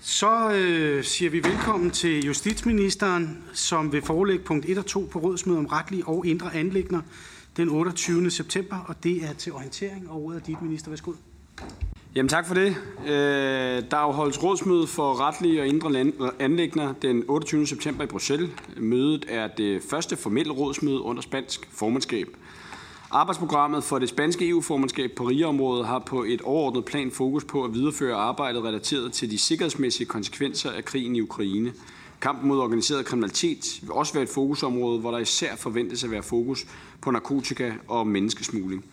[0.00, 5.18] Så øh, siger vi velkommen til justitsministeren, som vil forelægge punkt 1 og 2 på
[5.18, 7.02] rådsmødet om retlige og indre anlægner
[7.56, 8.30] den 28.
[8.30, 10.90] september, og det er til orientering, og ordet er dit, minister.
[10.90, 11.12] Værsgo.
[12.16, 12.76] Jamen tak for det.
[13.06, 17.66] Øh, der afholdes rådsmøde for retlige og indre anlægner den 28.
[17.66, 18.50] september i Bruxelles.
[18.76, 22.26] Mødet er det første formelle rådsmøde under spansk formandskab.
[23.10, 27.74] Arbejdsprogrammet for det spanske EU-formandskab på rigeområdet har på et overordnet plan fokus på at
[27.74, 31.72] videreføre arbejdet relateret til de sikkerhedsmæssige konsekvenser af krigen i Ukraine.
[32.20, 36.22] Kampen mod organiseret kriminalitet vil også være et fokusområde, hvor der især forventes at være
[36.22, 36.66] fokus
[37.00, 38.84] på narkotika og menneskesmugling.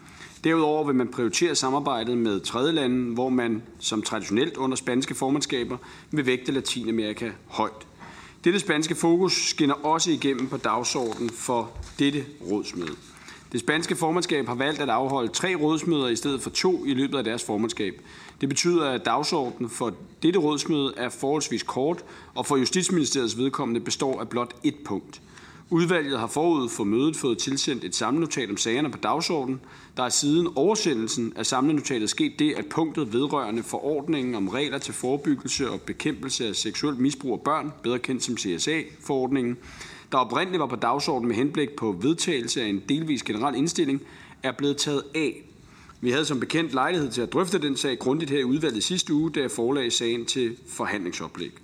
[0.43, 5.77] Derudover vil man prioritere samarbejdet med tredjelande, hvor man som traditionelt under spanske formandskaber
[6.11, 7.87] vil vægte Latinamerika højt.
[8.43, 12.95] Dette spanske fokus skinner også igennem på dagsordenen for dette rådsmøde.
[13.51, 17.17] Det spanske formandskab har valgt at afholde tre rådsmøder i stedet for to i løbet
[17.17, 18.01] af deres formandskab.
[18.41, 19.93] Det betyder, at dagsordenen for
[20.23, 22.03] dette rådsmøde er forholdsvis kort,
[22.35, 25.21] og for Justitsministeriets vedkommende består af blot et punkt.
[25.69, 29.61] Udvalget har forud for mødet fået tilsendt et samlenotat om sagerne på dagsordenen.
[29.97, 34.93] Der er siden oversendelsen af samlenotatet sket det, at punktet vedrørende forordningen om regler til
[34.93, 39.57] forebyggelse og bekæmpelse af seksuelt misbrug af børn, bedre kendt som CSA-forordningen,
[40.11, 44.01] der oprindeligt var på dagsordenen med henblik på vedtagelse af en delvis generel indstilling,
[44.43, 45.43] er blevet taget af.
[46.01, 49.13] Vi havde som bekendt lejlighed til at drøfte den sag grundigt her i udvalget sidste
[49.13, 51.62] uge, da jeg forelagde sagen til forhandlingsoplæg.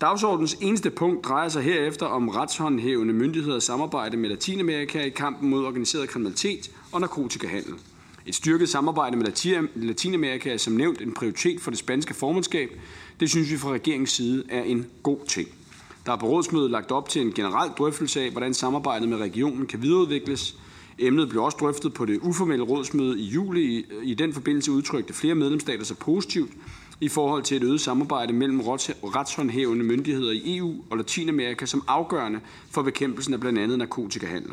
[0.00, 5.64] Dagsordens eneste punkt drejer sig herefter om retshåndhævende myndigheders samarbejde med Latinamerika i kampen mod
[5.64, 7.74] organiseret kriminalitet og narkotikahandel.
[8.26, 9.26] Et styrket samarbejde med
[9.74, 12.70] Latinamerika er som nævnt en prioritet for det spanske formandskab.
[13.20, 15.48] Det synes vi fra regeringens side er en god ting.
[16.06, 19.66] Der er på rådsmødet lagt op til en generel drøftelse af, hvordan samarbejdet med regionen
[19.66, 20.56] kan videreudvikles.
[20.98, 23.86] Emnet blev også drøftet på det uformelle rådsmøde i juli.
[24.02, 26.50] I den forbindelse udtrykte flere medlemsstater sig positivt
[27.00, 32.40] i forhold til et øget samarbejde mellem retshåndhævende myndigheder i EU og Latinamerika som afgørende
[32.70, 34.50] for bekæmpelsen af blandt andet narkotikahandel.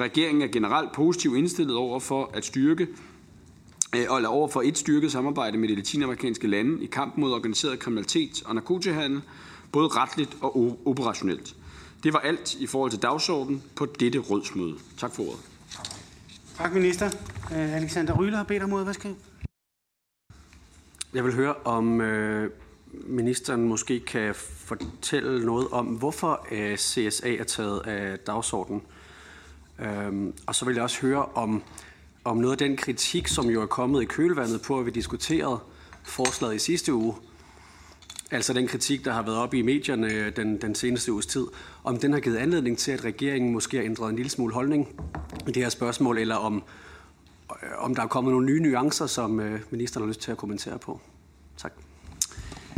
[0.00, 2.86] Regeringen er generelt positivt indstillet over for at styrke
[3.96, 7.78] øh, eller over for et styrket samarbejde med de latinamerikanske lande i kampen mod organiseret
[7.78, 9.20] kriminalitet og narkotikahandel,
[9.72, 11.56] både retligt og operationelt.
[12.02, 14.74] Det var alt i forhold til dagsordenen på dette rådsmøde.
[14.98, 15.40] Tak for ordet.
[16.56, 17.06] Tak, minister.
[17.52, 18.86] Øh, Alexander Ryler har bedt om ordet.
[18.86, 19.08] Værsgo.
[21.14, 22.50] Jeg vil høre, om øh,
[22.92, 28.82] ministeren måske kan fortælle noget om, hvorfor øh, CSA er taget af dagsordenen.
[29.78, 31.62] Øhm, og så vil jeg også høre om,
[32.24, 35.58] om noget af den kritik, som jo er kommet i kølvandet på, at vi diskuterede
[36.02, 37.14] forslaget i sidste uge,
[38.30, 41.46] altså den kritik, der har været oppe i medierne øh, den, den seneste uges tid,
[41.84, 44.88] om den har givet anledning til, at regeringen måske har ændret en lille smule holdning
[45.48, 46.62] i det her spørgsmål, eller om,
[47.62, 50.36] Øh, om der er kommet nogle nye nuancer, som øh, ministeren har lyst til at
[50.36, 51.00] kommentere på.
[51.56, 51.72] Tak.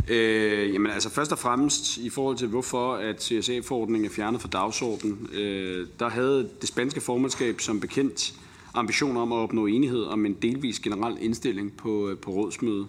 [0.07, 4.49] Øh, jamen altså først og fremmest i forhold til hvorfor at CSA-forordningen er fjernet fra
[4.49, 8.33] dagsordenen, øh, der havde det spanske formandskab som bekendt
[8.73, 12.87] ambitioner om at opnå enighed om en delvis generel indstilling på, øh, på rådsmødet.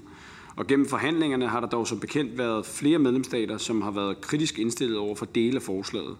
[0.56, 4.58] Og gennem forhandlingerne har der dog som bekendt været flere medlemsstater, som har været kritisk
[4.58, 6.16] indstillet over for dele af forslaget.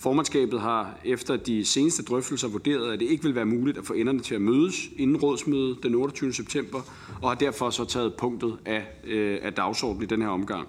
[0.00, 3.92] Formandskabet har efter de seneste drøftelser vurderet, at det ikke vil være muligt at få
[3.92, 6.32] enderne til at mødes inden rådsmødet den 28.
[6.32, 6.80] september,
[7.22, 10.68] og har derfor så taget punktet af, øh, af dagsordenen i den her omgang.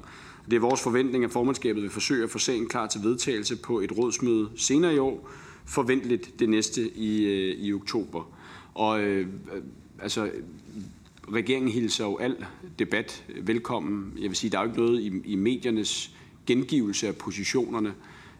[0.49, 3.79] Det er vores forventning, at formandskabet vil forsøge at få sagen klar til vedtagelse på
[3.79, 5.29] et rådsmøde senere i år,
[5.65, 8.31] forventeligt det næste i, øh, i oktober.
[8.73, 9.27] Og øh,
[9.99, 10.29] altså,
[11.33, 12.45] regeringen hilser jo al
[12.79, 14.13] debat velkommen.
[14.19, 16.11] Jeg vil sige, der er jo ikke noget i, i mediernes
[16.45, 17.93] gengivelse af positionerne,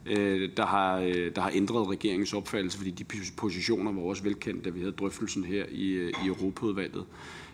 [0.06, 3.06] øh, der, har, øh, der har ændret regeringens opfattelse, fordi de
[3.38, 7.06] positioner var også velkendte, da vi havde drøftelsen her i, øh, i Europaudvalget.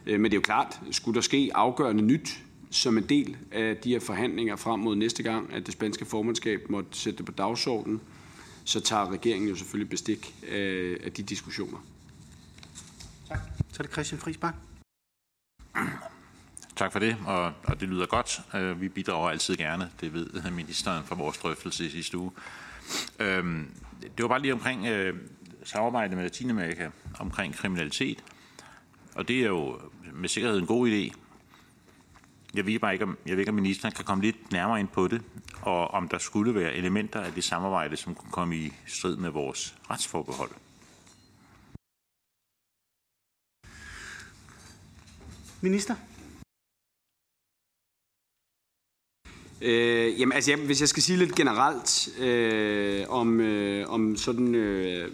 [0.05, 3.77] Øh, men det er jo klart, skulle der ske afgørende nyt som en del af
[3.77, 7.31] de her forhandlinger frem mod næste gang, at det spanske formandskab måtte sætte det på
[7.31, 8.01] dagsordenen,
[8.65, 11.77] så tager regeringen jo selvfølgelig bestik af, af de diskussioner.
[13.27, 13.39] Tak.
[13.71, 14.55] Så er det Christian Friisbak.
[16.77, 18.41] Tak for det, og, og det lyder godt.
[18.53, 22.31] Øh, vi bidrager altid gerne, det ved ministeren fra vores drøftelse i sidste uge.
[23.19, 23.25] Uh,
[24.01, 25.15] det var bare lige omkring øh,
[25.63, 26.89] samarbejde med Latinamerika
[27.19, 28.23] omkring kriminalitet,
[29.15, 29.79] og det er jo
[30.13, 31.15] med sikkerhed en god idé.
[32.53, 34.87] Jeg ved bare ikke, om, jeg ved ikke, om ministeren kan komme lidt nærmere ind
[34.87, 35.21] på det,
[35.61, 39.29] og om der skulle være elementer af det samarbejde, som kunne komme i strid med
[39.29, 40.51] vores retsforbehold.
[45.61, 45.95] Minister?
[49.61, 54.55] Øh, jamen, altså, jeg, hvis jeg skal sige lidt generelt øh, om, øh, om sådan,
[54.55, 55.11] øh,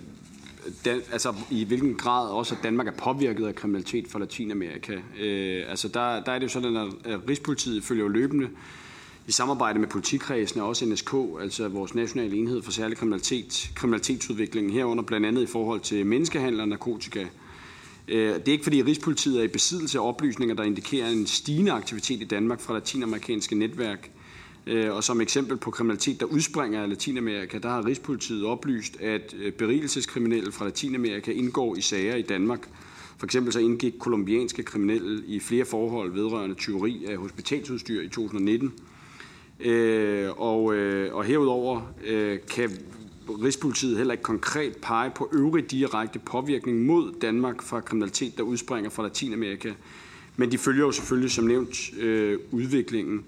[0.85, 4.93] den, altså i hvilken grad også at Danmark er påvirket af kriminalitet fra Latinamerika.
[5.19, 6.75] Øh, altså der, der er det jo sådan,
[7.05, 8.49] at Rigspolitiet følger jo løbende
[9.27, 14.73] i samarbejde med politikredsene og også NSK, altså vores nationale enhed for særlig kriminalitet, kriminalitetsudviklingen
[14.73, 17.25] herunder blandt andet i forhold til menneskehandel og narkotika.
[18.07, 21.71] Øh, det er ikke fordi Rigspolitiet er i besiddelse af oplysninger, der indikerer en stigende
[21.71, 24.09] aktivitet i Danmark fra latinamerikanske netværk.
[24.67, 29.35] Øh, og som eksempel på kriminalitet, der udspringer af Latinamerika, der har Rigspolitiet oplyst, at
[29.39, 32.69] øh, berigelseskriminelle fra Latinamerika indgår i sager i Danmark.
[33.17, 38.73] For eksempel så indgik kolumbianske kriminelle i flere forhold vedrørende tyveri af hospitalsudstyr i 2019.
[40.37, 41.81] Og, øh, øh, og herudover
[42.49, 42.71] kan
[43.29, 48.89] Rigspolitiet heller ikke konkret pege på øvrig direkte påvirkning mod Danmark fra kriminalitet, der udspringer
[48.89, 49.73] fra Latinamerika.
[50.35, 53.25] Men de følger jo selvfølgelig som nævnt øh, udviklingen.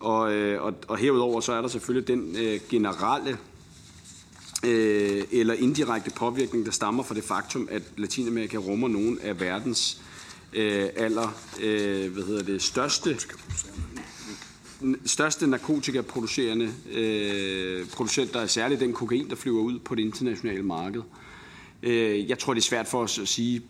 [0.00, 3.38] Og, øh, og, og herudover så er der selvfølgelig den øh, generelle
[4.64, 10.02] øh, eller indirekte påvirkning, der stammer fra det faktum, at Latinamerika rummer nogle af verdens
[10.52, 13.18] øh, aller øh, hvad hedder det, største
[15.04, 21.02] største narkotikaproducerende øh, producenter er særligt den kokain, der flyver ud på det internationale marked.
[21.82, 23.62] Øh, jeg tror, det er svært for os at sige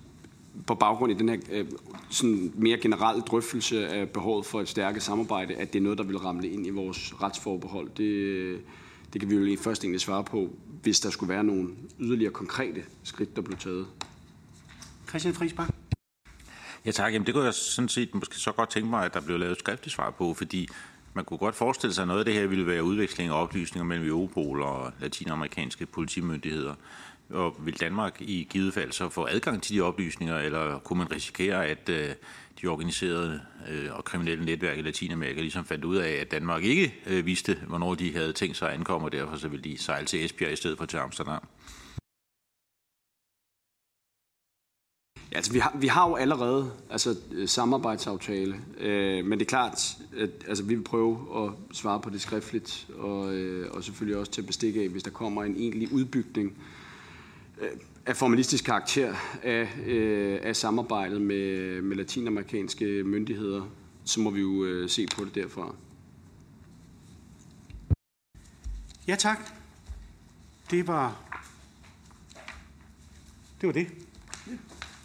[0.66, 1.66] på baggrund af den her øh,
[2.10, 6.04] sådan mere generelle drøftelse af behovet for et stærkt samarbejde, at det er noget, der
[6.04, 7.90] vil ramle ind i vores retsforbehold.
[7.96, 8.60] Det,
[9.12, 10.50] det kan vi jo lige først egentlig svare på,
[10.82, 11.68] hvis der skulle være nogle
[12.00, 13.86] yderligere konkrete skridt, der blev taget.
[15.08, 15.70] Christian Friisbach.
[16.86, 19.20] Ja tak, Jamen, det kunne jeg sådan set måske så godt tænke mig, at der
[19.20, 20.68] blev lavet skriftligt svar på, fordi
[21.14, 23.84] man kunne godt forestille sig, at noget af det her ville være udveksling af oplysninger
[23.84, 26.74] mellem Europol og latinamerikanske politimyndigheder.
[27.30, 31.12] Og vil Danmark i givet fald så få adgang til de oplysninger, eller kunne man
[31.12, 32.14] risikere, at øh,
[32.62, 33.40] de organiserede
[33.70, 37.58] øh, og kriminelle netværk i Latinamerika ligesom fandt ud af, at Danmark ikke øh, vidste,
[37.68, 40.52] hvornår de havde tænkt sig at ankomme, og derfor så ville de sejle til Esbjerg
[40.52, 41.42] i stedet for til Amsterdam?
[45.32, 49.48] Ja, altså, vi, har, vi har jo allerede altså, øh, samarbejdsaftale, øh, men det er
[49.48, 54.18] klart, at altså, vi vil prøve at svare på det skriftligt, og, øh, og selvfølgelig
[54.18, 56.75] også til bestik af, hvis der kommer en egentlig udbygning øh,
[58.06, 63.68] af formalistisk karakter af, øh, af samarbejdet med, med latinamerikanske myndigheder,
[64.04, 65.74] så må vi jo øh, se på det derfra.
[69.08, 69.38] Ja, tak.
[70.70, 71.22] Det var
[73.60, 73.66] det.
[73.66, 73.88] Var det.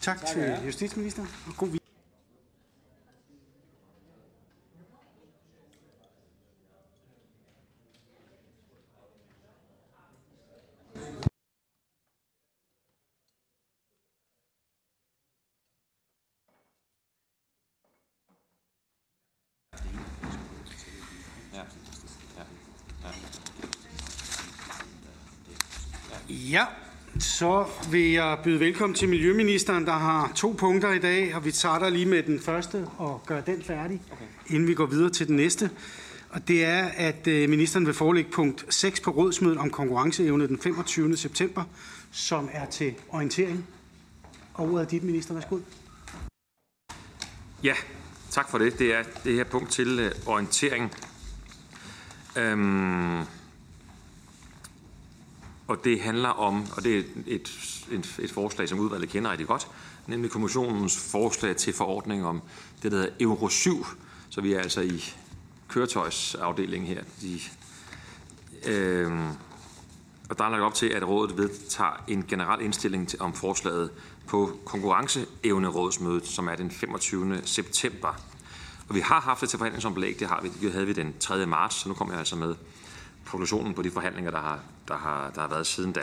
[0.02, 1.81] Tak, tak til justitsministeren, og god
[26.52, 26.66] Ja,
[27.20, 31.52] så vil jeg byde velkommen til Miljøministeren, der har to punkter i dag, og vi
[31.52, 34.26] starter lige med den første og gør den færdig, okay.
[34.48, 35.70] inden vi går videre til den næste.
[36.30, 40.60] Og det er, at øh, ministeren vil forelægge punkt 6 på rådsmødet om konkurrenceevne den
[40.60, 41.18] 25.
[41.18, 41.64] september,
[42.12, 43.68] som er til orientering.
[44.54, 45.34] Og ordet er dit, minister.
[45.34, 45.60] Værsgo.
[47.64, 47.74] Ja,
[48.30, 48.80] tak for det.
[48.80, 50.92] Det er det her punkt til øh, orientering.
[52.36, 53.26] Øhm,
[55.72, 59.48] og det handler om, og det er et, et, et forslag, som udvalget kender rigtig
[59.48, 59.68] godt,
[60.08, 62.42] nemlig kommissionens forslag til forordning om
[62.84, 63.86] det, der hedder Euro 7.
[64.30, 65.04] Så vi er altså i
[65.68, 67.04] køretøjsafdelingen her.
[67.22, 67.40] De,
[68.72, 69.12] øh,
[70.30, 73.90] og der er lagt op til, at rådet vedtager en generel indstilling til, om forslaget
[74.28, 77.42] på konkurrenceevnerådsmødet, som er den 25.
[77.46, 78.16] september.
[78.90, 81.46] Og vi har haft det til forhandlingsomlæg, det, har vi, det havde vi den 3.
[81.46, 82.56] marts, så nu kommer jeg altså med
[83.26, 86.02] konklusionen på de forhandlinger, der har, der har, der har været siden da.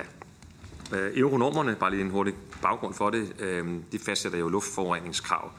[0.93, 5.51] Øh, Euronormerne, bare lige en hurtig baggrund for det, øh, de fastsætter jo luftforureningskrav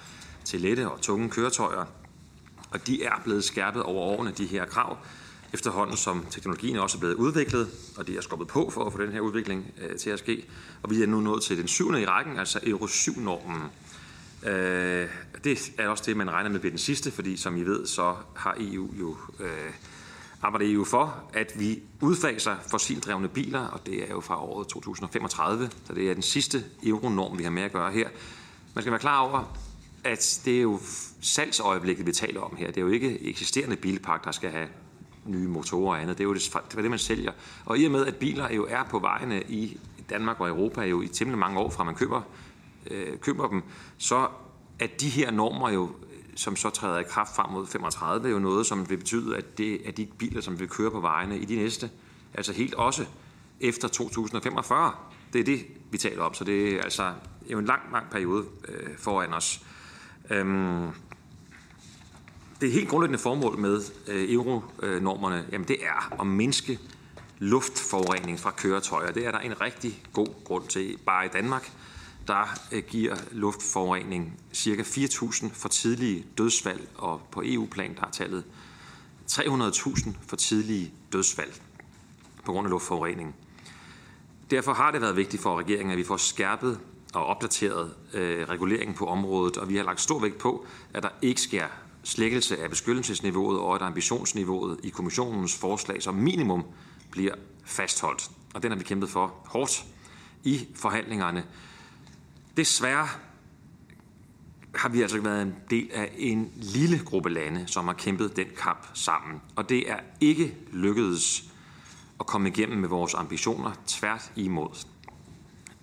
[0.45, 1.85] til lette og tunge køretøjer,
[2.71, 4.97] og de er blevet skærpet over årene, de her krav,
[5.53, 9.01] efterhånden som teknologien også er blevet udviklet, og de er skubbet på for at få
[9.01, 10.45] den her udvikling øh, til at ske.
[10.83, 13.71] Og vi er nu nået til den syvende i rækken, altså Euro 7-normen.
[14.49, 15.09] Øh,
[15.43, 18.15] det er også det, man regner med ved den sidste, fordi som I ved, så
[18.35, 19.71] har EU jo øh,
[20.41, 25.69] arbejder EU for, at vi udfaser fossildrevne biler, og det er jo fra året 2035,
[25.85, 28.09] så det er den sidste euronorm, vi har med at gøre her.
[28.73, 29.57] Man skal være klar over,
[30.03, 30.79] at det er jo
[31.21, 32.67] salgsøjeblikket, vi taler om her.
[32.67, 34.67] Det er jo ikke eksisterende bilpark, der skal have
[35.25, 36.17] nye motorer og andet.
[36.17, 37.31] Det er jo det, det, er det man sælger.
[37.65, 39.79] Og i og med, at biler jo er på vejene i
[40.09, 42.21] Danmark og Europa jo i temmelig mange år fra man køber,
[42.91, 43.63] øh, køber dem,
[43.97, 44.27] så
[44.79, 45.89] er de her normer jo
[46.39, 49.57] som så træder i kraft frem mod 35, er jo noget, som vil betyde, at
[49.57, 51.89] det er de biler, som vil køre på vejene i de næste,
[52.33, 53.05] altså helt også
[53.59, 54.91] efter 2045.
[55.33, 57.13] Det er det, vi taler om, så det er altså
[57.51, 59.61] jo en lang, lang periode øh, foran os.
[60.29, 60.87] Øhm,
[62.61, 66.79] det helt grundlæggende formål med øh, euronormerne, jamen det er at mindske
[67.39, 69.11] luftforurening fra køretøjer.
[69.11, 71.71] Det er der en rigtig god grund til, bare i Danmark
[72.27, 74.81] der øh, giver luftforurening ca.
[74.81, 78.43] 4.000 for tidlige dødsfald, og på EU-plan der er tallet
[79.31, 81.51] 300.000 for tidlige dødsfald
[82.45, 83.35] på grund af luftforurening.
[84.51, 86.79] Derfor har det været vigtigt for regeringen, at vi får skærpet
[87.13, 91.09] og opdateret øh, reguleringen på området, og vi har lagt stor vægt på, at der
[91.21, 91.65] ikke sker
[92.03, 96.65] slækkelse af beskyttelsesniveauet, og at ambitionsniveauet i kommissionens forslag som minimum
[97.11, 97.35] bliver
[97.65, 98.29] fastholdt.
[98.53, 99.85] Og den har vi kæmpet for hårdt
[100.43, 101.43] i forhandlingerne.
[102.59, 103.09] Desværre
[104.75, 108.47] har vi altså været en del af en lille gruppe lande, som har kæmpet den
[108.57, 109.41] kamp sammen.
[109.55, 111.43] Og det er ikke lykkedes
[112.19, 114.85] at komme igennem med vores ambitioner tvært imod.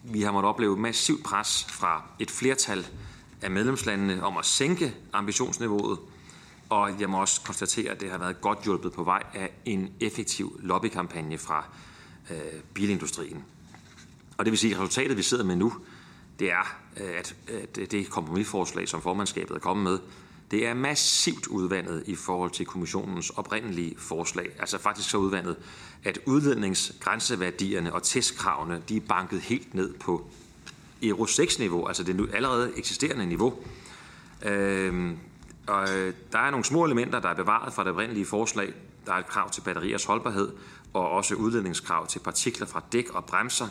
[0.02, 2.86] Vi har måttet opleve massivt pres fra et flertal
[3.42, 5.98] af medlemslandene om at sænke ambitionsniveauet,
[6.68, 9.92] og jeg må også konstatere, at det har været godt hjulpet på vej af en
[10.00, 11.64] effektiv lobbykampagne fra
[12.30, 12.36] øh,
[12.74, 13.44] bilindustrien.
[14.38, 15.72] Og det vil sige, at resultatet, vi sidder med nu,
[16.38, 19.98] det er, øh, at, øh, det kompromisforslag, som formandskabet er kommet med,
[20.50, 24.50] det er massivt udvandet i forhold til kommissionens oprindelige forslag.
[24.58, 25.56] Altså faktisk så udvandet,
[26.04, 30.26] at udledningsgrænseværdierne og testkravene, de er banket helt ned på
[31.02, 33.54] Euro 6-niveau, altså det nu allerede eksisterende niveau.
[34.42, 35.18] Øhm,
[35.66, 38.72] og øh, der er nogle små elementer, der er bevaret fra det oprindelige forslag.
[39.06, 40.52] Der er et krav til batteriers holdbarhed,
[40.92, 43.68] og også udledningskrav til partikler fra dæk og bremser.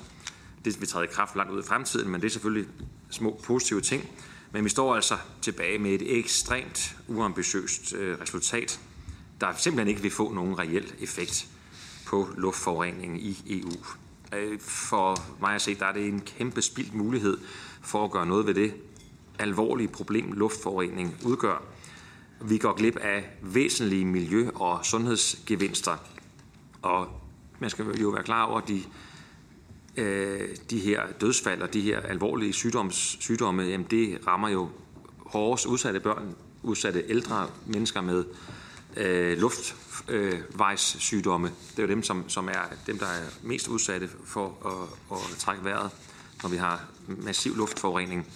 [0.65, 2.67] Det vil træde i kraft langt ud i fremtiden, men det er selvfølgelig
[3.09, 4.09] små positive ting.
[4.51, 8.79] Men vi står altså tilbage med et ekstremt uambitiøst øh, resultat,
[9.41, 11.47] der simpelthen ikke vil få nogen reel effekt
[12.05, 13.71] på luftforureningen i EU.
[14.33, 17.37] Øh, for mig at se, der er det en kæmpe spildt mulighed
[17.81, 18.73] for at gøre noget ved det
[19.39, 21.63] alvorlige problem, luftforurening udgør.
[22.41, 25.97] Vi går glip af væsentlige miljø- og sundhedsgevinster,
[26.81, 27.07] og
[27.59, 28.83] man skal jo være klar over, at de,
[29.97, 34.69] øh, de her dødsfald og de her alvorlige sygdoms, sygdomme, jamen det rammer jo
[35.25, 38.25] hårdest udsatte børn, udsatte ældre mennesker med
[38.97, 41.47] øh, luftvejssygdomme.
[41.47, 44.71] det er jo dem, som, som er dem, der er mest udsatte for at,
[45.17, 45.91] at trække vejret,
[46.43, 48.27] når vi har massiv luftforurening.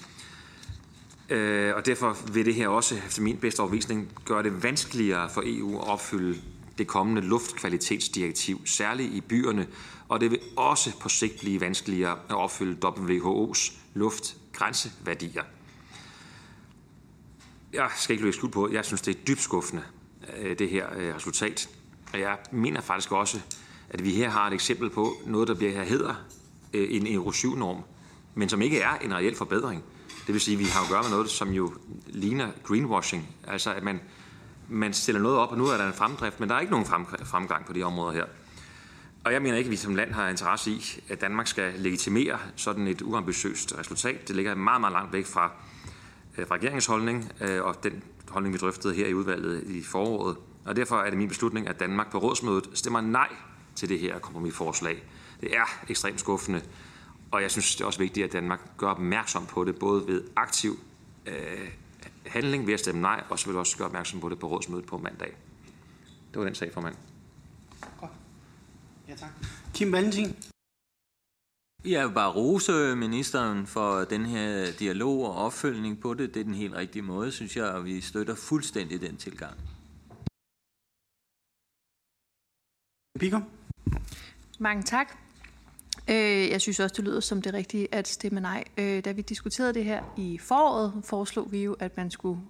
[1.29, 5.43] Øh, og derfor vil det her også, efter min bedste overvisning, gøre det vanskeligere for
[5.45, 6.41] EU at opfylde
[6.77, 9.67] det kommende luftkvalitetsdirektiv, særligt i byerne,
[10.09, 15.43] og det vil også på sigt blive vanskeligere at opfylde WHO's luftgrænseværdier.
[17.73, 19.83] Jeg skal ikke løbe skud på, jeg synes, det er dybt skuffende,
[20.37, 21.69] øh, det her øh, resultat.
[22.13, 23.39] Og jeg mener faktisk også,
[23.89, 26.15] at vi her har et eksempel på noget, der bliver her hedder
[26.73, 27.83] øh, en Euro 7-norm,
[28.35, 29.83] men som ikke er en reel forbedring.
[30.27, 31.73] Det vil sige, at vi har at gøre med noget, som jo
[32.07, 33.35] ligner greenwashing.
[33.47, 34.01] Altså, at man,
[34.69, 36.85] man stiller noget op, og nu er der en fremdrift, men der er ikke nogen
[37.25, 38.25] fremgang på de områder her.
[39.23, 42.39] Og jeg mener ikke, at vi som land har interesse i, at Danmark skal legitimere
[42.55, 44.27] sådan et uambitiøst resultat.
[44.27, 45.51] Det ligger meget, meget langt væk fra,
[46.37, 50.37] øh, fra regeringens holdning, øh, og den holdning, vi drøftede her i udvalget i foråret.
[50.65, 53.27] Og derfor er det min beslutning, at Danmark på rådsmødet stemmer nej
[53.75, 55.03] til det her kompromisforslag.
[55.41, 56.61] Det er ekstremt skuffende,
[57.31, 60.23] og jeg synes, det er også vigtigt, at Danmark gør opmærksom på det, både ved
[60.35, 60.79] aktiv
[61.25, 61.69] øh,
[62.25, 64.85] handling ved at stemme nej, og så vil også gøre opmærksom på det på rådsmødet
[64.85, 65.37] på mandag.
[66.33, 66.95] Det var den sag, formand.
[67.99, 68.11] Godt.
[69.09, 69.31] Ja, tak.
[69.73, 70.35] Kim Valentin.
[71.85, 76.33] Jeg vil bare rose ministeren for den her dialog og opfølgning på det.
[76.33, 79.57] Det er den helt rigtige måde, synes jeg, og vi støtter fuldstændig den tilgang.
[83.19, 83.39] Pico.
[84.59, 85.17] Mange tak.
[86.09, 88.63] Øh, jeg synes også, det lyder som det rigtige at stemme nej.
[88.77, 92.41] Øh, da vi diskuterede det her i foråret, foreslog vi jo, at man skulle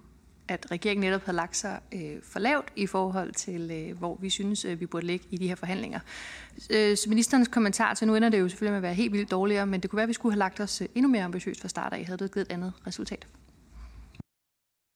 [0.50, 4.30] at regeringen netop havde lagt sig øh, for lavt i forhold til, øh, hvor vi
[4.30, 6.00] synes, øh, vi burde ligge i de her forhandlinger.
[6.70, 9.30] Øh, så ministerens kommentar til, nu ender det jo selvfølgelig med at være helt vildt
[9.30, 11.60] dårligere, men det kunne være, at vi skulle have lagt os øh, endnu mere ambitiøst
[11.60, 13.26] fra start af, havde det givet et andet resultat.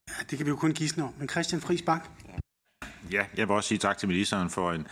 [0.09, 1.13] Ja, det kan vi jo kun gisne om.
[1.19, 2.09] Men Christian Friis Bak?
[3.11, 4.87] Ja, jeg vil også sige tak til ministeren for en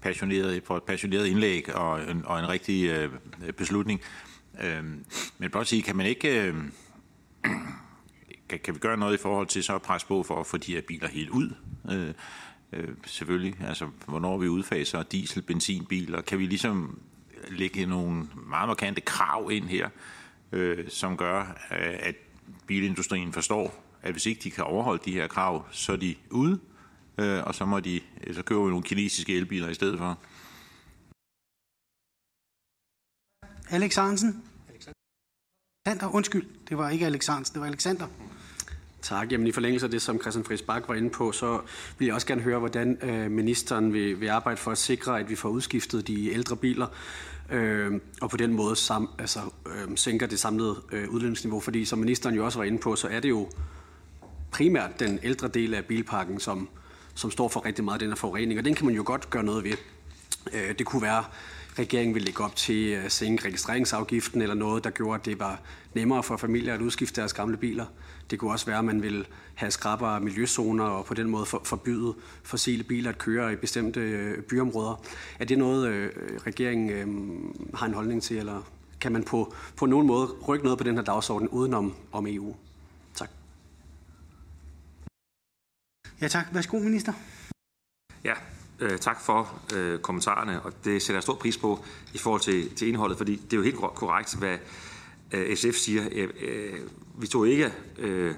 [0.00, 3.10] passioneret, for et passioneret indlæg og en, og en rigtig øh,
[3.56, 4.00] beslutning.
[4.60, 4.84] Øh,
[5.38, 6.42] men blot sige, kan man ikke...
[6.42, 6.54] Øh,
[8.48, 10.56] kan, kan vi gøre noget i forhold til så at presse på for at få
[10.56, 11.54] de her biler helt ud?
[11.90, 12.14] Øh,
[12.72, 13.56] øh, selvfølgelig.
[13.60, 16.20] Altså, hvornår vi udfaser diesel, benzinbiler.
[16.20, 17.00] Kan vi ligesom
[17.50, 19.88] lægge nogle meget markante krav ind her,
[20.52, 22.14] øh, som gør, øh, at
[22.66, 26.60] bilindustrien forstår, at hvis ikke de kan overholde de her krav, så er de ude,
[27.18, 30.18] øh, og så må de øh, så køber vi nogle kinesiske elbiler i stedet for.
[33.70, 34.44] Alex Hansen.
[35.86, 38.06] Alexander, undskyld, det var ikke Alex Hansen, det var Alexander.
[39.08, 39.32] Tak.
[39.32, 41.60] Jamen i forlængelse af det, som Christian Friis Bak var inde på, så
[41.98, 45.30] vil jeg også gerne høre, hvordan øh, ministeren vil, vil arbejde for at sikre, at
[45.30, 46.86] vi får udskiftet de ældre biler,
[47.50, 51.60] øh, og på den måde sam, altså, øh, sænker det samlede øh, udledningsniveau.
[51.60, 53.48] Fordi som ministeren jo også var inde på, så er det jo
[54.50, 56.68] primært den ældre del af bilparken, som,
[57.14, 59.30] som står for rigtig meget af den her forurening, og den kan man jo godt
[59.30, 59.76] gøre noget ved.
[60.52, 61.24] Øh, det kunne være, at
[61.78, 65.38] regeringen ville lægge op til øh, at sænke registreringsafgiften eller noget, der gjorde, at det
[65.38, 65.60] var
[65.94, 67.86] nemmere for familier at udskifte deres gamle biler.
[68.30, 72.14] Det kunne også være, at man vil have skrappere miljøzoner og på den måde forbyde
[72.42, 75.02] fossile biler at køre i bestemte øh, byområder.
[75.38, 76.10] Er det noget, øh,
[76.46, 78.62] regeringen har en holdning til, eller
[79.00, 82.56] kan man på, på nogen måde rykke noget på den her dagsorden udenom om EU?
[83.14, 83.30] Tak.
[86.20, 86.46] Ja tak.
[86.52, 87.12] Værsgo, minister.
[88.24, 88.34] Ja,
[88.80, 91.84] øh, tak for øh, kommentarerne, og det sætter jeg stor pris på
[92.14, 94.58] i forhold til, til indholdet, fordi det er jo helt korrekt, hvad
[95.32, 96.08] øh, SF siger.
[96.12, 96.80] Øh, øh,
[97.20, 98.34] vi tog ikke, øh,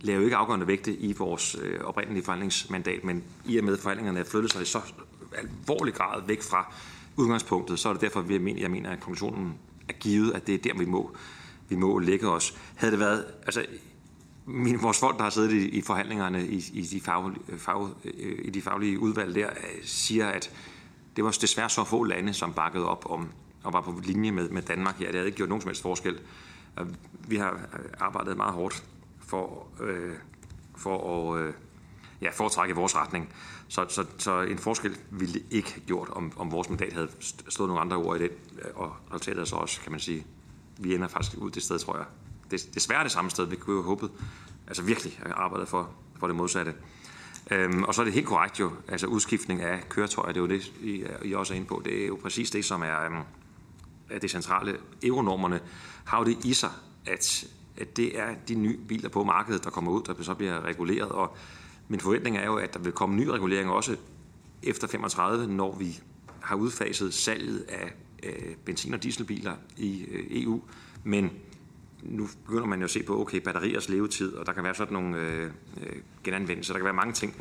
[0.00, 4.24] lavede ikke afgørende vægte i vores øh, oprindelige forhandlingsmandat, men i og med forhandlingerne er
[4.24, 4.80] flyttet sig i så
[5.32, 6.74] alvorlig grad væk fra
[7.16, 9.54] udgangspunktet, så er det derfor, vi mener, jeg mener, at konklusionen
[9.88, 11.16] er givet, at det er der, vi må,
[11.68, 12.56] vi må lægge os.
[12.76, 13.66] Havde det været, altså
[14.46, 18.38] min, vores folk, der har siddet i, i forhandlingerne i, i, de fag, fag, øh,
[18.44, 20.50] i de faglige udvalg der, øh, siger, at
[21.16, 23.28] det var desværre så få lande, som bakkede op om
[23.64, 25.06] og var på linje med, med Danmark her.
[25.06, 26.18] Det havde ikke gjort nogen som helst forskel.
[27.28, 28.84] Vi har øh, arbejdet meget hårdt
[29.20, 30.14] for, øh,
[30.76, 31.54] for at øh,
[32.20, 33.32] ja, foretrække vores retning.
[33.68, 37.08] Så, så, så en forskel ville det ikke have gjort, om, om vores mandat havde
[37.48, 38.30] stået nogle andre ord i det.
[38.62, 40.26] Øh, og resultatet er så også, kan man sige,
[40.78, 42.06] vi ender faktisk ud det sted, tror jeg.
[42.50, 44.10] Det, desværre det samme sted, vi kunne jo håbet,
[44.66, 46.74] altså virkelig øh, arbejdet for, for det modsatte.
[47.50, 50.46] Øhm, og så er det helt korrekt jo, altså udskiftning af køretøjer, det er jo
[50.46, 53.22] det, I, I også er inde på, det er jo præcis det, som er, øhm,
[54.10, 54.76] er det centrale.
[55.02, 55.60] Euronormerne
[56.08, 56.70] har jo det i sig,
[57.06, 60.64] at, at det er de nye biler på markedet, der kommer ud, der så bliver
[60.64, 61.36] reguleret, og
[61.88, 63.96] min forventning er jo, at der vil komme ny regulering også
[64.62, 66.00] efter 35, når vi
[66.40, 70.62] har udfaset salget af øh, benzin- og dieselbiler i øh, EU,
[71.04, 71.30] men
[72.02, 74.92] nu begynder man jo at se på, okay, batteriers levetid, og der kan være sådan
[74.92, 75.50] nogle øh,
[75.82, 77.34] øh, genanvendelser, der kan være mange ting.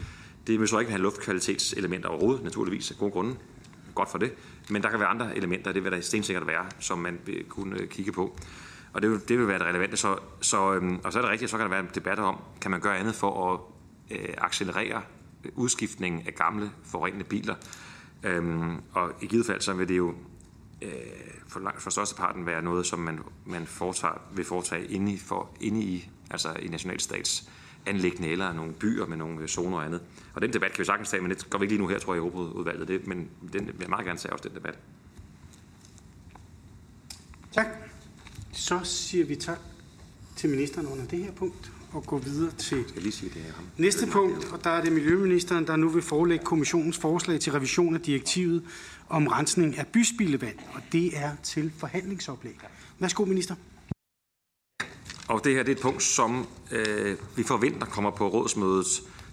[0.48, 3.35] Det vil så ikke have luftkvalitetselementer overhovedet, naturligvis, af gode grunde.
[3.98, 4.34] Godt for det.
[4.69, 7.80] Men der kan være andre elementer, det vil der stensikkert være, som man vil kunne
[7.80, 8.38] øh, kigge på.
[8.94, 9.98] Og det vil, det vil være det relevante.
[9.98, 12.40] Så, så, øhm, og så er det rigtigt, så kan der være en debat om,
[12.61, 13.60] kan man gøre andet for at
[14.18, 15.02] øh, accelerere
[15.56, 17.56] udskiftningen af gamle forurenende biler.
[18.24, 20.14] Øhm, og i givet fald, så vil det jo
[20.82, 20.91] øh,
[21.48, 25.49] for, langt, for størsteparten være noget, som man, man foretager, vil foretage inde i, for,
[25.61, 27.49] inde i, altså i nationalstats
[27.88, 30.01] anlæggende eller nogle byer med nogle zoner og andet.
[30.34, 31.99] Og den debat kan vi sagtens tage, men det går vi ikke lige nu her,
[31.99, 32.88] tror jeg, i Europaudvalget.
[32.88, 34.77] Det, men den vil jeg meget gerne tage også, den debat.
[37.51, 37.68] Tak.
[38.53, 39.59] Så siger vi tak
[40.35, 43.53] til ministeren under det her punkt og går videre til jeg lige sige det her.
[43.77, 47.95] næste punkt, og der er det Miljøministeren, der nu vil forelægge kommissionens forslag til revision
[47.95, 48.64] af direktivet
[49.09, 52.59] om rensning af byspildevand, og det er til forhandlingsoplæg.
[52.99, 53.55] Værsgo, minister.
[55.28, 58.88] Og det her det er et punkt, som øh, vi forventer kommer på rådsmødet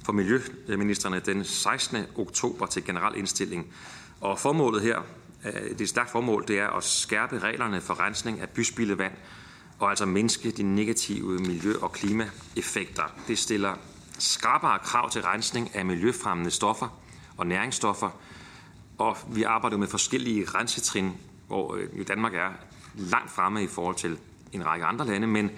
[0.04, 1.98] for Miljøministerne den 16.
[2.16, 3.66] oktober til generel indstilling.
[4.20, 4.98] Og formålet her,
[5.44, 9.12] øh, det er et stærkt formål, det er at skærpe reglerne for rensning af byspildevand,
[9.78, 13.14] og altså mindske de negative miljø- og klimaeffekter.
[13.28, 13.74] Det stiller
[14.18, 17.00] skrappere krav til rensning af miljøfremmende stoffer
[17.36, 18.10] og næringsstoffer,
[18.98, 21.12] og vi arbejder med forskellige rensetrin,
[21.46, 22.48] hvor øh, jo Danmark er
[22.94, 24.18] langt fremme i forhold til
[24.52, 25.50] en række andre lande, men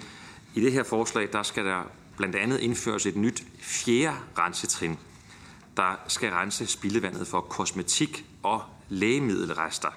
[0.57, 1.83] i det her forslag, der skal der
[2.17, 4.97] blandt andet indføres et nyt fjerde rensetrin,
[5.77, 9.89] der skal rense spildevandet for kosmetik og lægemiddelrester.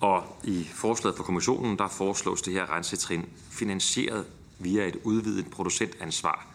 [0.00, 4.26] Og i forslaget fra kommissionen, der foreslås det her rensetrin finansieret
[4.58, 6.46] via et udvidet producentansvar.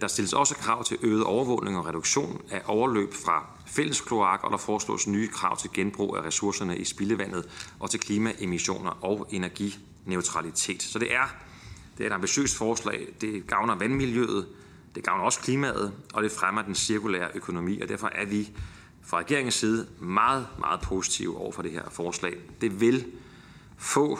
[0.00, 4.50] Der stilles også krav til øget overvågning og reduktion af overløb fra fælles kloak, og
[4.50, 7.48] der foreslås nye krav til genbrug af ressourcerne i spildevandet
[7.80, 9.78] og til klimaemissioner og energi
[10.08, 10.82] neutralitet.
[10.82, 11.34] Så det er,
[11.98, 13.06] det er et ambitiøst forslag.
[13.20, 14.46] Det gavner vandmiljøet,
[14.94, 18.50] det gavner også klimaet, og det fremmer den cirkulære økonomi, og derfor er vi
[19.02, 22.36] fra regeringens side meget, meget positive over for det her forslag.
[22.60, 23.06] Det vil
[23.76, 24.18] få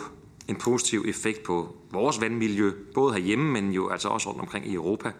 [0.48, 4.74] en positiv effekt på vores vandmiljø, både herhjemme, men jo altså også rundt omkring i
[4.74, 5.12] Europa.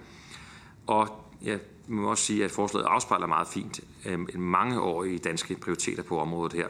[0.87, 1.59] Og jeg
[1.89, 6.67] må også sige, at forslaget afspejler meget fint øh, mangeårige danske prioriteter på området her.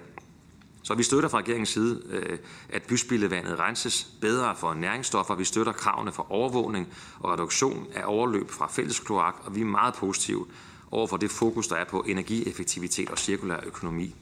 [0.88, 2.38] Så vi støtter fra regeringens side, øh,
[2.68, 5.34] at byspildevandet renses bedre for næringsstoffer.
[5.34, 6.88] Vi støtter kravene for overvågning
[7.20, 10.46] og reduktion af overløb fra fælles kloak, og vi er meget positive
[10.90, 14.14] over for det fokus, der er på energieffektivitet og cirkulær økonomi.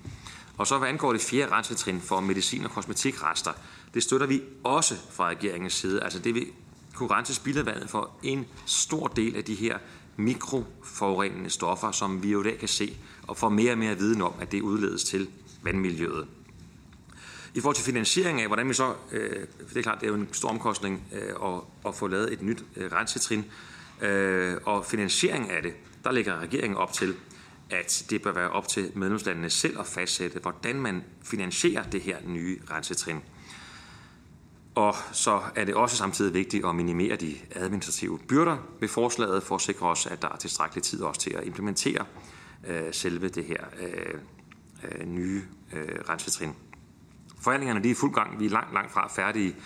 [0.58, 3.52] Og så hvad angår det fjerde rensetrin for medicin- og kosmetikrester,
[3.94, 6.02] det støtter vi også fra regeringens side.
[6.02, 6.46] Altså det vil
[6.94, 9.78] kunne rense spildevandet for en stor del af de her
[10.16, 14.22] mikroforurenende stoffer, som vi jo i dag kan se, og får mere og mere viden
[14.22, 15.28] om, at det udledes til
[15.62, 16.26] vandmiljøet.
[17.56, 20.14] I forhold til finansiering af, hvordan vi så, øh, det er klart, det er jo
[20.14, 23.44] en stor omkostning øh, at, at få lavet et nyt øh, rensetrin,
[24.00, 25.72] øh, og finansiering af det,
[26.04, 27.14] der lægger regeringen op til,
[27.70, 32.16] at det bør være op til medlemslandene selv at fastsætte, hvordan man finansierer det her
[32.26, 33.20] nye rensetrin.
[34.74, 39.54] Og så er det også samtidig vigtigt at minimere de administrative byrder ved forslaget, for
[39.54, 42.04] at sikre os, at der er tilstrækkelig tid også til at implementere
[42.66, 44.20] øh, selve det her øh,
[44.84, 45.42] øh, nye
[45.72, 46.54] øh, rensetrin.
[47.46, 48.40] Forhandlingerne de er i fuld gang.
[48.40, 49.56] Vi er langt, langt fra færdige.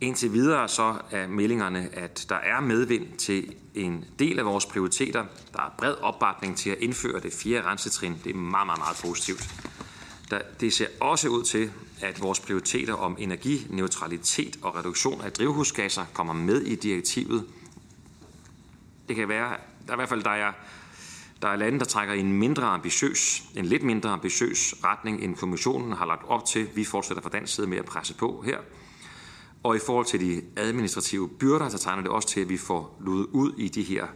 [0.00, 5.24] Indtil videre så er meldingerne, at der er medvind til en del af vores prioriteter.
[5.52, 8.20] Der er bred opbakning til at indføre det fjerde rensetrin.
[8.24, 9.54] Det er meget, meget, meget positivt.
[10.30, 16.04] Der, det ser også ud til, at vores prioriteter om energineutralitet og reduktion af drivhusgasser
[16.12, 17.44] kommer med i direktivet.
[19.08, 20.52] Det kan være, der er i hvert fald der er,
[21.42, 25.36] der er lande, der trækker i en mindre ambitiøs, en lidt mindre ambitiøs retning, end
[25.36, 26.68] kommissionen har lagt op til.
[26.74, 28.58] Vi fortsætter fra dansk side med at presse på her.
[29.62, 32.98] Og i forhold til de administrative byrder, så tegner det også til, at vi får
[33.00, 34.06] luet ud i de her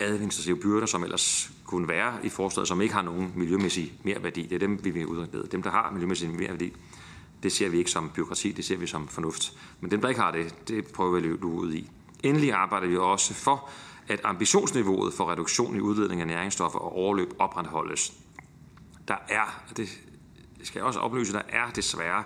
[0.00, 4.42] administrative byrder, som ellers kunne være i forslaget, som ikke har nogen miljømæssig merværdi.
[4.42, 5.48] Det er dem, vi vil udrede.
[5.52, 6.72] Dem, der har miljømæssig merværdi,
[7.42, 9.52] det ser vi ikke som byråkrati, det ser vi som fornuft.
[9.80, 11.90] Men dem, der ikke har det, det prøver vi at lude ud i.
[12.22, 13.70] Endelig arbejder vi også for,
[14.08, 18.12] at ambitionsniveauet for reduktion i udledning af næringsstoffer og overløb opretholdes.
[19.08, 19.88] Der er, det
[20.62, 22.24] skal jeg også oplyse, der er desværre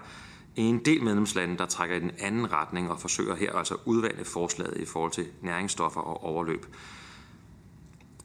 [0.57, 4.77] en del medlemslande, der trækker i den anden retning og forsøger her altså udvande forslaget
[4.77, 6.67] i forhold til næringsstoffer og overløb.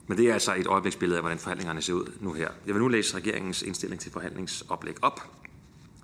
[0.07, 2.49] Men det er altså et øjebliksbillede af, hvordan forhandlingerne ser ud nu her.
[2.65, 5.21] Jeg vil nu læse regeringens indstilling til forhandlingsoplæg op.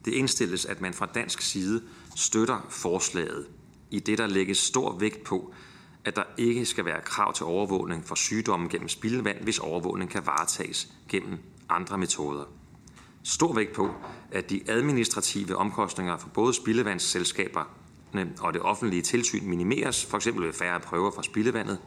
[0.05, 1.83] Det indstilles, at man fra dansk side
[2.15, 3.47] støtter forslaget,
[3.91, 5.53] i det der lægges stor vægt på,
[6.07, 10.25] at der ikke skal være krav til overvågning for sygdomme gennem spildevand, hvis overvågning kan
[10.25, 11.37] varetages gennem
[11.69, 12.43] andre metoder.
[13.23, 13.93] Stor vægt på,
[14.31, 17.63] at de administrative omkostninger for både spildevandsselskaber
[18.41, 20.27] og det offentlige tilsyn minimeres, f.eks.
[20.27, 21.79] ved færre prøver fra spildevandet.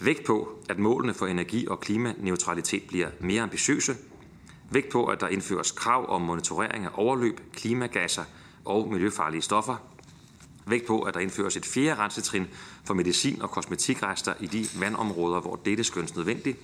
[0.00, 3.96] Vægt på, at målene for energi- og klimaneutralitet bliver mere ambitiøse.
[4.70, 8.24] Vægt på, at der indføres krav om monitorering af overløb, klimagasser
[8.64, 9.76] og miljøfarlige stoffer.
[10.66, 12.46] Vægt på, at der indføres et fjerde rensetrin
[12.84, 16.58] for medicin- og kosmetikrester i de vandområder, hvor dette skønnes nødvendigt.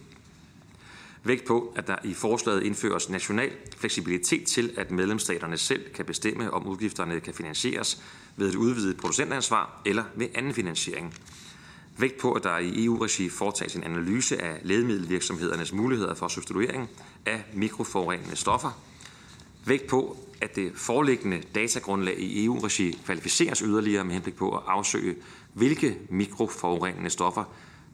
[1.24, 6.50] Vægt på, at der i forslaget indføres national fleksibilitet til, at medlemsstaterne selv kan bestemme,
[6.50, 8.02] om udgifterne kan finansieres
[8.36, 11.14] ved et udvidet producentansvar eller ved anden finansiering.
[11.98, 16.88] Vægt på, at der i EU-regi foretages en analyse af lægemiddelvirksomhedernes muligheder for substituering
[17.26, 18.80] af mikroforurenende stoffer.
[19.64, 25.16] Vægt på, at det foreliggende datagrundlag i EU-regi kvalificeres yderligere med henblik på at afsøge,
[25.56, 27.44] hvilke mikroforurenende stoffer,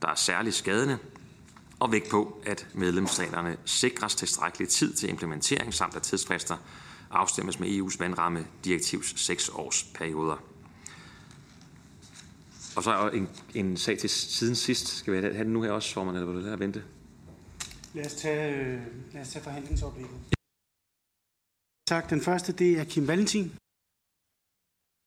[0.02, 0.98] der er særligt skadende,
[1.80, 6.56] og vægt på, at medlemsstaterne sikres tilstrækkelig tid til implementering samt at tidsfrister
[7.10, 10.36] afstemmes med EU's vandramme direktivs 6 års perioder.
[12.76, 14.89] Og så er en, en sag til siden sidst.
[14.89, 16.84] Skal vi have den nu her også, formand, eller vil du vente?
[17.94, 18.80] Lad os tage, øh,
[19.12, 20.18] lad os tage forhandlingsoplægget.
[21.86, 22.10] Tak.
[22.10, 23.52] Den første, det er Kim Valentin.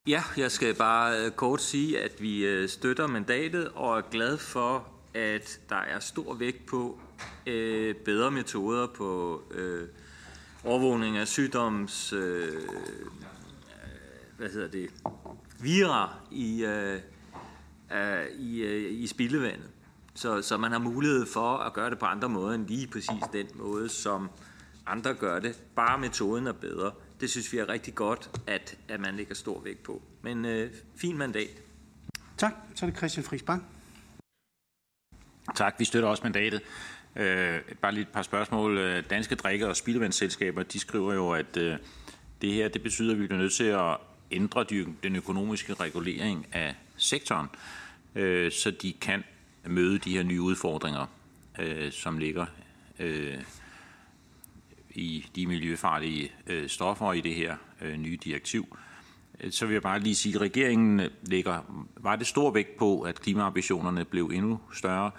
[0.07, 4.37] Ja, jeg skal bare øh, kort sige, at vi øh, støtter mandatet og er glad
[4.37, 6.99] for, at der er stor vægt på
[7.47, 9.87] øh, bedre metoder på øh,
[10.63, 12.61] overvågning af sygdoms øh, øh
[14.37, 14.89] hvad hedder det,
[15.59, 16.99] vira i, øh,
[18.39, 19.69] i, øh, i spildevandet.
[20.15, 23.23] Så, så man har mulighed for at gøre det på andre måder end lige præcis
[23.33, 24.29] den måde, som
[24.87, 25.63] andre gør det.
[25.75, 26.91] Bare metoden er bedre.
[27.19, 30.01] Det synes vi er rigtig godt, at, at man lægger stor vægt på.
[30.21, 31.61] Men øh, fin mandat.
[32.37, 32.53] Tak.
[32.75, 33.65] Så er det Christian Friis Bang.
[35.55, 36.61] Tak, vi støtter også mandatet.
[37.15, 38.77] Øh, bare lige et par spørgsmål.
[38.77, 41.77] Øh, danske drikke- og spildevandsselskaber, de skriver jo, at øh,
[42.41, 43.97] det her det betyder, at vi bliver nødt til at
[44.31, 47.47] ændre de, den økonomiske regulering af sektoren,
[48.15, 49.23] øh, så de kan
[49.65, 51.05] møde de her nye udfordringer,
[51.59, 52.45] øh, som ligger
[52.99, 53.37] øh,
[54.95, 58.77] i de miljøfarlige øh, stoffer i det her øh, nye direktiv.
[59.39, 63.01] Øh, så vil jeg bare lige sige, at regeringen lægger var det stor vægt på,
[63.01, 65.11] at klimaambitionerne blev endnu større.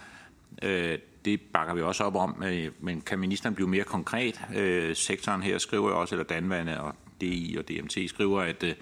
[0.63, 4.41] Øh, det bakker vi også op om, øh, men kan ministeren blive mere konkret?
[4.55, 8.75] Øh, sektoren her skriver også, eller Danvande og DI og DMT skriver, at, øh,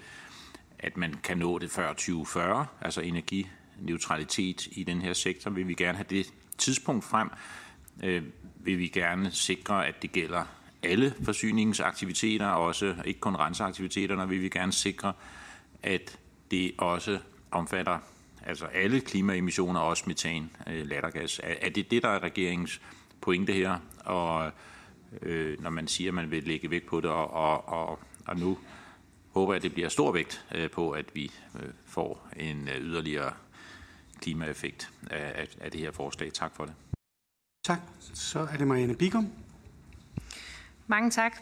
[0.79, 5.51] at man kan nå det før 2040, altså energineutralitet i den her sektor.
[5.51, 7.29] Vil vi gerne have det tidspunkt frem?
[8.59, 10.45] Vil vi gerne sikre, at det gælder
[10.85, 15.13] alle forsyningsaktiviteter, også ikke kun renseaktiviteterne, vil vi gerne sikre,
[15.83, 16.19] at
[16.51, 17.19] det også
[17.51, 17.99] omfatter
[18.45, 21.39] altså alle klimaemissioner, også metan, øh, lattergas.
[21.43, 22.81] Er, er det det, der er regeringens
[23.21, 23.79] pointe her?
[24.05, 24.51] Og
[25.21, 28.39] øh, når man siger, at man vil lægge vægt på det, og, og, og, og
[28.39, 28.57] nu
[29.31, 32.81] håber jeg, at det bliver stor vægt øh, på, at vi øh, får en øh,
[32.81, 33.33] yderligere
[34.21, 36.33] klimaeffekt af, af, af det her forslag.
[36.33, 36.73] Tak for det.
[37.65, 37.79] Tak.
[38.13, 39.31] Så er det Marianne Bigum.
[40.87, 41.37] Mange tak.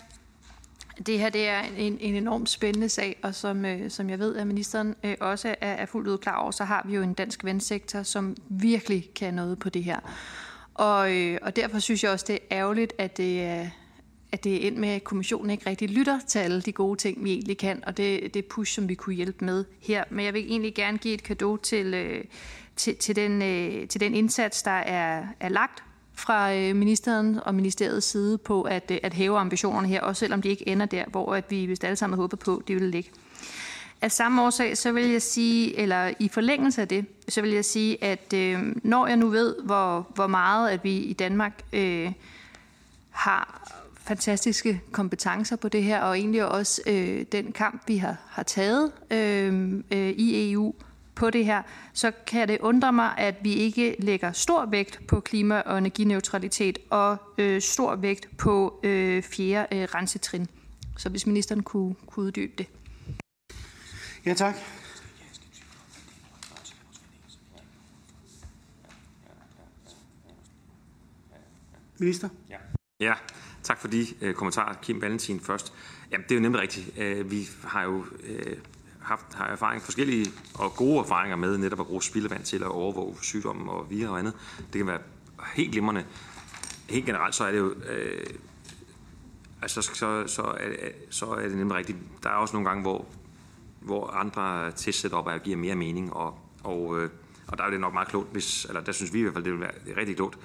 [1.06, 4.36] Det her det er en, en enormt spændende sag, og som, øh, som jeg ved,
[4.36, 7.14] at ministeren øh, også er, er fuldt ud klar over, så har vi jo en
[7.14, 10.00] dansk vandsektor, som virkelig kan noget på det her.
[10.74, 13.70] Og, øh, og derfor synes jeg også, det er ærgerligt, at det er,
[14.32, 17.24] at det er ind med, at kommissionen ikke rigtig lytter til alle de gode ting,
[17.24, 20.04] vi egentlig kan, og det, det push, som vi kunne hjælpe med her.
[20.10, 22.24] Men jeg vil egentlig gerne give et kado til, øh,
[22.76, 25.84] til, til, den, øh, til den indsats, der er, er lagt
[26.16, 30.42] fra øh, ministeren og ministeriets side på at, øh, at hæve ambitionerne her, også selvom
[30.42, 33.10] de ikke ender der, hvor at vi vist alle sammen håber på, det vil ligge.
[34.02, 37.66] Af samme årsag, så vil jeg sige, eller i forlængelse af det, så vil jeg
[37.66, 42.12] sige, at øh, når jeg nu ved, hvor, hvor meget at vi i Danmark øh,
[43.10, 43.70] har
[44.04, 48.92] fantastiske kompetencer på det her, og egentlig også øh, den kamp, vi har, har taget
[49.12, 50.74] øh, øh, i EU,
[51.16, 51.62] på det her,
[51.94, 56.80] så kan det undre mig, at vi ikke lægger stor vægt på klima- og energineutralitet
[56.90, 60.48] og øh, stor vægt på øh, fjerde øh, rensetrin.
[60.98, 62.68] Så hvis ministeren kunne, kunne uddybe det.
[64.26, 64.56] Ja, tak.
[71.98, 72.30] Minister?
[72.50, 72.58] Ja.
[73.00, 73.14] Ja,
[73.64, 74.74] tak for de øh, kommentarer.
[74.82, 75.74] Kim Valentin først.
[76.12, 76.98] Jamen, det er jo nemlig rigtigt.
[76.98, 78.58] Øh, vi har jo øh,
[79.04, 83.16] haft har erfaring, forskellige og gode erfaringer med netop at bruge spildevand til at overvåge
[83.22, 84.34] sygdomme og virer og andet.
[84.74, 85.00] Det kan være
[85.56, 86.06] helt glimrende.
[86.90, 87.76] Helt generelt så er det jo...
[87.90, 88.26] Øh,
[89.62, 91.98] altså, så, så, er, så er det nemlig rigtigt.
[92.24, 93.06] Der er også nogle gange, hvor,
[93.82, 97.10] hvor andre testsetup giver mere mening, og, og, øh,
[97.48, 99.44] og der er det nok meget klogt, hvis, eller der synes vi i hvert fald,
[99.44, 100.40] det vil være rigtig klogt,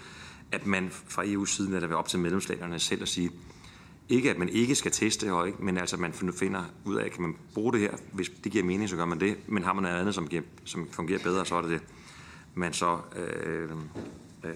[0.53, 3.31] at man fra EU's side er der vil op til medlemslandene selv at sige,
[4.09, 7.23] ikke at man ikke skal teste, og ikke, men altså man finder ud af, kan
[7.23, 9.83] man bruge det her, hvis det giver mening, så gør man det, men har man
[9.83, 11.81] noget andet, som, giver, som fungerer bedre, så er det det,
[12.55, 13.71] man så, øh,
[14.45, 14.53] øh,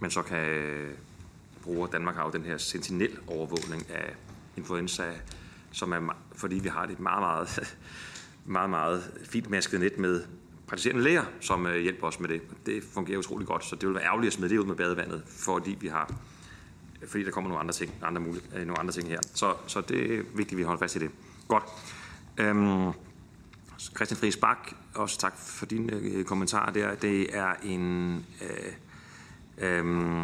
[0.00, 0.90] man så kan øh,
[1.62, 1.88] bruge.
[1.92, 4.14] Danmark har jo den her sentinel-overvågning af
[4.56, 5.04] influenza,
[5.72, 7.76] som er, fordi vi har det meget, meget,
[8.44, 10.24] meget, meget fint masket net med
[10.66, 12.42] praktiserende læger, som øh, hjælper os med det.
[12.66, 15.22] Det fungerer utrolig godt, så det vil være ærgerligt at smide det ud med badevandet,
[15.26, 16.14] fordi vi har
[17.06, 19.20] fordi der kommer nogle andre ting, andre mulige, øh, nogle andre ting her.
[19.34, 21.10] Så, så det er vigtigt, at vi holder fast i det.
[21.48, 21.64] Godt.
[22.38, 22.92] Øhm,
[23.96, 26.94] Christian Friis Bak, også tak for dine øh, kommentarer der.
[26.94, 28.14] Det er en...
[28.42, 28.72] Øh,
[29.58, 30.16] øh,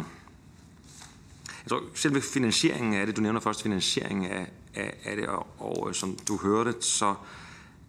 [1.63, 5.47] jeg tror, selve finansieringen af det, du nævner først finansieringen af, af, af det, og,
[5.57, 7.15] og øh, som du hørte, så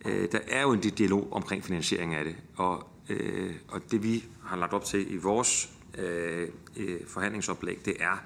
[0.05, 2.37] øh, der er jo en dialog omkring finansieringen af det.
[2.57, 7.97] Og, øh, og det vi har lagt op til i vores øh, øh forhandlingsoplæg, det
[8.01, 8.23] er,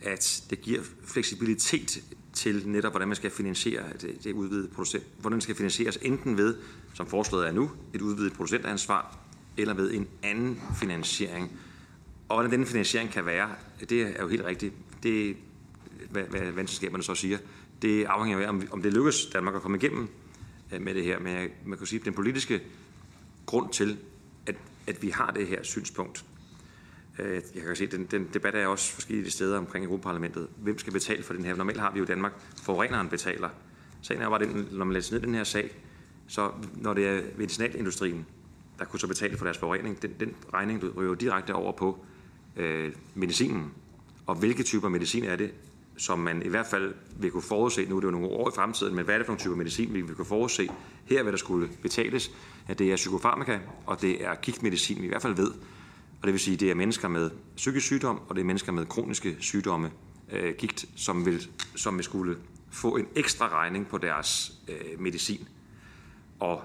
[0.00, 2.02] at det giver fleksibilitet
[2.32, 5.04] til netop, hvordan man skal finansiere det, det udvidede producent.
[5.20, 6.56] Hvordan det skal finansieres enten ved,
[6.94, 9.18] som foreslået er nu, et udvidet producentansvar,
[9.56, 11.52] eller ved en anden finansiering.
[12.28, 13.50] Og hvordan denne finansiering kan være,
[13.88, 14.74] det er jo helt rigtigt.
[15.02, 15.36] Det,
[16.10, 17.38] hvad, hvad vandselskaberne så siger,
[17.82, 20.08] det afhænger af, om, om det lykkes Danmark at komme igennem
[20.72, 21.18] øh, med det her.
[21.18, 22.60] Men man kan sige, at den politiske
[23.46, 23.98] grund til,
[24.46, 24.56] at,
[24.86, 26.24] at vi har det her synspunkt,
[27.18, 30.48] Øh, jeg kan se, at den, den debat er også forskellige steder omkring Europaparlamentet.
[30.56, 31.56] Hvem skal betale for den her?
[31.56, 32.32] Normalt har vi jo i Danmark,
[32.62, 33.48] forureneren betaler.
[34.02, 35.70] Sagen er bare den, når man læser ned den her sag,
[36.26, 38.26] så når det er medicinalindustrien,
[38.78, 42.04] der kunne så betale for deres forurening, den, den regning ryger direkte over på
[42.56, 43.72] øh, medicinen.
[44.26, 45.54] Og hvilke typer medicin er det,
[45.96, 48.52] som man i hvert fald vil kunne forudse, nu er det jo nogle år i
[48.54, 50.68] fremtiden, men hvad er det for nogle typer medicin, vi vil kunne forudse?
[51.04, 52.30] Her hvad der skulle betales,
[52.68, 55.52] at det er psykofarmaka, og det er gigtmedicin, vi i hvert fald ved,
[56.24, 58.72] og det vil sige, at det er mennesker med psykisk sygdom, og det er mennesker
[58.72, 59.90] med kroniske sygdomme,
[60.32, 62.36] øh, gigt, som vil, som vil skulle
[62.70, 65.48] få en ekstra regning på deres øh, medicin.
[66.40, 66.62] Og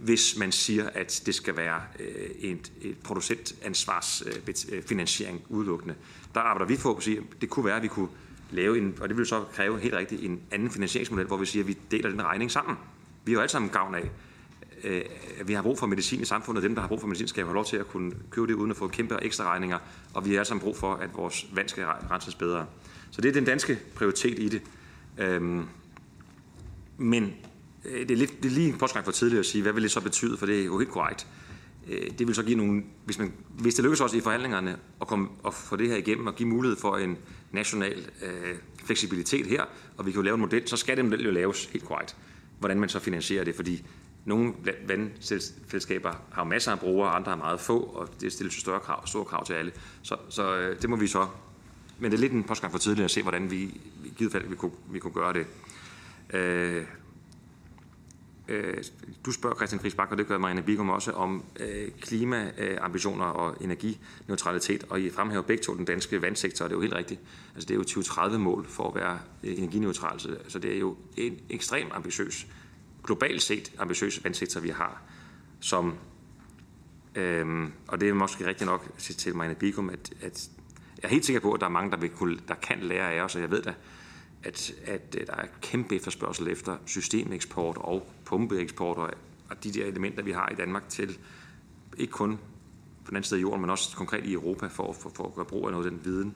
[0.00, 5.94] hvis man siger, at det skal være øh, et, et producentansvarsfinansiering øh, øh udelukkende,
[6.34, 8.08] der arbejder vi på at sige, at det kunne være, at vi kunne
[8.50, 11.62] lave en, og det vil så kræve helt rigtigt en anden finansieringsmodel, hvor vi siger,
[11.62, 12.76] at vi deler den regning sammen.
[13.24, 14.10] Vi har jo alle sammen gavn af,
[14.84, 15.02] øh,
[15.44, 16.62] vi har brug for medicin i samfundet.
[16.62, 18.70] Dem, der har brug for medicin, skal have lov til at kunne købe det uden
[18.70, 19.78] at få kæmpe ekstra regninger.
[20.14, 22.66] Og vi har alle sammen brug for, at vores vand skal renses bedre.
[23.10, 24.62] Så det er den danske prioritet i det.
[25.18, 25.64] Øhm,
[26.98, 27.34] men
[27.84, 29.82] øh, det er, lidt, det er lige en postgang for tidligt at sige, hvad vil
[29.82, 31.26] det så betyde, for det er jo helt korrekt.
[31.88, 35.06] Øh, det vil så give nogle, hvis, man, hvis det lykkes også i forhandlingerne at,
[35.06, 37.18] komme, at få det her igennem og give mulighed for en
[37.52, 38.54] national øh,
[38.84, 39.64] fleksibilitet her,
[39.96, 42.16] og vi kan jo lave en model, så skal den model jo laves helt korrekt.
[42.58, 43.84] Hvordan man så finansierer det, fordi
[44.26, 44.54] nogle
[44.86, 49.06] vandselskaber har masser af brugere, andre har meget få, og det stiller så større krav,
[49.06, 49.72] store krav til alle.
[50.02, 51.26] Så, så øh, det må vi så...
[51.98, 53.62] Men det er lidt en postgang for tidligt at se, hvordan vi
[54.04, 55.46] i givet fald vi kunne, vi kunne gøre det.
[56.30, 56.84] Øh,
[58.48, 58.84] øh,
[59.26, 63.56] du spørger Christian Friis Bak, og det gør Marianne Bigum også, om øh, klimaambitioner og
[63.60, 67.20] energineutralitet, og I fremhæver begge to den danske vandsektor, og det er jo helt rigtigt.
[67.54, 71.38] Altså det er jo 2030-mål for at være øh, energineutral, så det er jo en
[71.50, 72.46] ekstremt ambitiøs
[73.06, 75.02] globalt set ambitiøse vandsektor, vi har,
[75.60, 75.94] som,
[77.14, 80.50] øhm, og det er måske rigtigt nok til Marina Bigum, at, at
[81.02, 83.12] jeg er helt sikker på, at der er mange, der, vil kunne, der kan lære
[83.12, 83.74] af os, og jeg ved da,
[84.42, 89.10] at, at øh, der er kæmpe efterspørgsel efter systemeksport og pumpeeksport og,
[89.50, 91.18] og de der elementer, vi har i Danmark til,
[91.98, 92.38] ikke kun
[93.04, 95.34] på den anden side af jorden, men også konkret i Europa, for, for, for at
[95.34, 96.34] gøre brug af noget af den viden,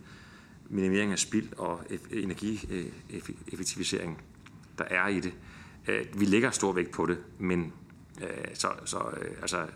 [0.68, 1.80] minimering af spild og
[2.10, 4.18] energieffektivisering, øh,
[4.78, 5.32] der er i det.
[5.88, 7.72] Øh, vi lægger stor vægt på det, men
[8.22, 9.66] øh, så, så øh, altså,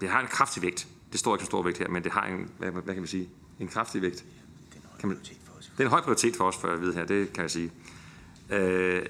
[0.00, 0.88] det har en kraftig vægt.
[1.12, 3.06] Det står ikke så stor vægt her, men det har en, hvad, hvad kan man
[3.06, 3.28] sige,
[3.60, 4.24] en kraftig vægt.
[5.00, 5.18] Kan man,
[5.76, 7.72] det er en høj prioritet for os, for at vide her, det kan jeg sige.
[8.50, 9.06] Øh,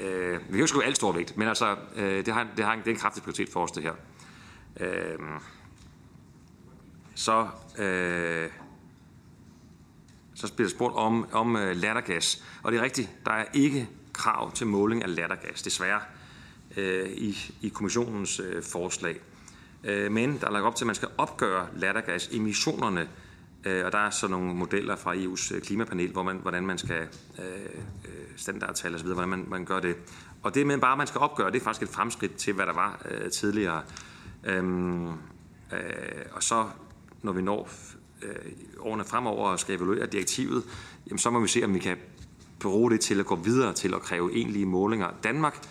[0.00, 2.72] øh, vi kan jo skrive alt stor vægt, men altså, øh, det, har, det, har
[2.72, 3.92] en, det er en kraftig prioritet for os, det her.
[4.80, 5.18] Øh,
[7.14, 7.48] så,
[7.78, 8.50] øh,
[10.34, 13.88] så bliver der spurgt om, om uh, lattergas, og det er rigtigt, der er ikke
[14.18, 16.00] krav til måling af lattergas, desværre,
[16.76, 19.20] øh, i, i kommissionens øh, forslag.
[19.84, 23.08] Øh, men der er lagt op til, at man skal opgøre lattergasemissionerne,
[23.64, 26.78] Øh, og der er så nogle modeller fra EU's øh, klimapanel, hvor man, hvordan man
[26.78, 27.08] skal
[27.38, 27.44] øh,
[28.04, 29.96] øh standardtal osv., hvordan man, man gør det.
[30.42, 32.66] Og det med bare, at man skal opgøre, det er faktisk et fremskridt til, hvad
[32.66, 33.82] der var øh, tidligere.
[34.44, 35.12] Øhm, øh,
[36.32, 36.66] og så,
[37.22, 37.70] når vi når
[38.22, 40.64] øh, årene fremover og skal evaluere direktivet,
[41.06, 41.96] jamen, så må vi se, om vi kan
[42.60, 45.10] bruge det til at gå videre til at kræve egentlige målinger.
[45.24, 45.66] Danmark,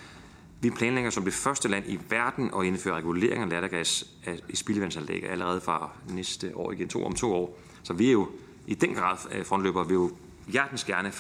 [0.62, 4.06] vi planlægger som det første land i verden at indføre regulering af lattergas
[4.50, 7.60] i spildevandsanlæg allerede fra næste år igen, to om to år.
[7.84, 8.30] Så vi er jo
[8.68, 10.12] i den grad øh, frontløber, vi er jo
[10.48, 11.14] hjertens gerne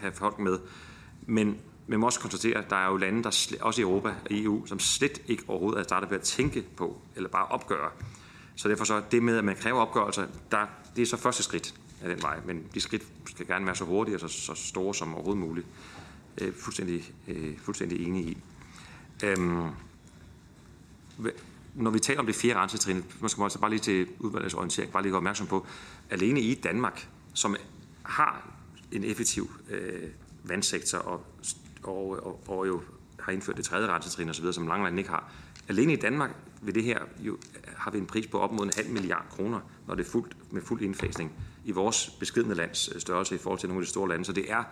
[0.00, 0.58] have folk med.
[1.26, 1.56] Men
[1.86, 4.66] man må også konstatere, at der er jo lande, der også i Europa og EU,
[4.66, 7.90] som slet ikke overhovedet er startet ved at tænke på, eller bare opgøre.
[8.56, 10.66] Så derfor så det med, at man kræver opgørelser, der,
[10.96, 12.40] det er så første skridt af den vej.
[12.46, 15.66] Men de skridt skal gerne være så hurtige og så, så store som overhovedet muligt.
[16.40, 18.38] Øh, fuldstændig, øh, fuldstændig enig i.
[19.24, 19.66] Øhm,
[21.74, 24.92] når vi taler om det fjerde rensetrin, man skal også bare lige til udvalgets orientering,
[24.92, 25.66] bare lige gøre opmærksom på,
[26.10, 27.56] alene i Danmark, som
[28.02, 28.48] har
[28.92, 30.10] en effektiv øh,
[30.44, 31.26] vandsektor og,
[31.82, 32.82] og, og, og jo
[33.20, 35.32] har indført det tredje rensetrin osv., som Langeland ikke har.
[35.68, 36.30] Alene i Danmark
[36.62, 37.38] ved det her jo,
[37.76, 40.36] har vi en pris på op mod en halv milliard kroner, når det er fuldt,
[40.52, 41.32] med fuld indfasning
[41.64, 44.24] i vores beskidende lands øh, størrelse i forhold til nogle af de store lande.
[44.24, 44.64] Så det er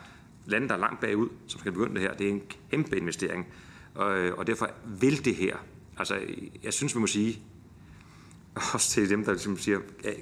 [0.46, 2.14] lande, der er langt bagud, som skal begynde det her.
[2.14, 3.46] Det er en kæmpe investering.
[3.94, 5.56] Og, øh, og derfor vil det her,
[5.98, 6.18] altså
[6.62, 7.42] jeg synes, vi må sige,
[8.74, 9.78] også til dem, der ligesom siger,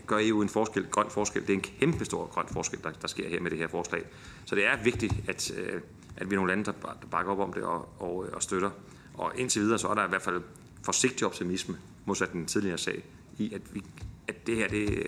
[0.07, 1.43] gør EU en forskel, grøn forskel.
[1.43, 4.05] Det er en kæmpe stor grøn forskel, der, der sker her med det her forslag.
[4.45, 5.81] Så det er vigtigt, at, øh,
[6.17, 6.73] at vi er nogle lande, der
[7.11, 8.71] bakker op om det og, og, og støtter.
[9.15, 10.43] Og indtil videre, så er der i hvert fald
[10.83, 13.03] forsigtig optimisme, modsat den tidligere sag,
[13.39, 13.83] i at, vi,
[14.29, 15.07] at det her, det,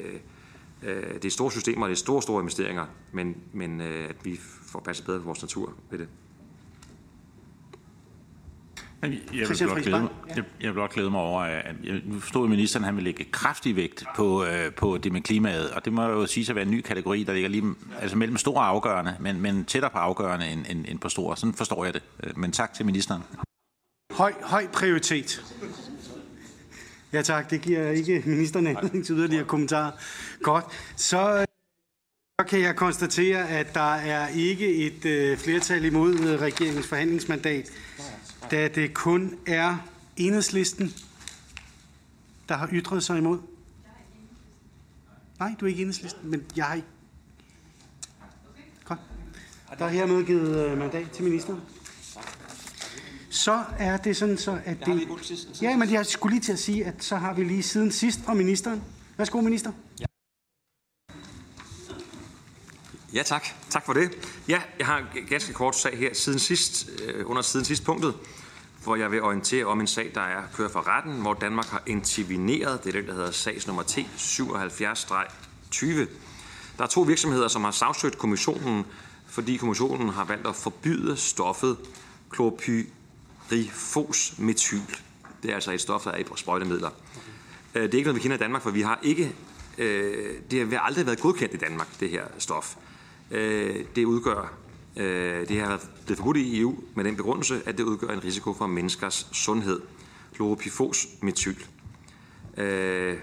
[0.82, 4.40] øh, det er store systemer, det er store, store investeringer, men, men øh, at vi
[4.62, 6.08] får passet bedre på vores natur ved det.
[9.02, 12.44] Jeg vil, blot glæde, jeg, jeg vil blot glæde mig over, at jeg, nu forstod
[12.44, 15.92] at ministeren, han vil lægge kraftig vægt på, øh, på det med klimaet, og det
[15.92, 18.66] må jo sige at være en ny kategori, der ligger lige altså mellem stor og
[18.66, 21.34] afgørende, men, men tættere på afgørende end, end, end på stor.
[21.34, 22.02] Sådan forstår jeg det.
[22.22, 23.22] Øh, men tak til ministeren.
[24.20, 25.44] Høj, høj prioritet.
[27.12, 29.92] Ja tak, det giver ikke ministeren anledning til yderligere kommentarer.
[30.42, 30.64] Godt,
[30.96, 31.46] så,
[32.40, 37.70] så kan jeg konstatere, at der er ikke et øh, flertal imod øh, regeringens forhandlingsmandat
[38.50, 39.76] da det kun er
[40.16, 40.92] enhedslisten,
[42.48, 43.38] der har ytret sig imod.
[45.38, 46.88] Nej, du er ikke enhedslisten, men jeg har ikke.
[48.84, 49.00] Godt.
[49.78, 51.60] Der er hermed givet øh, mandat til ministeren.
[53.30, 55.08] Så er det sådan så, at det...
[55.62, 58.20] Ja, men jeg skulle lige til at sige, at så har vi lige siden sidst
[58.24, 58.82] fra ministeren.
[59.16, 59.72] Værsgo, minister.
[60.00, 60.04] Ja.
[63.14, 63.46] Ja, tak.
[63.70, 64.10] Tak for det.
[64.48, 68.14] Ja, jeg har en ganske kort sag her siden sidst, øh, under siden sidst punktet
[68.84, 71.82] hvor jeg vil orientere om en sag, der er kørt for retten, hvor Danmark har
[71.86, 72.84] interveneret.
[72.84, 75.86] Det er det, der hedder sags nummer T 77-20.
[76.78, 78.84] Der er to virksomheder, som har sagsøgt kommissionen,
[79.26, 81.76] fordi kommissionen har valgt at forbyde stoffet
[83.50, 84.80] klopyrifosmetyl.
[85.42, 86.88] Det er altså et stof, der er i sprøjtemidler.
[86.88, 87.82] Okay.
[87.82, 89.34] det er ikke noget, vi kender i Danmark, for vi har ikke,
[89.78, 92.76] øh, det har aldrig været godkendt i Danmark, det her stof.
[93.30, 94.56] Øh, det udgør
[94.96, 98.54] Øh, det har blevet forbudt i EU med den begrundelse, at det udgør en risiko
[98.54, 99.80] for menneskers sundhed.
[100.34, 101.56] Chloropifosmetyl.
[102.56, 103.18] Øh,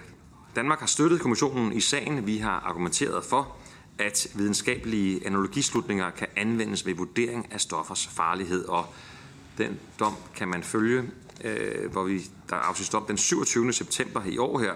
[0.55, 2.27] Danmark har støttet kommissionen i sagen.
[2.27, 3.55] Vi har argumenteret for,
[3.99, 8.85] at videnskabelige analogislutninger kan anvendes ved vurdering af stoffers farlighed, og
[9.57, 11.03] den dom kan man følge,
[11.43, 12.19] øh, hvor vi,
[12.49, 13.73] der er afsigt dom den 27.
[13.73, 14.73] september i år her,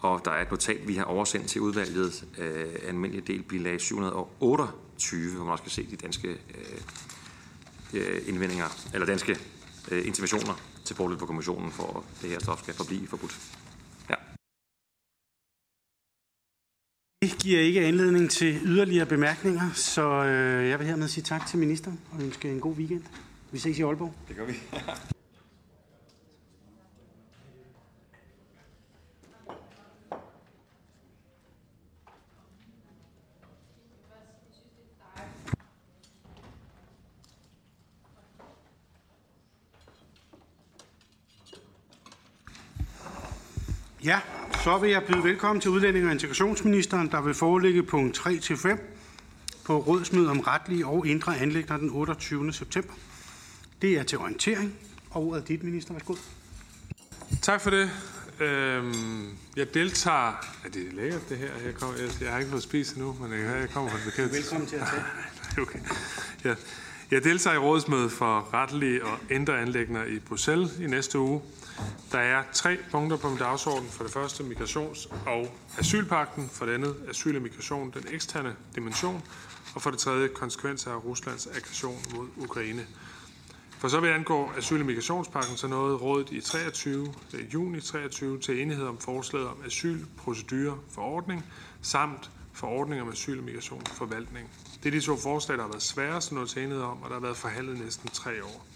[0.00, 5.34] og der er et notat, vi har oversendt til udvalget, øh, almindelig del bilag 728,
[5.34, 6.80] hvor man også kan se de danske øh,
[7.94, 8.64] øh, indvendinger,
[8.94, 9.38] eller danske
[9.90, 10.54] øh, interventioner
[10.84, 13.38] til fordel for kommissionen, for at det her stof skal forblive forbudt.
[14.10, 14.14] Ja.
[17.22, 21.58] Det giver ikke anledning til yderligere bemærkninger, så øh, jeg vil hermed sige tak til
[21.58, 23.02] ministeren og ønske en god weekend.
[23.54, 24.14] Vi ses i Aalborg.
[24.28, 24.52] Det gør vi.
[44.04, 44.20] Ja,
[44.64, 48.78] så vil jeg byde velkommen til udlænding- og integrationsministeren, der vil forelægge punkt 3-5
[49.66, 52.52] på rådsmødet om retlige og indre anlægner den 28.
[52.52, 52.94] september.
[53.84, 54.74] Det er til orientering,
[55.10, 55.92] og ordet er dit, minister.
[55.92, 56.14] Værsgo.
[57.42, 57.90] Tak for det.
[58.40, 60.28] Øhm, jeg deltager...
[60.64, 61.50] Er det lækkert, det her?
[61.64, 64.04] Jeg, kommer, jeg, jeg har ikke fået spist endnu, men jeg, jeg kommer fra det
[64.04, 64.32] bekendt.
[64.32, 65.02] Velkommen til at tage.
[65.62, 65.78] okay.
[66.44, 66.54] Ja.
[67.10, 71.42] Jeg deltager i rådsmødet for retlige og indre anlægner i Bruxelles i næste uge.
[72.12, 73.88] Der er tre punkter på min dagsorden.
[73.88, 79.22] For det første migrations- og asylpakten, for det andet asyl og migration, den eksterne dimension,
[79.74, 82.86] og for det tredje konsekvenser af Ruslands aggression mod Ukraine.
[83.84, 88.38] For så vil angå asyl- og migrationspakken, så nåede rådet i 23, øh, juni 23
[88.38, 91.44] til enighed om forslaget om asylprocedurer forordning
[91.82, 94.50] samt forordning om asyl- og migrationsforvaltning.
[94.82, 97.08] Det er de to forslag, der har været sværest at nå til enighed om, og
[97.08, 98.66] der har været forhandlet næsten tre år.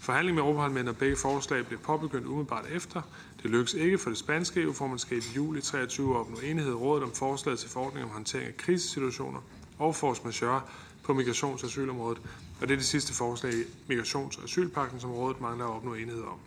[0.00, 3.02] Forhandling med Europaparlamentet og begge forslag blev påbegyndt umiddelbart efter.
[3.42, 7.04] Det lykkedes ikke for det spanske EU-formandskab i juli 23 at opnå enighed i rådet
[7.04, 9.40] om forslaget til forordning om håndtering af krisesituationer
[9.78, 10.60] og force majeure
[11.02, 12.18] på migrations- og asylområdet,
[12.60, 13.62] og det er det sidste forslag i
[13.92, 16.38] migrations- og asylpakken, som rådet mangler at opnå enighed om.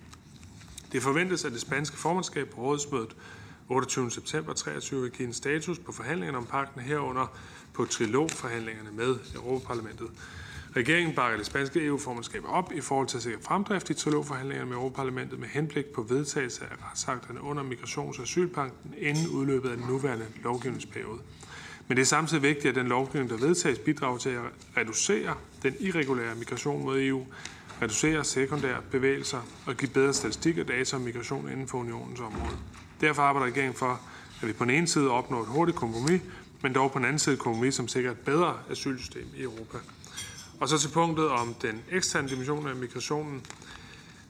[0.91, 3.15] Det forventes, at det spanske formandskab på rådsmødet
[3.69, 4.11] 28.
[4.11, 7.27] september 23 vil give en status på forhandlingerne om pakken herunder
[7.73, 10.07] på trilogforhandlingerne med Europaparlamentet.
[10.76, 14.77] Regeringen bakker det spanske EU-formandskab op i forhold til at sikre fremdrift i trilogforhandlingerne med
[14.77, 19.86] Europaparlamentet med henblik på vedtagelse af retsakterne under migrations- og asylpakken inden udløbet af den
[19.88, 21.19] nuværende lovgivningsperiode.
[21.90, 24.41] Men det er samtidig vigtigt, at den lovgivning, der vedtages, bidrager til at
[24.78, 27.26] reducere den irregulære migration mod EU,
[27.82, 32.57] reducere sekundære bevægelser og give bedre statistik og data om migration inden for unionens område.
[33.02, 34.02] Derfor arbejder regeringen for,
[34.41, 36.22] at vi på den ene side opnår et hurtigt kompromis,
[36.61, 39.78] men dog på den anden side et kompromis, som sikrer et bedre asylsystem i Europa.
[40.60, 43.41] Og så til punktet om den eksterne dimension af migrationen.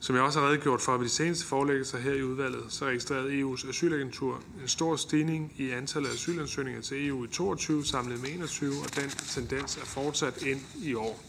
[0.01, 3.41] Som jeg også har redegjort for ved de seneste forelæggelser her i udvalget, så registrerede
[3.41, 8.29] EU's asylagentur en stor stigning i antallet af asylansøgninger til EU i 22 samlet med
[8.29, 11.23] 21, og den tendens er fortsat ind i år.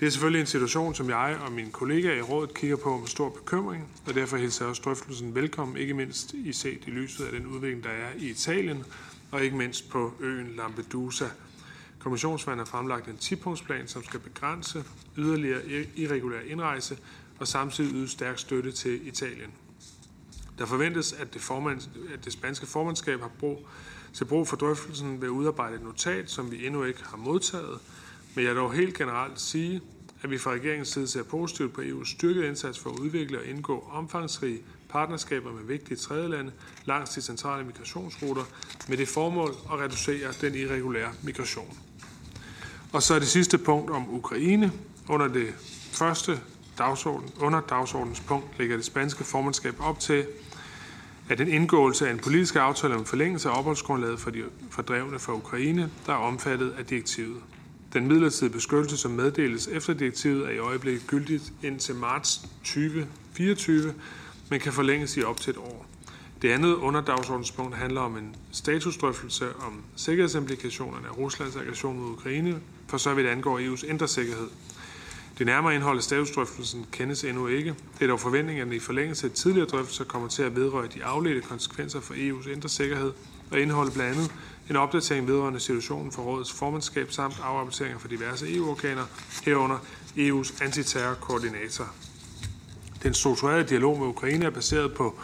[0.00, 3.06] Det er selvfølgelig en situation, som jeg og mine kollegaer i rådet kigger på med
[3.06, 7.24] stor bekymring, og derfor hilser jeg også drøftelsen velkommen, ikke mindst i set i lyset
[7.24, 8.84] af den udvikling, der er i Italien,
[9.30, 11.26] og ikke mindst på øen Lampedusa.
[11.98, 14.84] Kommissionsmanden har fremlagt en 10-punktsplan, som skal begrænse
[15.16, 15.60] yderligere
[15.96, 16.98] irregulær indrejse
[17.38, 19.50] og samtidig yde stærk støtte til Italien.
[20.58, 21.80] Der forventes, at det, formand,
[22.14, 23.68] at det spanske formandskab har brug,
[24.12, 27.78] til brug for drøftelsen ved at udarbejde et notat, som vi endnu ikke har modtaget.
[28.34, 29.80] Men jeg vil dog helt generelt sige,
[30.22, 33.44] at vi fra regeringens side ser positivt på EU's styrkede indsats for at udvikle og
[33.46, 36.52] indgå omfangsrige partnerskaber med vigtige tredjelande
[36.84, 38.42] langs de centrale migrationsruter
[38.88, 41.78] med det formål at reducere den irregulære migration.
[42.92, 44.72] Og så er det sidste punkt om Ukraine.
[45.08, 45.54] Under det
[45.92, 46.40] første
[46.78, 50.26] dagsorden, under dagsordens punkt ligger det spanske formandskab op til,
[51.28, 55.34] at en indgåelse af en politisk aftale om forlængelse af opholdsgrundlaget for de fordrevne fra
[55.34, 57.36] Ukraine, der er omfattet af direktivet.
[57.92, 63.94] Den midlertidige beskyttelse, som meddeles efter direktivet, er i øjeblikket gyldigt indtil marts 2024,
[64.50, 65.86] men kan forlænges i op til et år.
[66.42, 72.96] Det andet underdagsordenspunkt handler om en statusdrøftelse om sikkerhedsimplikationerne af Ruslands aggression mod Ukraine, for
[72.96, 74.48] så vidt angår EU's indre sikkerhed.
[75.38, 77.74] Det nærmere indhold af statusdrøftelsen kendes endnu ikke.
[77.98, 80.86] Det er dog forventningen, at den i forlængelse af tidligere drøftelser kommer til at vedrøre
[80.94, 83.12] de afledte konsekvenser for EU's indre sikkerhed
[83.50, 84.32] og indeholde blandt andet
[84.70, 89.04] en opdatering vedrørende situationen for rådets formandskab samt afrapporteringer fra diverse EU-organer,
[89.44, 89.78] herunder
[90.16, 91.94] EU's antiterrorkoordinator.
[93.02, 95.14] Den strukturerede dialog med Ukraine er baseret på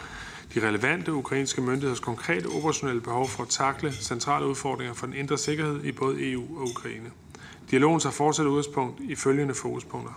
[0.53, 5.37] de relevante ukrainske myndigheders konkrete operationelle behov for at takle centrale udfordringer for den indre
[5.37, 7.11] sikkerhed i både EU og Ukraine.
[7.71, 10.13] Dialogen tager fortsat udgangspunkt i følgende fokuspunkter.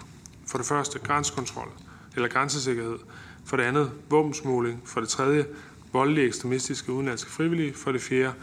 [0.47, 1.68] For det første grænsekontrol
[2.14, 2.98] eller grænsesikkerhed.
[3.44, 4.82] For det andet våbensmugling.
[4.85, 5.47] For det tredje
[5.93, 7.74] voldelige ekstremistiske udenlandske frivillige.
[7.74, 8.35] For det fjerde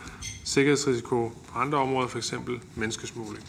[0.44, 2.34] sikkerhedsrisiko på andre områder, f.eks.
[2.76, 3.46] menneskesmugling.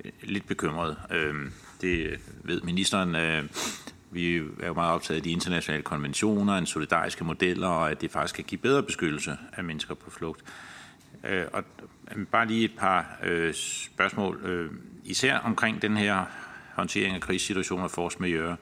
[0.06, 0.96] øh, lidt bekymrede.
[1.12, 1.52] Øhm,
[1.82, 3.16] det ved ministeren.
[3.16, 3.44] Øh,
[4.12, 8.12] vi er jo meget optaget af de internationale konventioner, en solidariske modeller, og at det
[8.12, 10.44] faktisk kan give bedre beskyttelse af mennesker på flugt.
[11.24, 11.64] Øh, og
[12.32, 13.18] bare lige et par
[13.54, 14.70] spørgsmål,
[15.04, 16.26] især omkring den her
[16.74, 18.58] håndtering af krigssituationer og force majeure.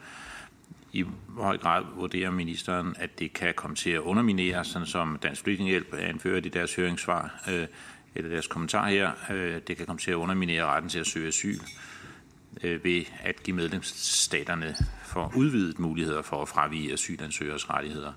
[0.94, 1.06] I
[1.38, 5.94] høj grad vurderer ministeren, at det kan komme til at underminere, sådan som Dansk Flygtningehjælp
[5.94, 7.68] anfører i deres høringssvar, øh,
[8.16, 11.28] eller deres kommentar her, øh, det kan komme til at underminere retten til at søge
[11.28, 11.60] asyl
[12.64, 18.14] øh, ved at give medlemsstaterne for udvidet muligheder for at fravige asylansøgers rettigheder.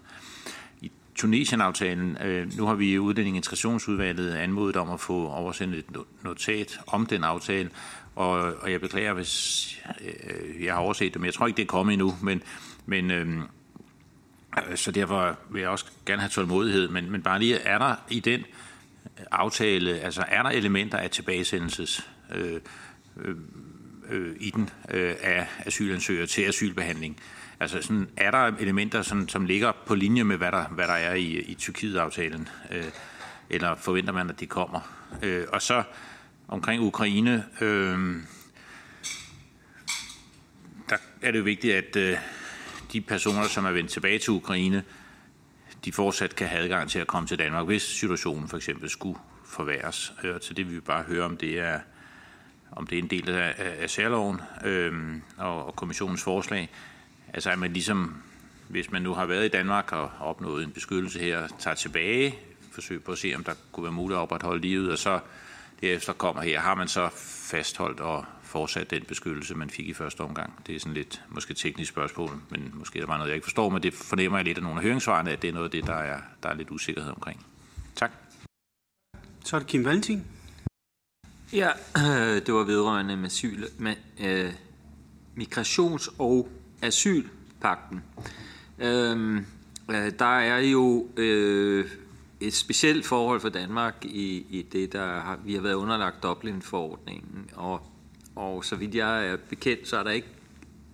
[0.80, 5.84] I Tunesien-aftalen, øh, nu har vi i Udlænding Integrationsudvalget anmodet om at få oversendt et
[6.22, 7.70] notat om den aftale,
[8.16, 9.64] og, og jeg beklager, hvis
[10.00, 12.42] øh, jeg har overset det, men jeg tror ikke, det er kommet endnu, men,
[12.86, 13.42] men øh,
[14.74, 18.20] så derfor vil jeg også gerne have tålmodighed, men, men bare lige, er der i
[18.20, 18.44] den
[19.30, 22.60] aftale, altså er der elementer af tilbagesendelses øh,
[23.16, 23.36] øh,
[24.10, 27.20] øh, i den øh, af asylansøgere til asylbehandling?
[27.60, 30.94] Altså sådan, er der elementer, sådan, som ligger på linje med, hvad der, hvad der
[30.94, 32.48] er i, i Tyrkiet-aftalen?
[32.70, 32.84] Øh,
[33.50, 34.80] eller forventer man, at de kommer?
[35.22, 35.82] Øh, og så
[36.48, 38.16] omkring Ukraine, øh,
[40.88, 42.18] der er det jo vigtigt, at øh,
[42.92, 44.84] de personer, som er vendt tilbage til Ukraine,
[45.84, 49.18] de fortsat kan have adgang til at komme til Danmark, hvis situationen for eksempel skulle
[49.44, 50.12] forværres.
[50.24, 51.80] Øh, så det vil vi bare høre, om det er,
[52.72, 54.92] om det er en del af, af særloven øh,
[55.36, 56.70] og, og kommissionens forslag.
[57.32, 58.22] Altså at man ligesom,
[58.68, 62.38] hvis man nu har været i Danmark og opnået en beskyttelse her, tager tilbage,
[62.72, 65.20] forsøger på at se, om der kunne være muligt at opretholde livet, og så
[65.84, 67.08] derefter kommer her, har man så
[67.50, 70.52] fastholdt og fortsat den beskyttelse, man fik i første omgang?
[70.66, 73.68] Det er sådan lidt måske teknisk spørgsmål, men måske der var noget, jeg ikke forstår,
[73.68, 75.86] men det fornemmer jeg lidt af nogle af høringssvarene, at det er noget af det,
[75.86, 77.46] der er, der er lidt usikkerhed omkring.
[77.94, 78.10] Tak.
[79.44, 80.24] Så er det Kim Valentin.
[81.52, 81.70] Ja,
[82.46, 84.52] det var vedrørende med, asyl, med øh,
[85.36, 86.48] migrations- og
[86.82, 88.02] asylpakten.
[88.78, 89.36] Øh,
[89.90, 91.90] øh, der er jo øh,
[92.46, 97.50] et specielt forhold for Danmark i, i det, der har, vi har været underlagt Dublin-forordningen,
[97.54, 97.82] og,
[98.36, 100.28] og så vidt jeg er bekendt, så er der ikke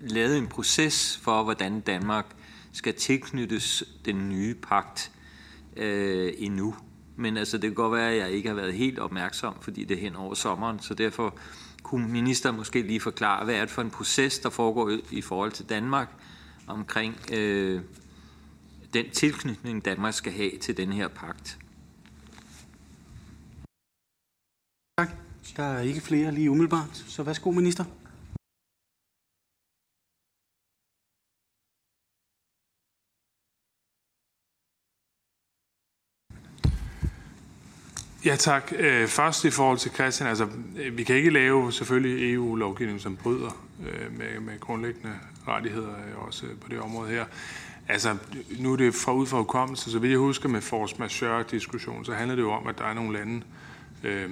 [0.01, 2.27] lavet en proces for, hvordan Danmark
[2.73, 5.13] skal tilknyttes den nye pagt
[5.77, 6.75] øh, endnu.
[7.17, 9.97] Men altså, det kan godt være, at jeg ikke har været helt opmærksom, fordi det
[9.97, 11.35] er hen over sommeren, så derfor
[11.83, 15.53] kunne ministeren måske lige forklare, hvad er det for en proces, der foregår i forhold
[15.53, 16.09] til Danmark
[16.67, 17.81] omkring øh,
[18.95, 21.59] den tilknytning, Danmark skal have til den her pagt.
[24.99, 25.11] Tak.
[25.57, 27.85] Der er ikke flere lige umiddelbart, så værsgo, minister.
[38.25, 38.73] Ja tak.
[38.77, 40.49] Øh, først i forhold til Christian, altså
[40.93, 45.13] vi kan ikke lave selvfølgelig EU-lovgivning, som bryder øh, med, med grundlæggende
[45.49, 47.25] rettigheder øh, også på det område her.
[47.91, 48.17] Altså,
[48.59, 52.13] nu er det fra ud fra hukommelse, så vidt jeg husker med force majeure-diskussion, så
[52.15, 53.43] handler det jo om, at der er nogle lande
[54.05, 54.31] øh,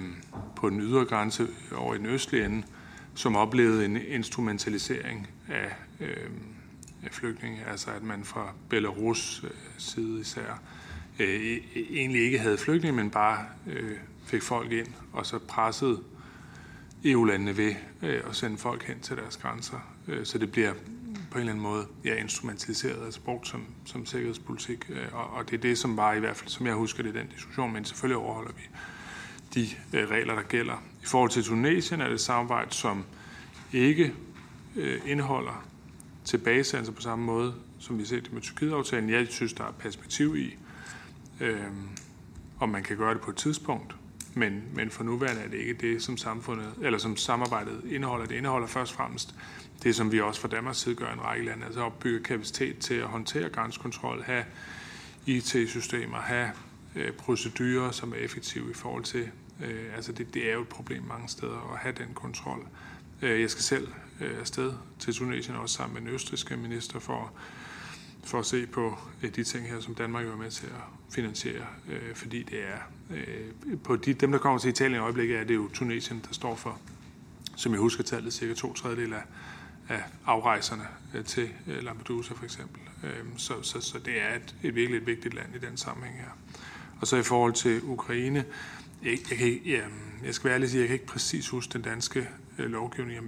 [0.55, 2.63] på den ydre grænse over i den østlige ende,
[3.15, 6.29] som oplevede en instrumentalisering af, øh,
[7.03, 10.61] af flygtninge, altså at man fra Belarus øh, side især
[11.19, 11.61] øh, e, e,
[11.91, 15.99] egentlig ikke havde flygtninge, men bare øh, fik folk ind, og så pressede
[17.05, 19.93] EU-landene ved øh, at sende folk hen til deres grænser.
[20.07, 20.73] Øh, så det bliver
[21.31, 24.85] på en eller anden måde ja, instrumentaliseret, altså brugt som, som sikkerhedspolitik.
[24.89, 27.13] Øh, og, og det er det, som var i hvert fald, som jeg husker det,
[27.13, 28.61] den diskussion, men selvfølgelig overholder vi
[29.53, 30.83] de øh, regler, der gælder.
[31.03, 33.05] I forhold til Tunesien er det et samarbejde, som
[33.73, 34.13] ikke
[34.75, 35.65] øh, indeholder
[36.25, 39.09] tilbagesendelser på samme måde, som vi ser det med Tyrkiet-aftalen.
[39.09, 40.57] Jeg synes, der er perspektiv i,
[41.39, 41.59] øh,
[42.59, 43.95] om man kan gøre det på et tidspunkt.
[44.33, 48.25] Men, men for nuværende er det ikke det, som samfundet, eller som samarbejdet indeholder.
[48.25, 49.35] Det indeholder først og fremmest
[49.83, 52.93] det, som vi også fra Danmarks side gør en række lande, altså opbygge kapacitet til
[52.93, 54.45] at håndtere grænsekontrol, have
[55.25, 56.51] IT-systemer, have
[56.95, 59.29] øh, procedurer, som er effektive i forhold til,
[59.65, 62.67] øh, altså det, det er jo et problem mange steder at have den kontrol.
[63.21, 63.87] Øh, jeg skal selv
[64.21, 67.31] øh, afsted til Tunesien også sammen med den østriske minister for,
[68.23, 71.13] for at se på øh, de ting her, som Danmark jo er med til at
[71.13, 72.77] finansiere, øh, fordi det er,
[73.15, 76.33] øh, på de, dem der kommer til Italien i øjeblikket, er det jo Tunesien, der
[76.33, 76.79] står for,
[77.55, 79.23] som jeg husker tallet, cirka to tredjedel af,
[79.89, 82.81] af afrejserne øh, til øh, Lampedusa for eksempel.
[83.03, 86.17] Øhm, så, så, så det er et, et virkelig et vigtigt land i den sammenhæng
[86.17, 86.29] her.
[87.01, 88.45] Og så i forhold til Ukraine,
[89.03, 89.81] jeg, jeg, kan ikke, ja,
[90.23, 93.15] jeg skal være ærlig sige, jeg kan ikke præcis huske den danske øh, lovgivning.
[93.15, 93.23] Jeg,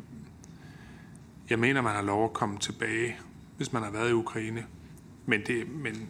[1.50, 3.18] Jeg mener, man har lov at komme tilbage,
[3.58, 4.66] hvis man har været i Ukraine.
[5.26, 6.10] Men det, men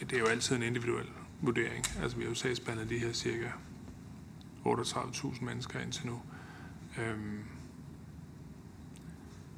[0.00, 1.06] det er jo altid en individuel
[1.40, 1.84] vurdering.
[2.02, 3.48] Altså, vi har jo sagsbehandlet de her cirka
[4.66, 6.20] 38.000 mennesker indtil nu.
[6.98, 7.44] Øhm,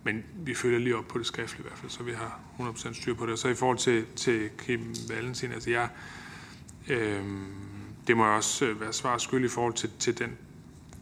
[0.04, 2.94] men vi følger lige op på det skriftlige i hvert fald, så vi har 100%
[2.94, 3.32] styr på det.
[3.32, 5.88] Og så i forhold til, til Kim Valentin, altså jeg,
[6.88, 7.24] øh,
[8.06, 10.38] det må jeg også øh, være svar skyld i forhold til, til den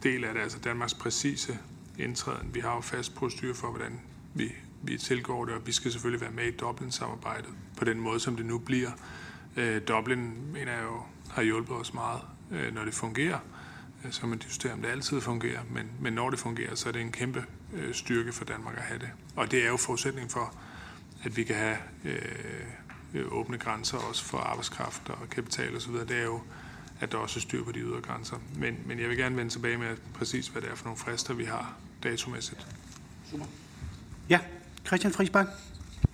[0.02, 1.58] del af det, altså Danmarks præcise
[1.98, 2.54] indtræden.
[2.54, 4.00] Vi har jo fast styr for, hvordan
[4.34, 4.52] vi,
[4.82, 8.36] vi tilgår det, og vi skal selvfølgelig være med i Dublin-samarbejdet på den måde, som
[8.36, 8.90] det nu bliver.
[9.56, 12.20] Øh, Dublin, mener jeg jo, har hjulpet os meget,
[12.50, 13.38] øh, når det fungerer.
[14.04, 16.92] Øh, så man diskuterer, om det altid fungerer, men, men når det fungerer, så er
[16.92, 19.08] det en kæmpe øh, styrke for Danmark at have det.
[19.36, 20.54] Og det er jo forudsætning for,
[21.24, 25.92] at vi kan have øh, åbne grænser også for arbejdskraft og kapital osv.
[25.92, 26.40] Det er jo,
[27.00, 28.36] at der også er styr på de ydre grænser.
[28.56, 31.34] Men, men jeg vil gerne vende tilbage med præcis, hvad det er for nogle frister,
[31.34, 32.66] vi har datomæssigt.
[33.30, 33.44] Super.
[34.28, 34.38] Ja,
[34.86, 35.46] Christian Friisbak.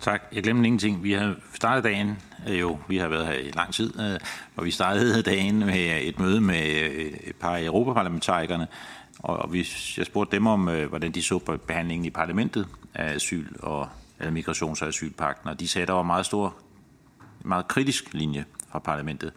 [0.00, 0.22] Tak.
[0.32, 1.02] Jeg glemte ingenting.
[1.02, 2.18] Vi har startet dagen,
[2.48, 4.20] øh, jo, vi har været her i lang tid, øh,
[4.56, 8.66] og vi startede dagen med et møde med øh, et par af europaparlamentarikerne,
[9.18, 13.14] og vi, jeg spurgte dem om, øh, hvordan de så på behandlingen i parlamentet af
[13.14, 13.88] asyl og
[14.20, 16.56] eller migrations- og asylpakten, og de sagde, at der var meget stor,
[17.44, 19.32] meget kritisk linje fra parlamentet.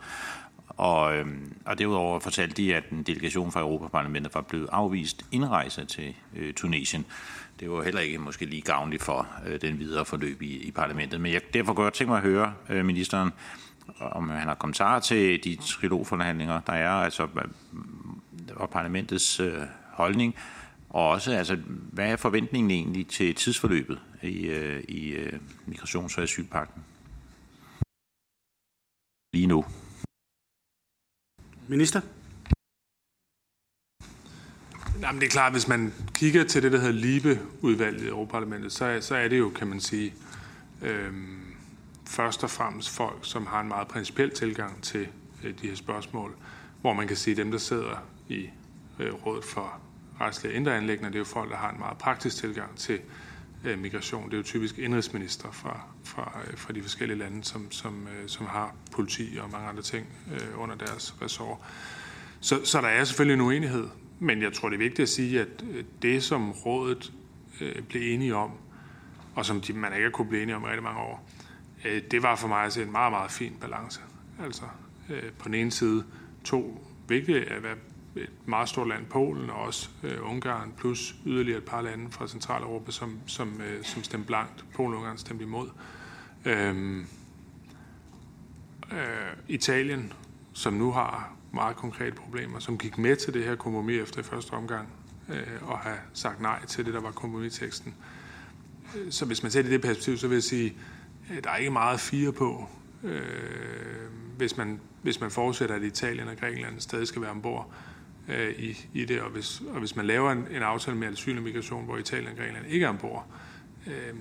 [0.68, 1.26] Og, øh,
[1.65, 6.53] og derudover fortalte de, at en delegation fra Europaparlamentet var blevet afvist indrejse til øh,
[6.53, 7.06] Tunesien.
[7.60, 11.22] Det var heller ikke måske lige gavnligt for øh, den videre forløb i, i parlamentet.
[11.22, 13.31] Men jeg, derfor kunne jeg tænke mig at høre øh, ministeren,
[13.99, 17.27] om han har kommentarer til de trilogforhandlinger, der er, altså
[18.60, 19.61] og parlamentets øh,
[19.94, 20.36] holdning,
[20.90, 21.56] og også, altså,
[21.91, 26.84] hvad er forventningen egentlig til tidsforløbet i, øh, i øh, migrations- og asylpakten?
[29.34, 29.65] Lige nu.
[31.68, 32.02] Minister?
[35.02, 38.98] Jamen, det er klart, hvis man kigger til det, der hedder LIBE-udvalget i Europaparlamentet, så,
[39.02, 40.14] så er det jo, kan man sige,
[40.81, 41.56] øhm,
[42.07, 45.07] først og fremmest folk, som har en meget principiel tilgang til
[45.44, 46.36] øh, de her spørgsmål,
[46.81, 48.49] hvor man kan sige, at dem, der sidder i
[48.99, 49.80] øh, Rådet for
[50.22, 51.07] retslige indre Anlægner.
[51.07, 52.99] det er jo folk, der har en meget praktisk tilgang til
[53.65, 54.26] øh, migration.
[54.26, 58.27] Det er jo typisk indrigsminister fra, fra, øh, fra de forskellige lande, som, som, øh,
[58.30, 61.57] som har politi og mange andre ting øh, under deres ressort.
[62.39, 63.88] Så, så der er selvfølgelig en uenighed,
[64.19, 67.14] men jeg tror, det er vigtigt at sige, at øh, det, som rådet
[67.61, 68.51] øh, blev enige om,
[69.35, 71.30] og som de, man ikke har kunne blive enige om i rigtig mange år,
[71.85, 74.01] øh, det var for mig at se en meget, meget fin balance.
[74.43, 74.64] Altså
[75.10, 76.03] øh, på den ene side
[76.43, 77.64] to vigtige, at
[78.15, 82.27] et meget stort land, Polen, og også øh, Ungarn, plus yderligere et par lande fra
[82.27, 84.65] Centraleuropa, som, som, øh, som stemte blankt.
[84.76, 85.69] Polen og Ungarn stemte imod.
[86.45, 87.07] Øhm,
[88.91, 88.98] øh,
[89.48, 90.14] Italien,
[90.53, 94.52] som nu har meget konkrete problemer, som gik med til det her kompromis efter første
[94.52, 94.88] omgang,
[95.30, 97.95] øh, og har sagt nej til det, der var kompromisteksten.
[98.95, 100.77] Øh, så hvis man ser det i det perspektiv, så vil jeg sige,
[101.30, 102.69] at der er ikke meget fire på,
[103.03, 103.22] øh,
[104.38, 107.89] hvis, man, hvis man forudsætter, at Italien og Grækenland stadig skal være ombord øh,
[108.30, 109.22] Øh, i, i det.
[109.22, 112.31] Og hvis, og hvis man laver en, en aftale med asyl og migration, hvor Italien
[112.31, 113.27] og Grækenland ikke er ombord,
[113.88, 114.14] øh,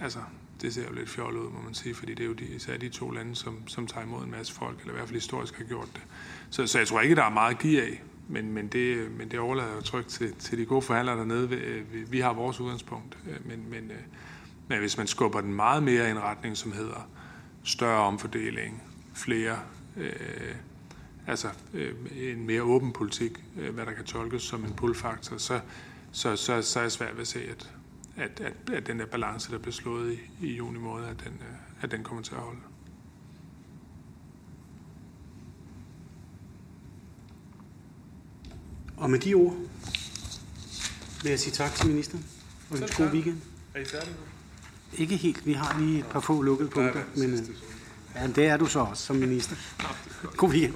[0.00, 0.18] altså,
[0.62, 2.76] det ser jo lidt fjollet ud, må man sige, fordi det er jo de, især
[2.76, 5.58] de to lande, som, som tager imod en masse folk, eller i hvert fald historisk
[5.58, 6.02] har gjort det.
[6.50, 9.30] Så, så jeg tror ikke, der er meget at give af, men, men, det, men
[9.30, 11.48] det overlader jeg trygt til, til de gode forhandlere dernede.
[11.48, 11.56] Vi,
[12.10, 13.98] vi har vores udgangspunkt, øh, men, men, øh,
[14.68, 17.08] men hvis man skubber den meget mere i en retning, som hedder
[17.64, 18.82] større omfordeling,
[19.14, 19.58] flere
[19.96, 20.10] øh,
[21.30, 25.60] altså øh, en mere åben politik, øh, hvad der kan tolkes som en pull-faktor, så,
[26.12, 27.70] så, så, så er jeg svært ved at se, at,
[28.16, 31.32] at, at, at den der balance, der blev slået i, i juni måned, at den,
[31.32, 32.60] øh, at den kommer til at holde.
[38.96, 39.56] Og med de ord
[41.22, 42.24] vil jeg sige tak til ministeren
[42.70, 43.40] og en god weekend.
[43.74, 44.20] Er I færdige nu?
[45.02, 45.46] Ikke helt.
[45.46, 47.38] Vi har lige et par få lukkede punkter, men øh,
[48.14, 49.56] ja, det er du så også som minister.
[50.36, 50.74] God weekend.